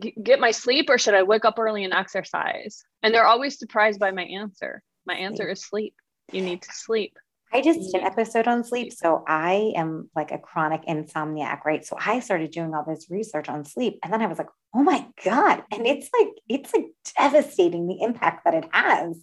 get 0.00 0.40
my 0.40 0.50
sleep 0.50 0.86
or 0.88 0.98
should 0.98 1.14
I 1.14 1.22
wake 1.22 1.44
up 1.44 1.58
early 1.58 1.84
and 1.84 1.94
exercise? 1.94 2.84
And 3.02 3.14
they're 3.14 3.26
always 3.26 3.58
surprised 3.58 4.00
by 4.00 4.10
my 4.10 4.24
answer. 4.24 4.82
My 5.06 5.14
answer 5.14 5.44
sleep. 5.44 5.52
is 5.52 5.64
sleep. 5.64 5.94
You 6.32 6.42
need 6.42 6.62
to 6.62 6.72
sleep. 6.72 7.16
I 7.52 7.62
just 7.62 7.80
did 7.80 7.94
an 7.94 8.00
mm-hmm. 8.00 8.06
episode 8.20 8.46
on 8.46 8.62
sleep. 8.62 8.92
So 8.92 9.24
I 9.26 9.72
am 9.74 10.10
like 10.14 10.32
a 10.32 10.38
chronic 10.38 10.84
insomniac, 10.86 11.64
right? 11.64 11.84
So 11.84 11.96
I 11.98 12.20
started 12.20 12.50
doing 12.50 12.74
all 12.74 12.84
this 12.86 13.06
research 13.08 13.48
on 13.48 13.64
sleep. 13.64 13.98
And 14.02 14.12
then 14.12 14.20
I 14.20 14.26
was 14.26 14.38
like, 14.38 14.50
oh 14.74 14.82
my 14.82 15.06
God. 15.24 15.62
And 15.72 15.86
it's 15.86 16.10
like, 16.18 16.28
it's 16.48 16.74
like 16.74 16.86
devastating 17.16 17.88
the 17.88 18.02
impact 18.02 18.44
that 18.44 18.54
it 18.54 18.68
has. 18.72 19.22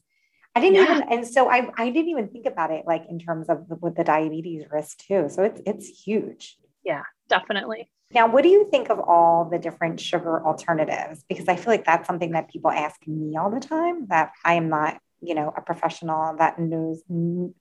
I 0.56 0.62
didn't 0.62 0.76
yeah. 0.76 0.84
even, 0.84 1.12
and 1.12 1.28
so 1.28 1.52
I, 1.52 1.70
I 1.78 1.89
didn't 1.91 2.10
even 2.10 2.30
think 2.30 2.46
about 2.46 2.72
it 2.72 2.86
like 2.88 3.04
in 3.10 3.20
terms 3.20 3.50
of 3.50 3.68
the, 3.68 3.76
with 3.76 3.96
the 3.96 4.04
diabetes 4.04 4.63
risk 4.72 5.00
too. 5.06 5.28
So 5.30 5.44
it's, 5.44 5.62
it's 5.65 5.88
huge. 5.88 6.58
Yeah, 6.84 7.04
definitely. 7.29 7.92
Now, 8.12 8.27
what 8.27 8.43
do 8.43 8.49
you 8.49 8.67
think 8.69 8.89
of 8.89 8.99
all 8.99 9.45
the 9.45 9.58
different 9.58 9.99
sugar 9.99 10.45
alternatives? 10.45 11.23
Because 11.27 11.47
I 11.47 11.56
feel 11.56 11.73
like 11.73 11.85
that's 11.85 12.08
something 12.08 12.31
that 12.31 12.49
people 12.49 12.71
ask 12.71 12.95
me 13.08 13.35
all 13.35 13.49
the 13.49 13.60
time 13.60 14.08
that 14.08 14.31
I 14.43 14.53
am 14.53 14.69
not, 14.69 14.99
you 15.21 15.35
know, 15.35 15.51
a 15.56 15.62
professional 15.62 16.35
that 16.37 16.60
knows 16.60 17.01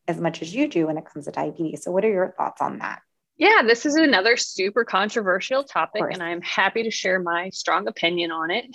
as 0.07 0.21
much 0.21 0.43
as 0.43 0.55
you 0.55 0.69
do 0.69 0.87
when 0.87 0.99
it 0.99 1.07
comes 1.07 1.25
to 1.25 1.31
diabetes. 1.31 1.83
So, 1.83 1.91
what 1.91 2.05
are 2.05 2.11
your 2.11 2.35
thoughts 2.37 2.61
on 2.61 2.79
that? 2.79 3.01
Yeah, 3.37 3.63
this 3.67 3.85
is 3.85 3.97
another 3.97 4.37
super 4.37 4.85
controversial 4.85 5.65
topic, 5.65 6.05
and 6.09 6.23
I'm 6.23 6.41
happy 6.41 6.85
to 6.85 6.91
share 6.91 7.19
my 7.19 7.51
strong 7.51 7.89
opinion 7.89 8.31
on 8.31 8.53
it. 8.53 8.67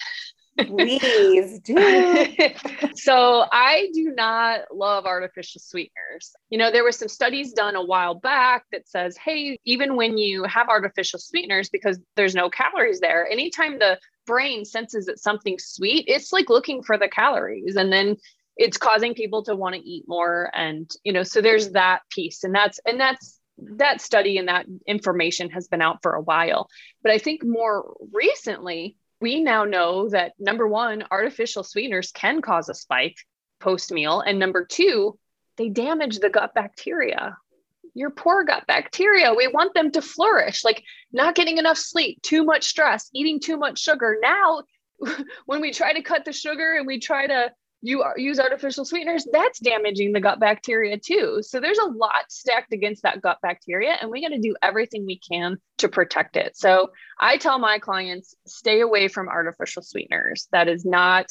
Please 0.68 1.60
do. 1.60 1.76
so 2.96 3.46
I 3.52 3.90
do 3.94 4.14
not 4.16 4.62
love 4.74 5.06
artificial 5.06 5.62
sweeteners. 5.62 6.34
You 6.50 6.58
know, 6.58 6.72
there 6.72 6.84
were 6.84 6.92
some 6.92 7.08
studies 7.08 7.54
done 7.54 7.76
a 7.76 7.84
while 7.84 8.16
back 8.16 8.66
that 8.72 8.88
says, 8.88 9.18
hey, 9.18 9.58
even 9.66 9.96
when 9.96 10.18
you 10.18 10.44
have 10.44 10.70
artificial 10.70 11.20
sweeteners, 11.20 11.70
because 11.70 12.00
there's 12.16 12.36
no 12.36 12.50
calories 12.50 13.00
there, 13.00 13.28
anytime 13.30 13.80
the 13.80 13.98
brain 14.26 14.66
senses 14.66 15.06
that 15.06 15.20
something's 15.20 15.66
sweet, 15.66 16.06
it's 16.08 16.32
like 16.32 16.50
looking 16.50 16.84
for 16.84 16.98
the 16.98 17.10
calories. 17.10 17.76
And 17.76 17.92
then 17.92 18.18
it's 18.58 18.78
causing 18.78 19.14
people 19.14 19.44
to 19.44 19.56
want 19.56 19.76
to 19.76 19.82
eat 19.82 20.04
more. 20.08 20.52
And, 20.54 20.90
you 21.04 21.14
know, 21.14 21.24
so 21.24 21.42
there's 21.42 21.72
that 21.72 22.02
piece. 22.10 22.44
And 22.44 22.54
that's 22.54 22.80
and 22.86 23.00
that's 23.00 23.40
that 23.78 24.02
study 24.02 24.38
and 24.38 24.48
that 24.48 24.66
information 24.88 25.50
has 25.50 25.68
been 25.68 25.82
out 25.82 26.00
for 26.02 26.14
a 26.14 26.22
while. 26.22 26.70
But 27.02 27.12
I 27.12 27.18
think 27.18 27.44
more 27.44 27.96
recently, 28.14 28.98
we 29.22 29.42
now 29.42 29.66
know 29.66 30.10
that 30.10 30.34
number 30.40 30.68
one, 30.68 31.04
artificial 31.12 31.64
sweeteners 31.64 32.12
can 32.12 32.42
cause 32.42 32.70
a 32.70 32.74
spike 32.74 33.18
post 33.60 33.92
meal. 33.92 34.22
And 34.22 34.40
number 34.40 34.66
two, 34.66 35.18
they 35.58 35.70
damage 35.70 36.20
the 36.20 36.30
gut 36.30 36.54
bacteria. 36.54 37.38
Your 37.94 38.12
poor 38.12 38.44
gut 38.44 38.66
bacteria, 38.68 39.34
we 39.34 39.48
want 39.48 39.74
them 39.74 39.92
to 39.92 40.02
flourish, 40.02 40.64
like 40.64 40.84
not 41.12 41.36
getting 41.36 41.58
enough 41.58 41.78
sleep, 41.78 42.22
too 42.22 42.44
much 42.44 42.66
stress, 42.66 43.10
eating 43.14 43.40
too 43.40 43.58
much 43.58 43.80
sugar. 43.80 44.18
Now, 44.22 44.64
when 45.46 45.60
we 45.60 45.72
try 45.72 45.94
to 45.94 46.02
cut 46.02 46.24
the 46.24 46.32
sugar 46.32 46.76
and 46.78 46.88
we 46.88 47.00
try 47.00 47.28
to 47.28 47.52
you 47.82 48.04
use 48.18 48.40
artificial 48.40 48.84
sweeteners, 48.84 49.26
that's 49.32 49.60
damaging 49.60 50.12
the 50.12 50.20
gut 50.20 50.40
bacteria 50.40 50.98
too. 50.98 51.40
So 51.42 51.60
there's 51.60 51.78
a 51.78 51.86
lot 51.86 52.26
stacked 52.30 52.74
against 52.74 53.04
that 53.04 53.22
gut 53.22 53.38
bacteria, 53.42 53.96
and 54.02 54.12
we 54.12 54.22
got 54.22 54.30
to 54.30 54.40
do 54.40 54.56
everything 54.62 55.06
we 55.06 55.20
can 55.20 55.58
to 55.78 55.88
protect 55.88 56.36
it. 56.36 56.58
So 56.58 56.92
I 57.20 57.38
tell 57.38 57.58
my 57.58 57.80
clients 57.80 58.36
stay 58.46 58.82
away 58.82 59.08
from 59.08 59.30
artificial 59.30 59.82
sweeteners. 59.82 60.48
That 60.52 60.68
is 60.68 60.84
not 60.84 61.28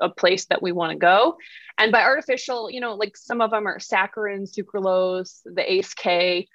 a 0.00 0.08
place 0.08 0.46
that 0.46 0.62
we 0.62 0.72
want 0.72 0.92
to 0.92 0.98
go. 0.98 1.36
And 1.78 1.90
by 1.90 2.02
artificial, 2.02 2.70
you 2.70 2.80
know, 2.80 2.94
like 2.94 3.16
some 3.16 3.40
of 3.40 3.50
them 3.50 3.66
are 3.66 3.78
saccharin, 3.78 4.48
sucralose, 4.48 5.40
the 5.44 5.72
ACE 5.72 5.94
K. 5.94 6.46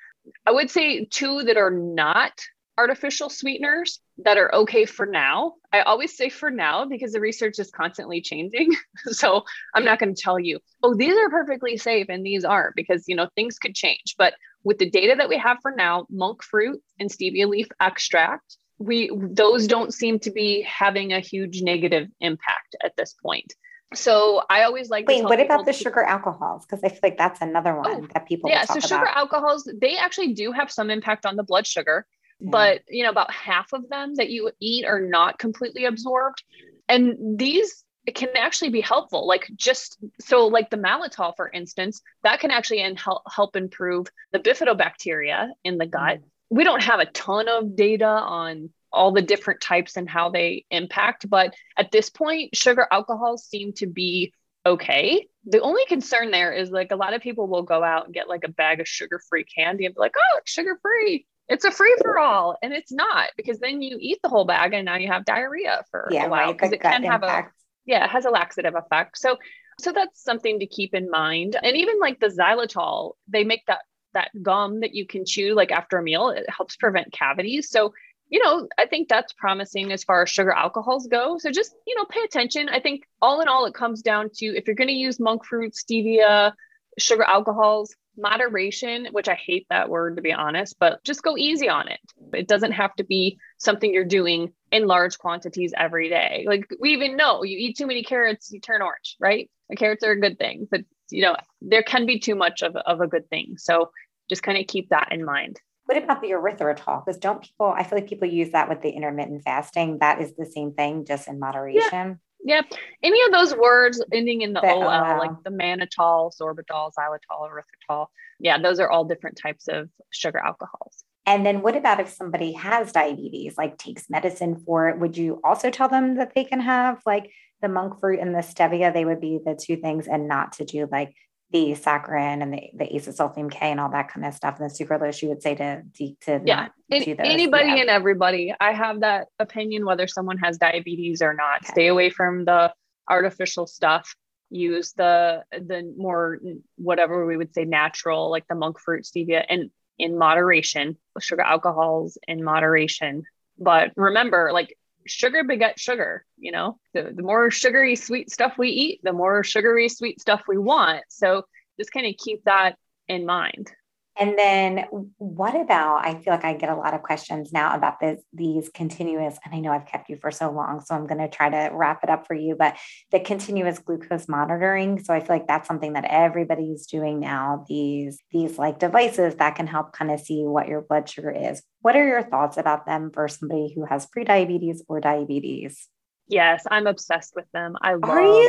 I 0.45 0.51
would 0.51 0.69
say 0.69 1.05
two 1.05 1.43
that 1.43 1.57
are 1.57 1.71
not 1.71 2.31
artificial 2.77 3.29
sweeteners 3.29 3.99
that 4.19 4.37
are 4.37 4.53
okay 4.53 4.85
for 4.85 5.05
now. 5.05 5.53
I 5.71 5.81
always 5.81 6.15
say 6.17 6.29
for 6.29 6.49
now 6.49 6.85
because 6.85 7.11
the 7.11 7.19
research 7.19 7.59
is 7.59 7.71
constantly 7.71 8.21
changing. 8.21 8.75
so 9.07 9.43
I'm 9.75 9.85
not 9.85 9.99
going 9.99 10.13
to 10.13 10.21
tell 10.21 10.39
you, 10.39 10.59
oh, 10.81 10.95
these 10.95 11.15
are 11.15 11.29
perfectly 11.29 11.77
safe 11.77 12.07
and 12.09 12.25
these 12.25 12.43
aren't 12.43 12.75
because, 12.75 13.05
you 13.07 13.15
know, 13.15 13.29
things 13.35 13.59
could 13.59 13.75
change. 13.75 14.15
But 14.17 14.33
with 14.63 14.77
the 14.77 14.89
data 14.89 15.15
that 15.17 15.29
we 15.29 15.37
have 15.37 15.57
for 15.61 15.71
now, 15.71 16.05
monk 16.09 16.43
fruit 16.43 16.81
and 16.99 17.09
stevia 17.09 17.47
leaf 17.47 17.67
extract, 17.79 18.57
we 18.79 19.11
those 19.13 19.67
don't 19.67 19.93
seem 19.93 20.19
to 20.19 20.31
be 20.31 20.61
having 20.61 21.13
a 21.13 21.19
huge 21.19 21.61
negative 21.61 22.07
impact 22.19 22.75
at 22.83 22.95
this 22.97 23.15
point. 23.23 23.53
So 23.93 24.41
I 24.49 24.63
always 24.63 24.89
like. 24.89 25.07
Wait, 25.07 25.23
what 25.23 25.39
about 25.39 25.65
the 25.65 25.73
sugar 25.73 26.03
alcohols? 26.03 26.65
Because 26.65 26.83
I 26.83 26.89
feel 26.89 26.99
like 27.03 27.17
that's 27.17 27.41
another 27.41 27.75
oh, 27.77 27.81
one 27.81 28.03
oh, 28.05 28.07
that 28.13 28.27
people. 28.27 28.49
Yeah, 28.49 28.65
so 28.65 28.79
sugar 28.79 29.03
about. 29.03 29.17
alcohols 29.17 29.69
they 29.79 29.97
actually 29.97 30.33
do 30.33 30.51
have 30.51 30.71
some 30.71 30.89
impact 30.89 31.25
on 31.25 31.35
the 31.35 31.43
blood 31.43 31.67
sugar 31.67 32.05
but 32.41 32.81
you 32.87 33.03
know 33.03 33.09
about 33.09 33.31
half 33.31 33.73
of 33.73 33.87
them 33.89 34.15
that 34.15 34.29
you 34.29 34.51
eat 34.59 34.85
are 34.85 35.01
not 35.01 35.39
completely 35.39 35.85
absorbed. 35.85 36.43
And 36.89 37.37
these 37.39 37.83
can 38.15 38.29
actually 38.35 38.69
be 38.69 38.81
helpful 38.81 39.25
like 39.25 39.49
just 39.55 39.97
so 40.19 40.47
like 40.47 40.69
the 40.69 40.77
maltitol 40.77 41.33
for 41.37 41.49
instance 41.49 42.01
that 42.23 42.41
can 42.41 42.51
actually 42.51 42.81
in 42.81 42.97
help, 42.97 43.21
help 43.33 43.55
improve 43.55 44.07
the 44.33 44.39
bifidobacteria 44.39 45.47
in 45.63 45.77
the 45.77 45.85
gut. 45.85 46.19
Mm. 46.19 46.23
we 46.49 46.65
don't 46.65 46.83
have 46.83 46.99
a 46.99 47.05
ton 47.05 47.47
of 47.47 47.77
data 47.77 48.05
on 48.05 48.69
all 48.91 49.13
the 49.13 49.21
different 49.21 49.61
types 49.61 49.95
and 49.95 50.09
how 50.09 50.29
they 50.29 50.65
impact 50.69 51.29
but 51.29 51.53
at 51.77 51.91
this 51.91 52.09
point 52.09 52.53
sugar 52.53 52.85
alcohols 52.91 53.45
seem 53.45 53.71
to 53.71 53.87
be 53.87 54.33
okay. 54.65 55.27
The 55.45 55.59
only 55.59 55.85
concern 55.85 56.31
there 56.31 56.53
is 56.53 56.69
like 56.69 56.91
a 56.91 56.95
lot 56.95 57.13
of 57.13 57.21
people 57.21 57.47
will 57.47 57.63
go 57.63 57.83
out 57.83 58.05
and 58.05 58.13
get 58.13 58.29
like 58.29 58.43
a 58.45 58.49
bag 58.49 58.79
of 58.79 58.87
sugar 58.87 59.21
free 59.29 59.43
candy 59.43 59.85
and 59.85 59.93
be 59.93 59.99
like 59.99 60.15
oh 60.17 60.37
it's 60.39 60.51
sugar 60.51 60.79
free 60.81 61.25
it's 61.49 61.65
a 61.65 61.71
free 61.71 61.95
for 62.01 62.17
all 62.19 62.57
and 62.61 62.73
it's 62.73 62.91
not 62.91 63.29
because 63.35 63.59
then 63.59 63.81
you 63.81 63.97
eat 63.99 64.19
the 64.23 64.29
whole 64.29 64.45
bag 64.45 64.73
and 64.73 64.85
now 64.85 64.95
you 64.95 65.07
have 65.07 65.25
diarrhea 65.25 65.83
for 65.91 66.07
yeah, 66.11 66.25
a 66.25 66.29
while 66.29 66.53
because 66.53 66.71
right, 66.71 66.79
it 66.79 66.81
can 66.81 67.03
have 67.03 67.23
a 67.23 67.47
yeah 67.85 68.05
it 68.05 68.09
has 68.09 68.25
a 68.25 68.29
laxative 68.29 68.75
effect. 68.75 69.17
So 69.17 69.37
so 69.79 69.91
that's 69.91 70.23
something 70.23 70.59
to 70.59 70.67
keep 70.67 70.93
in 70.93 71.09
mind. 71.09 71.57
And 71.61 71.75
even 71.75 71.99
like 71.99 72.19
the 72.19 72.27
xylitol 72.27 73.13
they 73.27 73.43
make 73.43 73.65
that 73.67 73.79
that 74.13 74.29
gum 74.41 74.81
that 74.81 74.93
you 74.93 75.07
can 75.07 75.25
chew 75.25 75.55
like 75.55 75.71
after 75.71 75.97
a 75.97 76.03
meal. 76.03 76.29
It 76.29 76.45
helps 76.49 76.75
prevent 76.75 77.11
cavities. 77.11 77.69
So 77.69 77.93
you 78.29 78.43
know 78.43 78.67
i 78.79 78.85
think 78.87 79.09
that's 79.09 79.33
promising 79.33 79.91
as 79.91 80.03
far 80.03 80.23
as 80.23 80.29
sugar 80.29 80.51
alcohols 80.51 81.07
go. 81.07 81.37
So 81.39 81.51
just 81.51 81.75
you 81.85 81.95
know 81.95 82.05
pay 82.05 82.21
attention. 82.21 82.69
I 82.69 82.79
think 82.79 83.03
all 83.21 83.41
in 83.41 83.49
all 83.49 83.65
it 83.65 83.73
comes 83.73 84.01
down 84.01 84.29
to 84.35 84.45
if 84.45 84.65
you're 84.65 84.77
going 84.77 84.87
to 84.87 84.93
use 84.93 85.19
monk 85.19 85.45
fruit 85.45 85.73
stevia 85.73 86.53
sugar 86.97 87.23
alcohols 87.23 87.95
moderation, 88.17 89.07
which 89.11 89.27
I 89.27 89.35
hate 89.35 89.65
that 89.69 89.89
word 89.89 90.15
to 90.17 90.21
be 90.21 90.33
honest, 90.33 90.77
but 90.79 91.03
just 91.03 91.23
go 91.23 91.37
easy 91.37 91.69
on 91.69 91.87
it. 91.87 91.99
It 92.33 92.47
doesn't 92.47 92.73
have 92.73 92.95
to 92.95 93.03
be 93.03 93.37
something 93.57 93.93
you're 93.93 94.05
doing 94.05 94.53
in 94.71 94.87
large 94.87 95.17
quantities 95.17 95.73
every 95.77 96.09
day. 96.09 96.45
Like 96.47 96.67
we 96.79 96.91
even 96.91 97.17
know 97.17 97.43
you 97.43 97.57
eat 97.57 97.77
too 97.77 97.87
many 97.87 98.03
carrots, 98.03 98.51
you 98.51 98.59
turn 98.59 98.81
orange, 98.81 99.15
right? 99.19 99.49
The 99.69 99.75
carrots 99.75 100.03
are 100.03 100.11
a 100.11 100.19
good 100.19 100.37
thing, 100.37 100.67
but 100.69 100.81
you 101.09 101.21
know, 101.21 101.35
there 101.61 101.83
can 101.83 102.05
be 102.05 102.19
too 102.19 102.35
much 102.35 102.61
of, 102.61 102.75
of 102.75 103.01
a 103.01 103.07
good 103.07 103.29
thing. 103.29 103.55
So 103.57 103.91
just 104.29 104.43
kind 104.43 104.57
of 104.57 104.67
keep 104.67 104.89
that 104.89 105.09
in 105.11 105.23
mind. 105.23 105.59
What 105.85 106.01
about 106.01 106.21
the 106.21 106.29
erythritol? 106.29 107.05
Because 107.05 107.19
don't 107.19 107.41
people, 107.41 107.67
I 107.67 107.83
feel 107.83 107.99
like 107.99 108.07
people 108.07 108.27
use 108.27 108.51
that 108.51 108.69
with 108.69 108.81
the 108.81 108.89
intermittent 108.89 109.43
fasting. 109.43 109.97
That 109.99 110.21
is 110.21 110.33
the 110.35 110.45
same 110.45 110.73
thing, 110.73 111.05
just 111.05 111.27
in 111.27 111.39
moderation. 111.39 111.81
Yeah. 111.91 112.13
Yep. 112.45 112.65
Any 113.01 113.23
of 113.25 113.31
those 113.31 113.55
words 113.55 114.03
ending 114.11 114.41
in 114.41 114.53
the, 114.53 114.61
OL, 114.61 114.83
OL, 114.83 114.89
uh, 114.89 115.17
like 115.17 115.43
the 115.43 115.49
mannitol, 115.49 116.31
sorbitol, 116.37 116.91
xylitol, 116.97 117.49
erythritol. 117.49 118.07
Yeah, 118.39 118.57
those 118.57 118.79
are 118.79 118.89
all 118.89 119.05
different 119.05 119.39
types 119.41 119.67
of 119.67 119.89
sugar 120.11 120.39
alcohols. 120.39 121.03
And 121.25 121.45
then 121.45 121.61
what 121.61 121.77
about 121.77 122.01
if 122.01 122.09
somebody 122.09 122.51
has 122.53 122.91
diabetes, 122.91 123.57
like 123.57 123.77
takes 123.77 124.09
medicine 124.09 124.61
for 124.65 124.89
it? 124.89 124.99
Would 124.99 125.15
you 125.15 125.39
also 125.43 125.69
tell 125.69 125.87
them 125.87 126.15
that 126.15 126.33
they 126.35 126.43
can 126.43 126.59
have 126.59 127.01
like 127.05 127.31
the 127.61 127.69
monk 127.69 127.99
fruit 127.99 128.19
and 128.19 128.35
the 128.35 128.39
stevia? 128.39 128.93
They 128.93 129.05
would 129.05 129.21
be 129.21 129.39
the 129.43 129.55
two 129.55 129.77
things 129.77 130.07
and 130.07 130.27
not 130.27 130.53
to 130.53 130.65
do 130.65 130.87
like 130.91 131.15
the 131.53 131.73
saccharin 131.75 132.41
and 132.41 132.51
the, 132.51 132.69
the 132.73 132.85
acetylsulfame 132.85 133.49
K 133.49 133.69
and 133.69 133.79
all 133.79 133.91
that 133.91 134.11
kind 134.11 134.25
of 134.25 134.33
stuff 134.33 134.59
and 134.59 134.67
the 134.67 134.73
sucralose, 134.73 135.21
you 135.21 135.29
would 135.29 135.43
say 135.43 135.53
to, 135.53 135.83
to 135.97 136.41
yeah, 136.43 136.69
anybody 136.89 137.67
yeah. 137.67 137.75
and 137.75 137.89
everybody. 137.89 138.53
I 138.59 138.73
have 138.73 139.01
that 139.01 139.27
opinion 139.37 139.85
whether 139.85 140.07
someone 140.07 140.39
has 140.39 140.57
diabetes 140.57 141.21
or 141.21 141.35
not. 141.35 141.57
Okay. 141.57 141.71
Stay 141.71 141.87
away 141.87 142.09
from 142.09 142.45
the 142.45 142.73
artificial 143.07 143.67
stuff. 143.67 144.15
Use 144.49 144.93
the 144.93 145.43
the 145.51 145.93
more 145.95 146.39
whatever 146.75 147.25
we 147.25 147.37
would 147.37 147.53
say 147.53 147.65
natural, 147.65 148.31
like 148.31 148.47
the 148.47 148.55
monk 148.55 148.79
fruit 148.79 149.03
stevia, 149.03 149.45
and 149.47 149.69
in 149.99 150.17
moderation. 150.17 150.97
Sugar 151.19 151.43
alcohols 151.43 152.17
in 152.27 152.43
moderation. 152.43 153.25
But 153.59 153.91
remember, 153.95 154.49
like 154.51 154.75
sugar 155.05 155.43
begets 155.43 155.81
sugar 155.81 156.25
you 156.37 156.51
know? 156.51 156.77
The, 156.93 157.11
the 157.15 157.23
more 157.23 157.49
sugary 157.51 157.95
sweet 157.95 158.31
stuff 158.31 158.57
we 158.57 158.69
eat 158.69 158.99
the 159.03 159.13
more 159.13 159.43
sugary 159.43 159.89
sweet 159.89 160.19
stuff 160.19 160.43
we 160.47 160.57
want. 160.57 161.03
So 161.09 161.45
just 161.79 161.91
kind 161.91 162.05
of 162.05 162.15
keep 162.17 162.43
that 162.43 162.77
in 163.07 163.25
mind 163.25 163.71
and 164.19 164.37
then 164.37 164.85
what 165.17 165.55
about 165.59 166.05
I 166.05 166.19
feel 166.19 166.33
like 166.33 166.45
I 166.45 166.53
get 166.53 166.69
a 166.69 166.75
lot 166.75 166.93
of 166.93 167.01
questions 167.01 167.51
now 167.51 167.75
about 167.75 167.99
this 167.99 168.21
these 168.33 168.69
continuous 168.69 169.37
and 169.43 169.53
I 169.53 169.59
know 169.59 169.71
I've 169.71 169.85
kept 169.85 170.09
you 170.09 170.17
for 170.21 170.31
so 170.31 170.51
long 170.51 170.81
so 170.81 170.95
I'm 170.95 171.07
going 171.07 171.19
to 171.19 171.27
try 171.27 171.49
to 171.49 171.73
wrap 171.73 172.03
it 172.03 172.09
up 172.09 172.27
for 172.27 172.35
you 172.35 172.55
but 172.55 172.77
the 173.11 173.19
continuous 173.19 173.79
glucose 173.79 174.27
monitoring 174.27 175.03
so 175.03 175.13
I 175.13 175.19
feel 175.19 175.35
like 175.35 175.47
that's 175.47 175.67
something 175.67 175.93
that 175.93 176.05
everybody's 176.05 176.85
doing 176.85 177.19
now 177.19 177.65
these 177.67 178.19
these 178.31 178.57
like 178.57 178.79
devices 178.79 179.35
that 179.35 179.55
can 179.55 179.67
help 179.67 179.93
kind 179.93 180.11
of 180.11 180.19
see 180.19 180.43
what 180.43 180.67
your 180.67 180.81
blood 180.81 181.09
sugar 181.09 181.31
is. 181.31 181.61
What 181.81 181.95
are 181.95 182.07
your 182.07 182.23
thoughts 182.23 182.57
about 182.57 182.85
them 182.85 183.11
for 183.13 183.27
somebody 183.27 183.73
who 183.73 183.85
has 183.85 184.07
prediabetes 184.07 184.79
or 184.87 184.99
diabetes? 184.99 185.87
Yes, 186.27 186.63
I'm 186.69 186.87
obsessed 186.87 187.33
with 187.35 187.45
them. 187.53 187.75
I 187.81 187.95
love 187.95 188.45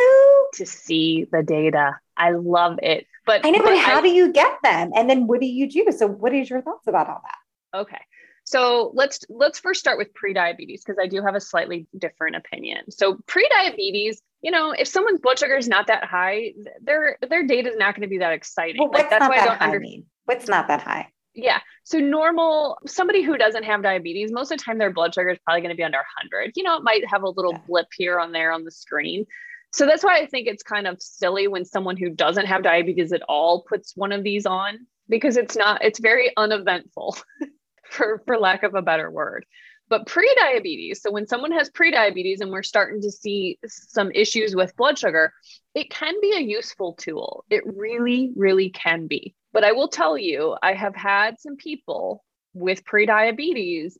to 0.54 0.66
see 0.66 1.26
the 1.30 1.42
data. 1.42 1.98
I 2.16 2.30
love 2.30 2.78
it. 2.82 3.06
But 3.26 3.44
I 3.44 3.50
know, 3.50 3.62
but, 3.62 3.78
how 3.78 3.98
I, 3.98 4.02
do 4.02 4.08
you 4.08 4.32
get 4.32 4.52
them? 4.62 4.90
And 4.94 5.08
then 5.08 5.26
what 5.26 5.40
do 5.40 5.46
you 5.46 5.68
do? 5.68 5.86
So 5.96 6.06
what 6.06 6.34
is 6.34 6.50
your 6.50 6.62
thoughts 6.62 6.86
about 6.86 7.08
all 7.08 7.22
that? 7.22 7.80
Okay. 7.80 8.00
So 8.44 8.92
let's 8.94 9.20
let's 9.30 9.58
first 9.58 9.80
start 9.80 9.96
with 9.96 10.08
prediabetes 10.12 10.80
because 10.84 10.98
I 11.02 11.06
do 11.06 11.22
have 11.22 11.34
a 11.34 11.40
slightly 11.40 11.86
different 11.96 12.36
opinion. 12.36 12.90
So 12.90 13.16
prediabetes, 13.26 14.18
you 14.42 14.50
know, 14.50 14.72
if 14.72 14.86
someone's 14.86 15.20
blood 15.20 15.38
sugar 15.38 15.56
is 15.56 15.66
not 15.66 15.86
that 15.86 16.04
high, 16.04 16.52
their 16.82 17.16
their 17.28 17.46
data 17.46 17.70
is 17.70 17.76
not 17.78 17.94
going 17.94 18.02
to 18.02 18.08
be 18.08 18.18
that 18.18 18.32
exciting. 18.32 18.82
Well, 18.82 18.90
like 18.92 19.08
that's 19.08 19.26
why 19.26 19.38
I 19.38 19.46
don't 19.46 19.60
understand. 19.60 20.04
What's 20.26 20.46
not 20.46 20.68
that 20.68 20.82
high? 20.82 21.08
Yeah. 21.34 21.60
So 21.84 21.98
normal 21.98 22.78
somebody 22.86 23.22
who 23.22 23.38
doesn't 23.38 23.64
have 23.64 23.82
diabetes, 23.82 24.30
most 24.30 24.52
of 24.52 24.58
the 24.58 24.64
time 24.64 24.78
their 24.78 24.92
blood 24.92 25.14
sugar 25.14 25.30
is 25.30 25.38
probably 25.44 25.62
going 25.62 25.74
to 25.74 25.76
be 25.76 25.82
under 25.82 25.98
100. 25.98 26.52
You 26.54 26.64
know, 26.64 26.76
it 26.76 26.82
might 26.82 27.06
have 27.08 27.22
a 27.22 27.28
little 27.28 27.52
yeah. 27.52 27.60
blip 27.66 27.86
here 27.96 28.20
on 28.20 28.32
there 28.32 28.52
on 28.52 28.64
the 28.64 28.70
screen. 28.70 29.26
So 29.74 29.86
that's 29.86 30.04
why 30.04 30.20
I 30.20 30.26
think 30.26 30.46
it's 30.46 30.62
kind 30.62 30.86
of 30.86 31.02
silly 31.02 31.48
when 31.48 31.64
someone 31.64 31.96
who 31.96 32.08
doesn't 32.08 32.46
have 32.46 32.62
diabetes 32.62 33.12
at 33.12 33.22
all 33.28 33.64
puts 33.68 33.96
one 33.96 34.12
of 34.12 34.22
these 34.22 34.46
on 34.46 34.86
because 35.08 35.36
it's 35.36 35.56
not 35.56 35.82
it's 35.82 35.98
very 35.98 36.30
uneventful 36.36 37.16
for 37.90 38.22
for 38.24 38.38
lack 38.38 38.62
of 38.62 38.76
a 38.76 38.82
better 38.82 39.10
word. 39.10 39.44
But 39.88 40.06
pre-diabetes, 40.06 41.02
so 41.02 41.10
when 41.10 41.26
someone 41.26 41.50
has 41.50 41.70
pre-diabetes 41.70 42.40
and 42.40 42.52
we're 42.52 42.62
starting 42.62 43.02
to 43.02 43.10
see 43.10 43.58
some 43.66 44.12
issues 44.12 44.54
with 44.54 44.76
blood 44.76 44.96
sugar, 44.96 45.32
it 45.74 45.90
can 45.90 46.20
be 46.20 46.36
a 46.36 46.40
useful 46.40 46.92
tool. 46.94 47.44
It 47.50 47.64
really, 47.66 48.30
really 48.36 48.70
can 48.70 49.08
be. 49.08 49.34
But 49.52 49.64
I 49.64 49.72
will 49.72 49.88
tell 49.88 50.16
you, 50.16 50.56
I 50.62 50.74
have 50.74 50.94
had 50.94 51.40
some 51.40 51.56
people 51.56 52.22
with 52.54 52.84
pre-diabetes 52.84 53.98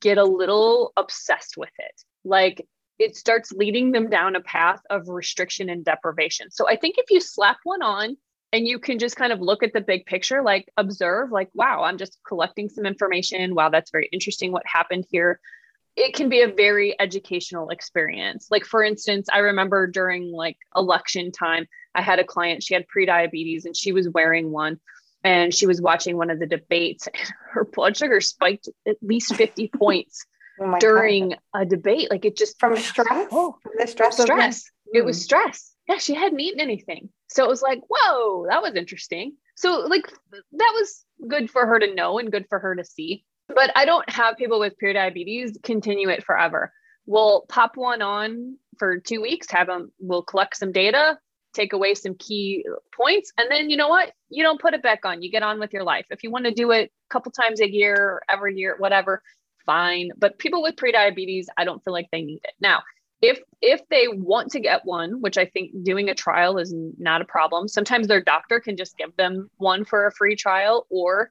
get 0.00 0.18
a 0.18 0.24
little 0.24 0.92
obsessed 0.96 1.56
with 1.56 1.72
it. 1.80 2.00
Like 2.24 2.64
it 2.98 3.16
starts 3.16 3.52
leading 3.52 3.92
them 3.92 4.08
down 4.08 4.36
a 4.36 4.40
path 4.40 4.80
of 4.90 5.08
restriction 5.08 5.68
and 5.68 5.84
deprivation. 5.84 6.50
So 6.50 6.68
I 6.68 6.76
think 6.76 6.96
if 6.98 7.10
you 7.10 7.20
slap 7.20 7.58
one 7.64 7.82
on 7.82 8.16
and 8.52 8.66
you 8.66 8.78
can 8.78 8.98
just 8.98 9.16
kind 9.16 9.32
of 9.32 9.40
look 9.40 9.62
at 9.62 9.72
the 9.72 9.80
big 9.80 10.06
picture, 10.06 10.42
like 10.42 10.70
observe, 10.76 11.30
like, 11.30 11.50
wow, 11.54 11.82
I'm 11.82 11.98
just 11.98 12.18
collecting 12.26 12.68
some 12.68 12.86
information. 12.86 13.54
Wow, 13.54 13.68
that's 13.68 13.90
very 13.90 14.08
interesting 14.12 14.52
what 14.52 14.62
happened 14.66 15.04
here. 15.10 15.40
It 15.94 16.14
can 16.14 16.28
be 16.28 16.42
a 16.42 16.48
very 16.48 16.98
educational 16.98 17.70
experience. 17.70 18.48
Like, 18.50 18.64
for 18.64 18.82
instance, 18.82 19.28
I 19.32 19.38
remember 19.38 19.86
during 19.86 20.32
like 20.32 20.58
election 20.74 21.32
time, 21.32 21.66
I 21.94 22.02
had 22.02 22.18
a 22.18 22.24
client, 22.24 22.62
she 22.62 22.74
had 22.74 22.88
pre-diabetes 22.88 23.64
and 23.64 23.76
she 23.76 23.92
was 23.92 24.08
wearing 24.08 24.50
one 24.52 24.78
and 25.24 25.54
she 25.54 25.66
was 25.66 25.80
watching 25.80 26.16
one 26.16 26.30
of 26.30 26.38
the 26.38 26.46
debates 26.46 27.06
and 27.14 27.32
her 27.52 27.64
blood 27.64 27.96
sugar 27.96 28.20
spiked 28.20 28.68
at 28.86 28.96
least 29.02 29.34
50 29.34 29.68
points 29.68 30.26
oh 30.60 30.78
during 30.78 31.30
God. 31.30 31.38
a 31.54 31.64
debate. 31.64 32.10
Like 32.10 32.24
it 32.24 32.36
just 32.36 32.58
from 32.58 32.76
stress. 32.76 33.28
Oh, 33.30 33.56
from 33.62 33.72
the 33.78 33.86
stress. 33.86 34.20
Stress. 34.20 34.70
It 34.92 35.04
was 35.04 35.18
hmm. 35.18 35.22
stress. 35.22 35.72
Yeah, 35.88 35.98
she 35.98 36.14
hadn't 36.14 36.40
eaten 36.40 36.60
anything. 36.60 37.10
So 37.28 37.44
it 37.44 37.48
was 37.48 37.62
like, 37.62 37.80
whoa, 37.88 38.46
that 38.48 38.62
was 38.62 38.74
interesting. 38.74 39.34
So 39.56 39.86
like 39.86 40.06
that 40.32 40.72
was 40.74 41.04
good 41.28 41.50
for 41.50 41.66
her 41.66 41.78
to 41.78 41.94
know 41.94 42.18
and 42.18 42.32
good 42.32 42.46
for 42.48 42.58
her 42.58 42.74
to 42.74 42.84
see. 42.84 43.24
But 43.48 43.70
I 43.76 43.84
don't 43.84 44.08
have 44.10 44.36
people 44.36 44.58
with 44.58 44.76
pre-diabetes 44.78 45.58
continue 45.62 46.08
it 46.08 46.24
forever. 46.24 46.72
We'll 47.06 47.46
pop 47.48 47.76
one 47.76 48.02
on 48.02 48.56
for 48.78 48.98
two 48.98 49.22
weeks, 49.22 49.50
have 49.50 49.68
them, 49.68 49.92
we'll 50.00 50.24
collect 50.24 50.56
some 50.56 50.72
data, 50.72 51.18
take 51.54 51.72
away 51.72 51.94
some 51.94 52.14
key 52.16 52.64
points. 52.94 53.32
And 53.38 53.50
then 53.50 53.70
you 53.70 53.76
know 53.76 53.88
what? 53.88 54.12
You 54.28 54.42
don't 54.42 54.60
put 54.60 54.74
it 54.74 54.82
back 54.82 55.04
on. 55.04 55.22
You 55.22 55.30
get 55.30 55.44
on 55.44 55.60
with 55.60 55.72
your 55.72 55.84
life. 55.84 56.06
If 56.10 56.24
you 56.24 56.30
want 56.30 56.44
to 56.46 56.50
do 56.50 56.72
it 56.72 56.90
a 56.90 57.12
couple 57.12 57.32
times 57.32 57.60
a 57.60 57.70
year 57.70 57.96
or 57.96 58.22
every 58.28 58.56
year, 58.56 58.74
whatever, 58.78 59.22
fine. 59.66 60.10
But 60.16 60.38
people 60.38 60.62
with 60.62 60.76
prediabetes, 60.76 61.46
I 61.56 61.64
don't 61.64 61.82
feel 61.84 61.92
like 61.92 62.08
they 62.10 62.22
need 62.22 62.40
it. 62.44 62.54
Now, 62.60 62.82
if 63.22 63.40
if 63.62 63.80
they 63.88 64.08
want 64.08 64.50
to 64.52 64.60
get 64.60 64.82
one, 64.84 65.20
which 65.20 65.38
I 65.38 65.46
think 65.46 65.70
doing 65.82 66.08
a 66.08 66.14
trial 66.14 66.58
is 66.58 66.74
not 66.98 67.22
a 67.22 67.24
problem, 67.24 67.68
sometimes 67.68 68.08
their 68.08 68.22
doctor 68.22 68.60
can 68.60 68.76
just 68.76 68.96
give 68.96 69.16
them 69.16 69.50
one 69.56 69.84
for 69.84 70.06
a 70.06 70.12
free 70.12 70.36
trial 70.36 70.86
or 70.90 71.30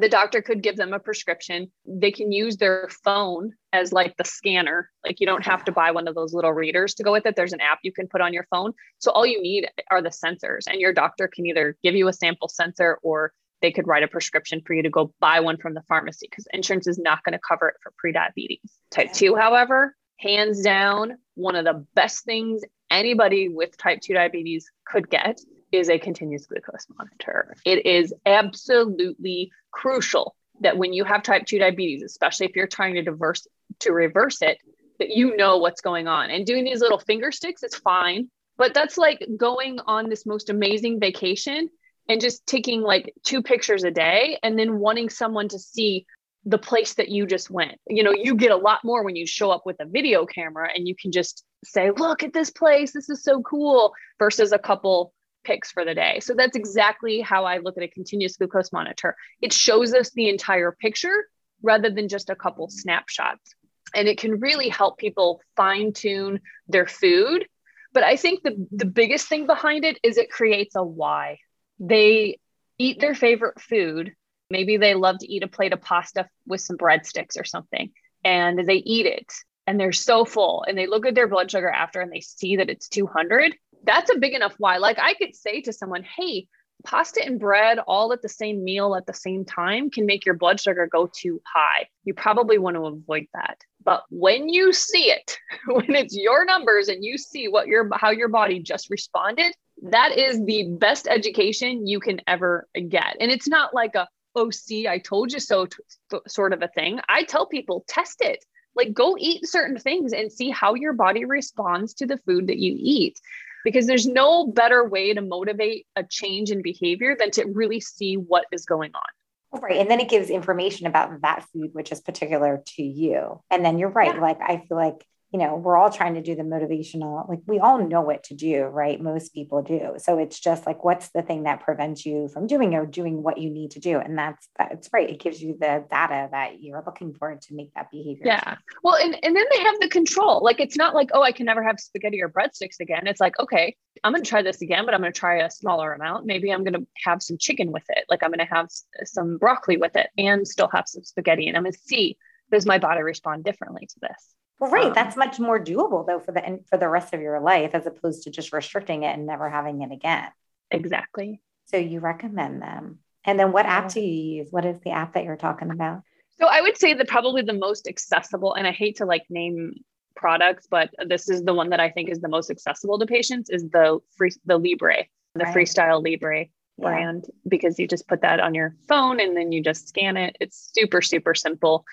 the 0.00 0.08
doctor 0.08 0.42
could 0.42 0.62
give 0.62 0.76
them 0.76 0.92
a 0.92 0.98
prescription. 0.98 1.70
They 1.86 2.10
can 2.10 2.32
use 2.32 2.56
their 2.56 2.88
phone 3.04 3.52
as 3.72 3.92
like 3.92 4.16
the 4.16 4.24
scanner. 4.24 4.90
Like 5.04 5.20
you 5.20 5.26
don't 5.26 5.44
have 5.44 5.64
to 5.64 5.72
buy 5.72 5.90
one 5.90 6.06
of 6.08 6.14
those 6.14 6.34
little 6.34 6.52
readers 6.52 6.94
to 6.94 7.02
go 7.02 7.12
with 7.12 7.24
it. 7.24 7.36
There's 7.36 7.52
an 7.52 7.60
app 7.60 7.78
you 7.82 7.92
can 7.92 8.08
put 8.08 8.20
on 8.20 8.34
your 8.34 8.46
phone. 8.50 8.72
So 8.98 9.10
all 9.10 9.26
you 9.26 9.40
need 9.40 9.68
are 9.90 10.02
the 10.02 10.10
sensors, 10.10 10.64
and 10.68 10.80
your 10.80 10.92
doctor 10.92 11.28
can 11.32 11.46
either 11.46 11.76
give 11.82 11.94
you 11.94 12.08
a 12.08 12.12
sample 12.12 12.48
sensor 12.48 12.98
or 13.02 13.32
they 13.62 13.72
could 13.72 13.86
write 13.86 14.02
a 14.02 14.08
prescription 14.08 14.60
for 14.64 14.74
you 14.74 14.82
to 14.82 14.90
go 14.90 15.12
buy 15.20 15.40
one 15.40 15.56
from 15.56 15.74
the 15.74 15.82
pharmacy 15.88 16.26
because 16.30 16.46
insurance 16.52 16.86
is 16.86 16.98
not 16.98 17.22
going 17.24 17.32
to 17.32 17.40
cover 17.46 17.68
it 17.68 17.76
for 17.82 17.92
prediabetes. 18.02 18.70
Type 18.90 19.12
2, 19.12 19.34
however, 19.34 19.94
hands 20.18 20.62
down, 20.62 21.16
one 21.34 21.56
of 21.56 21.64
the 21.64 21.86
best 21.94 22.24
things 22.24 22.62
anybody 22.90 23.48
with 23.48 23.76
type 23.76 24.00
2 24.00 24.14
diabetes 24.14 24.70
could 24.86 25.08
get 25.10 25.40
is 25.72 25.88
a 25.88 25.98
continuous 25.98 26.46
glucose 26.46 26.86
monitor. 26.96 27.54
It 27.64 27.86
is 27.86 28.14
absolutely 28.24 29.50
crucial 29.72 30.36
that 30.60 30.78
when 30.78 30.92
you 30.92 31.04
have 31.04 31.22
type 31.22 31.46
2 31.46 31.58
diabetes, 31.58 32.02
especially 32.02 32.46
if 32.46 32.56
you're 32.56 32.66
trying 32.66 32.94
to 32.94 33.02
diverse 33.02 33.46
to 33.80 33.92
reverse 33.92 34.40
it, 34.42 34.58
that 34.98 35.10
you 35.10 35.36
know 35.36 35.58
what's 35.58 35.80
going 35.80 36.08
on. 36.08 36.30
And 36.30 36.46
doing 36.46 36.64
these 36.64 36.80
little 36.80 36.98
finger 36.98 37.30
sticks 37.30 37.62
is 37.62 37.74
fine, 37.74 38.30
but 38.56 38.72
that's 38.72 38.96
like 38.96 39.26
going 39.36 39.78
on 39.86 40.08
this 40.08 40.24
most 40.24 40.48
amazing 40.48 41.00
vacation 41.00 41.68
and 42.08 42.20
just 42.20 42.46
taking 42.46 42.82
like 42.82 43.12
two 43.24 43.42
pictures 43.42 43.84
a 43.84 43.90
day 43.90 44.38
and 44.42 44.58
then 44.58 44.78
wanting 44.78 45.08
someone 45.08 45.48
to 45.48 45.58
see 45.58 46.06
the 46.44 46.58
place 46.58 46.94
that 46.94 47.08
you 47.08 47.26
just 47.26 47.50
went. 47.50 47.78
You 47.88 48.04
know, 48.04 48.12
you 48.12 48.36
get 48.36 48.52
a 48.52 48.56
lot 48.56 48.84
more 48.84 49.02
when 49.02 49.16
you 49.16 49.26
show 49.26 49.50
up 49.50 49.66
with 49.66 49.76
a 49.80 49.84
video 49.84 50.24
camera 50.26 50.70
and 50.72 50.86
you 50.86 50.94
can 50.94 51.10
just 51.10 51.44
say, 51.64 51.90
look 51.90 52.22
at 52.22 52.32
this 52.32 52.50
place. 52.50 52.92
This 52.92 53.10
is 53.10 53.24
so 53.24 53.42
cool 53.42 53.92
versus 54.20 54.52
a 54.52 54.58
couple 54.58 55.12
picks 55.42 55.72
for 55.72 55.84
the 55.84 55.94
day. 55.94 56.20
So 56.20 56.34
that's 56.34 56.56
exactly 56.56 57.20
how 57.20 57.44
I 57.44 57.58
look 57.58 57.76
at 57.76 57.82
a 57.82 57.88
continuous 57.88 58.36
glucose 58.36 58.72
monitor. 58.72 59.16
It 59.42 59.52
shows 59.52 59.92
us 59.92 60.10
the 60.10 60.28
entire 60.28 60.72
picture 60.72 61.26
rather 61.62 61.90
than 61.90 62.08
just 62.08 62.30
a 62.30 62.36
couple 62.36 62.68
snapshots. 62.68 63.54
And 63.94 64.06
it 64.06 64.18
can 64.18 64.38
really 64.38 64.68
help 64.68 64.98
people 64.98 65.40
fine 65.56 65.92
tune 65.92 66.40
their 66.68 66.86
food. 66.86 67.46
But 67.92 68.04
I 68.04 68.16
think 68.16 68.42
the, 68.42 68.68
the 68.70 68.84
biggest 68.84 69.28
thing 69.28 69.46
behind 69.46 69.84
it 69.84 69.98
is 70.04 70.16
it 70.16 70.30
creates 70.30 70.76
a 70.76 70.84
why. 70.84 71.38
They 71.78 72.38
eat 72.78 73.00
their 73.00 73.14
favorite 73.14 73.60
food. 73.60 74.14
Maybe 74.50 74.76
they 74.76 74.94
love 74.94 75.18
to 75.18 75.32
eat 75.32 75.42
a 75.42 75.48
plate 75.48 75.72
of 75.72 75.82
pasta 75.82 76.28
with 76.46 76.60
some 76.60 76.76
breadsticks 76.76 77.38
or 77.38 77.44
something, 77.44 77.92
and 78.24 78.66
they 78.66 78.76
eat 78.76 79.06
it 79.06 79.32
and 79.66 79.80
they're 79.80 79.92
so 79.92 80.24
full 80.24 80.64
and 80.68 80.78
they 80.78 80.86
look 80.86 81.06
at 81.06 81.14
their 81.16 81.26
blood 81.26 81.50
sugar 81.50 81.68
after 81.68 82.00
and 82.00 82.12
they 82.12 82.20
see 82.20 82.56
that 82.56 82.70
it's 82.70 82.88
200 82.88 83.56
that's 83.86 84.10
a 84.14 84.18
big 84.18 84.34
enough 84.34 84.54
why. 84.58 84.78
Like 84.78 84.98
I 84.98 85.14
could 85.14 85.34
say 85.34 85.62
to 85.62 85.72
someone, 85.72 86.02
hey, 86.02 86.48
pasta 86.84 87.24
and 87.24 87.40
bread 87.40 87.78
all 87.86 88.12
at 88.12 88.22
the 88.22 88.28
same 88.28 88.64
meal 88.64 88.94
at 88.94 89.06
the 89.06 89.14
same 89.14 89.44
time 89.44 89.90
can 89.90 90.06
make 90.06 90.24
your 90.24 90.34
blood 90.34 90.60
sugar 90.60 90.88
go 90.90 91.10
too 91.12 91.40
high. 91.46 91.88
You 92.04 92.14
probably 92.14 92.58
want 92.58 92.76
to 92.76 92.86
avoid 92.86 93.26
that. 93.34 93.58
But 93.84 94.04
when 94.10 94.48
you 94.48 94.72
see 94.72 95.10
it, 95.10 95.38
when 95.66 95.94
it's 95.94 96.16
your 96.16 96.44
numbers 96.44 96.88
and 96.88 97.04
you 97.04 97.18
see 97.18 97.48
what 97.48 97.66
your 97.66 97.88
how 97.94 98.10
your 98.10 98.28
body 98.28 98.60
just 98.60 98.90
responded, 98.90 99.54
that 99.82 100.16
is 100.16 100.42
the 100.44 100.68
best 100.78 101.06
education 101.08 101.86
you 101.86 102.00
can 102.00 102.20
ever 102.26 102.68
get. 102.88 103.16
And 103.20 103.30
it's 103.30 103.48
not 103.48 103.74
like 103.74 103.94
a 103.94 104.08
oh 104.34 104.50
see 104.50 104.86
I 104.86 104.98
told 104.98 105.32
you 105.32 105.40
so 105.40 105.66
t- 105.66 106.18
sort 106.28 106.52
of 106.52 106.62
a 106.62 106.68
thing. 106.68 107.00
I 107.08 107.24
tell 107.24 107.46
people 107.46 107.84
test 107.88 108.20
it. 108.20 108.44
Like 108.74 108.92
go 108.92 109.16
eat 109.18 109.46
certain 109.46 109.78
things 109.78 110.12
and 110.12 110.30
see 110.30 110.50
how 110.50 110.74
your 110.74 110.92
body 110.92 111.24
responds 111.24 111.94
to 111.94 112.06
the 112.06 112.18
food 112.18 112.48
that 112.48 112.58
you 112.58 112.76
eat 112.78 113.18
because 113.66 113.88
there's 113.88 114.06
no 114.06 114.46
better 114.46 114.88
way 114.88 115.12
to 115.12 115.20
motivate 115.20 115.88
a 115.96 116.04
change 116.04 116.52
in 116.52 116.62
behavior 116.62 117.16
than 117.18 117.32
to 117.32 117.44
really 117.46 117.80
see 117.80 118.14
what 118.14 118.44
is 118.52 118.64
going 118.64 118.92
on. 118.94 119.60
Right. 119.60 119.78
And 119.78 119.90
then 119.90 119.98
it 119.98 120.08
gives 120.08 120.30
information 120.30 120.86
about 120.86 121.20
that 121.22 121.44
food, 121.52 121.70
which 121.72 121.90
is 121.90 122.00
particular 122.00 122.62
to 122.76 122.82
you. 122.84 123.42
And 123.50 123.64
then 123.64 123.80
you're 123.80 123.88
right. 123.88 124.14
Yeah. 124.14 124.20
Like, 124.20 124.38
I 124.40 124.62
feel 124.68 124.76
like 124.76 125.04
you 125.32 125.40
know, 125.40 125.56
we're 125.56 125.76
all 125.76 125.90
trying 125.90 126.14
to 126.14 126.22
do 126.22 126.36
the 126.36 126.42
motivational, 126.44 127.28
like 127.28 127.40
we 127.46 127.58
all 127.58 127.84
know 127.84 128.00
what 128.00 128.22
to 128.24 128.34
do, 128.34 128.62
right? 128.64 129.00
Most 129.00 129.34
people 129.34 129.60
do. 129.60 129.94
So 129.98 130.18
it's 130.18 130.38
just 130.38 130.66
like, 130.66 130.84
what's 130.84 131.08
the 131.08 131.22
thing 131.22 131.42
that 131.42 131.60
prevents 131.60 132.06
you 132.06 132.28
from 132.28 132.46
doing 132.46 132.74
or 132.74 132.86
doing 132.86 133.22
what 133.22 133.38
you 133.38 133.50
need 133.50 133.72
to 133.72 133.80
do? 133.80 133.98
And 133.98 134.16
that's, 134.16 134.48
that's 134.56 134.88
right. 134.92 135.10
It 135.10 135.18
gives 135.18 135.42
you 135.42 135.56
the 135.58 135.84
data 135.90 136.28
that 136.30 136.62
you're 136.62 136.82
looking 136.86 137.12
for 137.12 137.34
to 137.34 137.54
make 137.54 137.74
that 137.74 137.90
behavior. 137.90 138.26
Yeah. 138.26 138.56
Well, 138.84 138.94
and, 138.96 139.18
and 139.24 139.34
then 139.34 139.44
they 139.50 139.60
have 139.60 139.80
the 139.80 139.88
control. 139.88 140.44
Like, 140.44 140.60
it's 140.60 140.76
not 140.76 140.94
like, 140.94 141.10
oh, 141.12 141.22
I 141.22 141.32
can 141.32 141.46
never 141.46 141.62
have 141.62 141.80
spaghetti 141.80 142.22
or 142.22 142.28
breadsticks 142.28 142.78
again. 142.80 143.08
It's 143.08 143.20
like, 143.20 143.38
okay, 143.40 143.74
I'm 144.04 144.12
going 144.12 144.22
to 144.22 144.28
try 144.28 144.42
this 144.42 144.62
again, 144.62 144.84
but 144.84 144.94
I'm 144.94 145.00
going 145.00 145.12
to 145.12 145.18
try 145.18 145.38
a 145.38 145.50
smaller 145.50 145.92
amount. 145.92 146.24
Maybe 146.24 146.52
I'm 146.52 146.62
going 146.62 146.74
to 146.74 146.86
have 147.04 147.20
some 147.20 147.36
chicken 147.36 147.72
with 147.72 147.84
it. 147.88 148.04
Like 148.08 148.22
I'm 148.22 148.30
going 148.30 148.46
to 148.46 148.54
have 148.54 148.68
some 149.04 149.38
broccoli 149.38 149.76
with 149.76 149.96
it 149.96 150.08
and 150.16 150.46
still 150.46 150.68
have 150.72 150.86
some 150.86 151.02
spaghetti. 151.02 151.48
And 151.48 151.56
I'm 151.56 151.64
going 151.64 151.72
to 151.72 151.78
see, 151.78 152.16
does 152.52 152.64
my 152.64 152.78
body 152.78 153.02
respond 153.02 153.42
differently 153.42 153.86
to 153.86 154.00
this? 154.00 154.34
Well, 154.58 154.70
right. 154.70 154.86
Um, 154.86 154.92
That's 154.94 155.16
much 155.16 155.38
more 155.38 155.62
doable 155.62 156.06
though 156.06 156.20
for 156.20 156.32
the 156.32 156.60
for 156.70 156.78
the 156.78 156.88
rest 156.88 157.12
of 157.12 157.20
your 157.20 157.40
life 157.40 157.70
as 157.74 157.86
opposed 157.86 158.22
to 158.24 158.30
just 158.30 158.52
restricting 158.52 159.02
it 159.02 159.14
and 159.14 159.26
never 159.26 159.50
having 159.50 159.82
it 159.82 159.92
again. 159.92 160.28
Exactly. 160.70 161.40
So 161.66 161.76
you 161.76 162.00
recommend 162.00 162.62
them. 162.62 162.98
And 163.24 163.38
then 163.38 163.52
what 163.52 163.66
app 163.66 163.92
do 163.92 164.00
you 164.00 164.36
use? 164.38 164.48
What 164.50 164.64
is 164.64 164.78
the 164.80 164.90
app 164.90 165.14
that 165.14 165.24
you're 165.24 165.36
talking 165.36 165.70
about? 165.70 166.02
So 166.38 166.46
I 166.46 166.60
would 166.60 166.76
say 166.76 166.94
that 166.94 167.08
probably 167.08 167.42
the 167.42 167.54
most 167.54 167.88
accessible, 167.88 168.54
and 168.54 168.66
I 168.66 168.72
hate 168.72 168.96
to 168.96 169.06
like 169.06 169.24
name 169.28 169.74
products, 170.14 170.66
but 170.70 170.90
this 171.06 171.28
is 171.28 171.42
the 171.42 171.54
one 171.54 171.70
that 171.70 171.80
I 171.80 171.90
think 171.90 172.08
is 172.08 172.20
the 172.20 172.28
most 172.28 172.50
accessible 172.50 172.98
to 172.98 173.06
patients 173.06 173.50
is 173.50 173.68
the 173.70 173.98
free 174.16 174.30
the 174.44 174.58
Libre, 174.58 175.04
the 175.34 175.44
right. 175.44 175.54
Freestyle 175.54 176.02
Libre 176.02 176.40
yeah. 176.40 176.46
brand, 176.78 177.26
because 177.48 177.78
you 177.78 177.88
just 177.88 178.06
put 178.06 178.22
that 178.22 178.38
on 178.38 178.54
your 178.54 178.76
phone 178.88 179.18
and 179.20 179.36
then 179.36 179.50
you 179.50 179.62
just 179.62 179.88
scan 179.88 180.16
it. 180.16 180.36
It's 180.40 180.70
super, 180.72 181.02
super 181.02 181.34
simple 181.34 181.84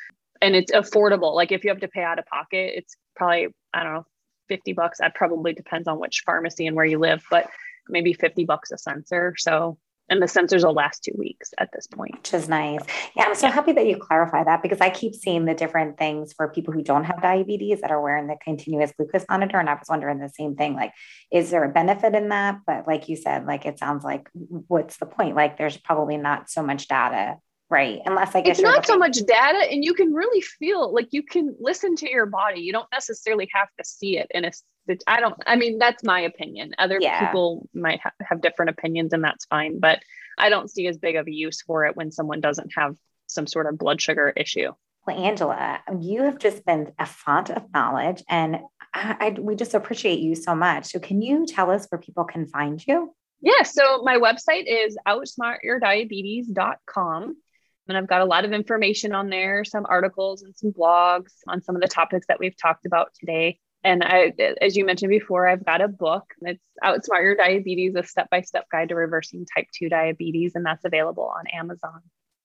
and 0.43 0.55
it's 0.55 0.71
affordable. 0.71 1.33
Like 1.33 1.51
if 1.51 1.63
you 1.63 1.69
have 1.69 1.79
to 1.79 1.87
pay 1.87 2.03
out 2.03 2.19
of 2.19 2.25
pocket, 2.25 2.73
it's 2.75 2.95
probably, 3.15 3.47
I 3.73 3.83
don't 3.83 3.93
know, 3.93 4.05
50 4.49 4.73
bucks. 4.73 4.99
That 4.99 5.15
probably 5.15 5.53
depends 5.53 5.87
on 5.87 5.99
which 5.99 6.23
pharmacy 6.25 6.67
and 6.67 6.75
where 6.75 6.85
you 6.85 6.99
live, 6.99 7.23
but 7.31 7.49
maybe 7.87 8.13
50 8.13 8.43
bucks 8.43 8.71
a 8.71 8.77
sensor. 8.77 9.35
So 9.37 9.77
and 10.09 10.21
the 10.21 10.25
sensors 10.25 10.65
will 10.65 10.73
last 10.73 11.01
two 11.01 11.13
weeks 11.17 11.53
at 11.57 11.69
this 11.71 11.87
point. 11.87 12.15
Which 12.17 12.33
is 12.33 12.49
nice. 12.49 12.81
Yeah, 13.15 13.23
I'm 13.23 13.35
so 13.35 13.47
happy 13.47 13.71
that 13.71 13.87
you 13.87 13.95
clarify 13.95 14.43
that 14.43 14.61
because 14.61 14.81
I 14.81 14.89
keep 14.89 15.15
seeing 15.15 15.45
the 15.45 15.53
different 15.53 15.97
things 15.97 16.33
for 16.33 16.49
people 16.49 16.73
who 16.73 16.83
don't 16.83 17.05
have 17.05 17.21
diabetes 17.21 17.79
that 17.79 17.89
are 17.89 18.01
wearing 18.01 18.27
the 18.27 18.35
continuous 18.43 18.91
glucose 18.91 19.25
monitor. 19.29 19.59
And 19.59 19.69
I 19.69 19.75
was 19.75 19.87
wondering 19.89 20.19
the 20.19 20.27
same 20.27 20.57
thing 20.57 20.75
like, 20.75 20.91
is 21.31 21.51
there 21.51 21.63
a 21.63 21.69
benefit 21.69 22.15
in 22.15 22.29
that? 22.29 22.59
But 22.67 22.85
like 22.85 23.07
you 23.07 23.15
said, 23.15 23.45
like 23.45 23.65
it 23.65 23.79
sounds 23.79 24.03
like 24.03 24.29
what's 24.33 24.97
the 24.97 25.05
point? 25.05 25.37
Like 25.37 25.57
there's 25.57 25.77
probably 25.77 26.17
not 26.17 26.49
so 26.49 26.61
much 26.63 26.89
data 26.89 27.37
Right. 27.74 28.01
Unless 28.05 28.36
I 28.36 28.41
guess 28.41 28.59
it's 28.59 28.63
not 28.63 28.86
so 28.86 28.99
much 28.99 29.17
data 29.26 29.67
and 29.71 29.84
you 29.84 29.95
can 29.95 30.13
really 30.13 30.41
feel 30.41 30.93
like 30.93 31.07
you 31.09 31.24
can 31.24 31.55
listen 31.59 31.95
to 31.95 32.09
your 32.09 32.28
body. 32.28 32.61
You 32.61 32.71
don't 32.71 32.88
necessarily 32.91 33.49
have 33.51 33.67
to 33.80 33.84
see 33.84 34.19
it 34.19 34.28
in 34.30 34.45
a 34.45 34.51
I 35.07 35.19
don't 35.19 35.34
I 35.47 35.55
mean 35.55 35.80
that's 35.80 36.03
my 36.03 36.19
opinion. 36.19 36.76
Other 36.78 36.99
yeah. 37.01 37.26
people 37.26 37.67
might 37.74 37.99
ha- 37.99 38.11
have 38.21 38.41
different 38.41 38.69
opinions 38.69 39.11
and 39.11 39.24
that's 39.24 39.45
fine, 39.45 39.80
but 39.80 40.03
I 40.38 40.49
don't 40.49 40.69
see 40.69 40.86
as 40.86 40.99
big 40.99 41.15
of 41.15 41.26
a 41.26 41.32
use 41.32 41.63
for 41.63 41.88
it 41.88 41.97
when 41.97 42.11
someone 42.11 42.41
doesn't 42.41 42.74
have 42.78 42.95
some 43.26 43.47
sort 43.47 43.65
of 43.65 43.80
blood 43.80 43.99
sugar 43.99 44.32
issue. 44.38 44.71
Well, 45.07 45.19
Angela, 45.19 45.80
you 45.99 46.21
have 46.21 46.38
just 46.38 46.63
been 46.65 46.93
a 46.99 47.07
font 47.07 47.49
of 47.49 47.74
knowledge 47.74 48.24
and 48.30 48.59
I, 48.93 49.17
I, 49.19 49.32
we 49.39 49.55
just 49.55 49.74
appreciate 49.74 50.19
you 50.19 50.36
so 50.36 50.53
much. 50.53 50.91
So, 50.91 50.99
can 50.99 51.24
you 51.24 51.47
tell 51.47 51.71
us 51.71 51.88
where 51.89 51.99
people 51.99 52.26
can 52.26 52.45
find 52.45 52.86
you? 52.86 53.15
Yeah, 53.41 53.63
so 53.63 54.03
my 54.03 54.17
website 54.17 54.65
is 54.67 54.95
outsmartyourdiabetes.com. 55.07 57.36
And 57.88 57.97
I've 57.97 58.07
got 58.07 58.21
a 58.21 58.25
lot 58.25 58.45
of 58.45 58.53
information 58.53 59.13
on 59.13 59.29
there, 59.29 59.65
some 59.65 59.86
articles 59.89 60.43
and 60.43 60.55
some 60.55 60.71
blogs 60.71 61.31
on 61.47 61.61
some 61.61 61.75
of 61.75 61.81
the 61.81 61.88
topics 61.88 62.27
that 62.27 62.39
we've 62.39 62.57
talked 62.57 62.86
about 62.86 63.13
today. 63.19 63.59
And 63.84 64.03
I, 64.03 64.34
as 64.61 64.77
you 64.77 64.86
mentioned 64.86 65.09
before, 65.09 65.47
I've 65.47 65.65
got 65.65 65.81
a 65.81 65.89
book. 65.89 66.23
It's 66.41 66.63
Outsmart 66.81 67.23
Your 67.23 67.36
Diabetes, 67.36 67.95
a 67.95 68.03
step 68.03 68.29
by 68.29 68.41
step 68.41 68.65
guide 68.71 68.89
to 68.89 68.95
reversing 68.95 69.45
type 69.45 69.67
2 69.77 69.89
diabetes. 69.89 70.53
And 70.55 70.65
that's 70.65 70.86
available 70.86 71.34
on 71.38 71.47
Amazon. 71.47 71.99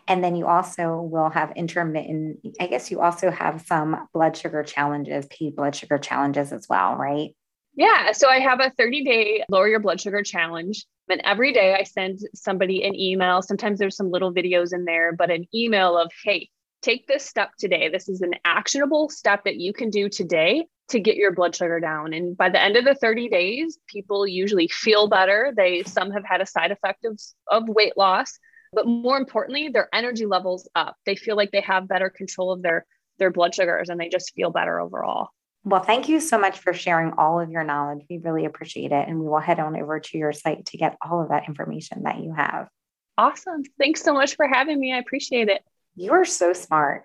And 0.09 0.25
then 0.25 0.35
you 0.35 0.47
also 0.47 1.03
will 1.03 1.29
have 1.29 1.53
intermittent, 1.55 2.39
I 2.59 2.67
guess 2.67 2.91
you 2.91 3.01
also 3.01 3.31
have 3.31 3.65
some 3.67 4.09
blood 4.13 4.37
sugar 4.37 4.63
challenges, 4.65 5.27
paid 5.27 5.55
blood 5.55 5.77
sugar 5.77 5.99
challenges 5.99 6.51
as 6.51 6.67
well, 6.69 6.97
right? 6.97 7.37
Yeah. 7.79 8.11
So 8.11 8.29
I 8.29 8.41
have 8.41 8.59
a 8.59 8.71
30 8.71 9.05
day 9.05 9.45
lower 9.49 9.69
your 9.69 9.79
blood 9.79 10.01
sugar 10.01 10.25
challenge. 10.25 10.85
And 11.09 11.21
every 11.25 11.53
day 11.53 11.77
I 11.79 11.85
send 11.85 12.19
somebody 12.35 12.83
an 12.83 12.97
email. 12.97 13.41
Sometimes 13.41 13.79
there's 13.79 13.97
some 13.97 14.11
little 14.11 14.35
videos 14.35 14.75
in 14.75 14.85
there, 14.85 15.13
but 15.13 15.31
an 15.31 15.47
email 15.55 15.97
of, 15.97 16.11
hey, 16.25 16.49
take 16.83 17.07
this 17.07 17.25
step 17.25 17.53
today. 17.57 17.89
This 17.89 18.09
is 18.09 18.21
an 18.21 18.33
actionable 18.45 19.09
step 19.11 19.45
that 19.45 19.59
you 19.59 19.73
can 19.73 19.91
do 19.91 20.09
today 20.09 20.67
to 20.89 20.99
get 20.99 21.15
your 21.15 21.33
blood 21.33 21.55
sugar 21.55 21.79
down. 21.79 22.15
And 22.15 22.37
by 22.37 22.49
the 22.49 22.61
end 22.61 22.77
of 22.77 22.85
the 22.85 22.97
30 22.97 23.29
days, 23.29 23.79
people 23.87 24.27
usually 24.27 24.67
feel 24.67 25.07
better. 25.07 25.53
They 25.57 25.85
some 25.85 26.11
have 26.11 26.25
had 26.25 26.41
a 26.41 26.47
side 26.47 26.73
effect 26.73 27.05
of, 27.05 27.21
of 27.47 27.69
weight 27.69 27.97
loss 27.97 28.39
but 28.71 28.87
more 28.87 29.17
importantly 29.17 29.71
their 29.71 29.89
energy 29.95 30.27
levels 30.27 30.69
up 30.75 30.95
they 31.07 31.17
feel 31.17 31.37
like 31.37 31.51
they 31.53 31.63
have 31.63 31.89
better 31.89 32.11
control 32.11 32.53
of 32.53 32.61
their 32.61 32.85
their 33.19 33.31
blood 33.31 33.55
sugars 33.55 33.89
and 33.89 33.99
they 33.99 34.11
just 34.11 34.35
feel 34.35 34.51
better 34.51 34.79
overall 34.79 35.31
well 35.65 35.83
thank 35.83 36.09
you 36.09 36.21
so 36.21 36.39
much 36.39 36.59
for 36.59 36.73
sharing 36.73 37.13
all 37.19 37.41
of 37.41 37.51
your 37.51 37.65
knowledge. 37.65 38.05
We 38.09 38.19
really 38.19 38.45
appreciate 38.45 38.93
it 38.93 39.09
and 39.09 39.21
we 39.21 39.29
will 39.29 39.41
head 39.41 39.61
on 39.61 39.77
over 39.81 40.01
to 40.01 40.19
your 40.19 40.33
site 40.33 40.67
to 40.67 40.77
get 40.77 40.97
all 41.03 41.23
of 41.23 41.29
that 41.31 41.49
information 41.49 42.05
that 42.05 42.19
you 42.19 42.33
have. 42.35 42.69
Awesome. 43.17 43.63
Thanks 43.79 44.03
so 44.03 44.15
much 44.15 44.37
for 44.37 44.47
having 44.47 44.79
me. 44.79 44.93
I 44.93 44.99
appreciate 44.99 45.49
it. 45.49 45.63
You 45.97 46.13
are 46.13 46.25
so 46.25 46.53
smart. 46.53 47.05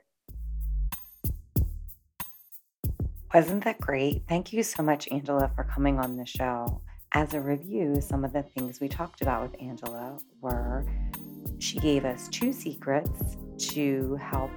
Wasn't 3.34 3.64
that 3.64 3.80
great? 3.80 4.24
Thank 4.30 4.54
you 4.54 4.62
so 4.62 4.84
much 4.84 5.08
angela 5.12 5.52
for 5.56 5.64
coming 5.64 5.98
on 5.98 6.18
the 6.18 6.26
show. 6.26 6.82
As 7.16 7.34
a 7.34 7.42
review, 7.42 8.02
some 8.02 8.24
of 8.24 8.34
the 8.34 8.42
things 8.42 8.80
we 8.80 8.88
talked 8.88 9.22
about 9.22 9.44
with 9.44 9.62
Angela 9.62 10.18
were 10.42 10.86
she 11.60 11.80
gave 11.80 12.06
us 12.06 12.28
two 12.30 12.52
secrets 12.52 13.38
to 13.70 14.16
help 14.16 14.52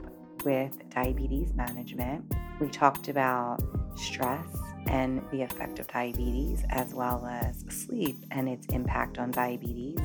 with 0.45 0.73
diabetes 0.91 1.55
management. 1.55 2.25
We 2.59 2.69
talked 2.69 3.09
about 3.09 3.59
stress 3.97 4.49
and 4.87 5.23
the 5.31 5.43
effect 5.43 5.79
of 5.79 5.89
diabetes, 5.89 6.65
as 6.71 6.95
well 6.95 7.27
as 7.27 7.65
sleep 7.69 8.17
and 8.31 8.49
its 8.49 8.67
impact 8.69 9.19
on 9.19 9.31
diabetes. 9.31 9.99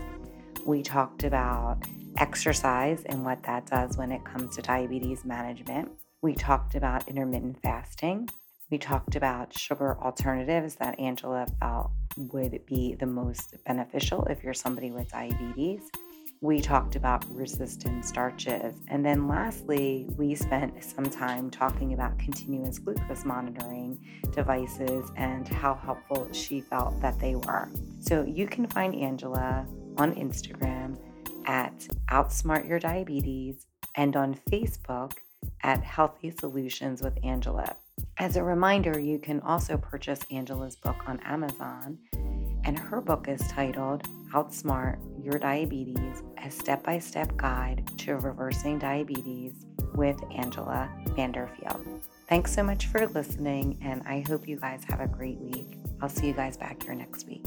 We 0.65 0.81
talked 0.83 1.23
about 1.23 1.77
exercise 2.17 3.03
and 3.05 3.23
what 3.23 3.41
that 3.43 3.67
does 3.67 3.97
when 3.97 4.11
it 4.11 4.25
comes 4.25 4.55
to 4.57 4.61
diabetes 4.61 5.23
management. 5.23 5.91
We 6.21 6.35
talked 6.35 6.75
about 6.75 7.07
intermittent 7.07 7.61
fasting. 7.61 8.27
We 8.69 8.77
talked 8.77 9.15
about 9.15 9.57
sugar 9.57 9.97
alternatives 10.01 10.75
that 10.75 10.99
Angela 10.99 11.47
felt 11.61 11.91
would 12.17 12.65
be 12.65 12.95
the 12.95 13.05
most 13.05 13.55
beneficial 13.65 14.25
if 14.25 14.43
you're 14.43 14.53
somebody 14.53 14.91
with 14.91 15.09
diabetes 15.09 15.89
we 16.41 16.59
talked 16.59 16.95
about 16.95 17.23
resistant 17.33 18.03
starches. 18.03 18.73
And 18.87 19.05
then 19.05 19.27
lastly, 19.27 20.07
we 20.17 20.33
spent 20.33 20.83
some 20.83 21.07
time 21.07 21.51
talking 21.51 21.93
about 21.93 22.17
continuous 22.17 22.79
glucose 22.79 23.23
monitoring 23.23 23.99
devices 24.31 25.11
and 25.15 25.47
how 25.47 25.75
helpful 25.75 26.27
she 26.33 26.61
felt 26.61 26.99
that 27.01 27.19
they 27.19 27.35
were. 27.35 27.69
So 27.99 28.23
you 28.23 28.47
can 28.47 28.65
find 28.65 28.95
Angela 28.95 29.67
on 29.97 30.15
Instagram 30.15 30.97
at 31.45 31.87
Outsmart 32.09 32.67
Your 32.67 32.79
Diabetes 32.79 33.67
and 33.95 34.15
on 34.15 34.33
Facebook 34.49 35.13
at 35.61 35.83
Healthy 35.83 36.31
Solutions 36.31 37.03
with 37.03 37.23
Angela. 37.23 37.75
As 38.17 38.35
a 38.35 38.43
reminder, 38.43 38.99
you 38.99 39.19
can 39.19 39.41
also 39.41 39.77
purchase 39.77 40.21
Angela's 40.31 40.75
book 40.75 40.97
on 41.05 41.19
Amazon, 41.19 41.99
and 42.63 42.77
her 42.77 42.99
book 42.99 43.27
is 43.27 43.41
titled 43.47 44.07
Outsmart 44.33 44.97
Your 45.23 45.37
Diabetes 45.37 46.23
A 46.43 46.49
Step 46.49 46.83
by 46.83 46.99
Step 46.99 47.35
Guide 47.37 47.89
to 47.99 48.15
Reversing 48.15 48.79
Diabetes 48.79 49.65
with 49.95 50.19
Angela 50.33 50.89
Manderfeld. 51.09 52.01
Thanks 52.29 52.53
so 52.53 52.63
much 52.63 52.87
for 52.87 53.07
listening, 53.07 53.77
and 53.83 54.01
I 54.05 54.23
hope 54.27 54.47
you 54.47 54.57
guys 54.57 54.83
have 54.85 55.01
a 55.01 55.07
great 55.07 55.37
week. 55.39 55.77
I'll 56.01 56.09
see 56.09 56.27
you 56.27 56.33
guys 56.33 56.55
back 56.55 56.81
here 56.81 56.95
next 56.95 57.27
week. 57.27 57.45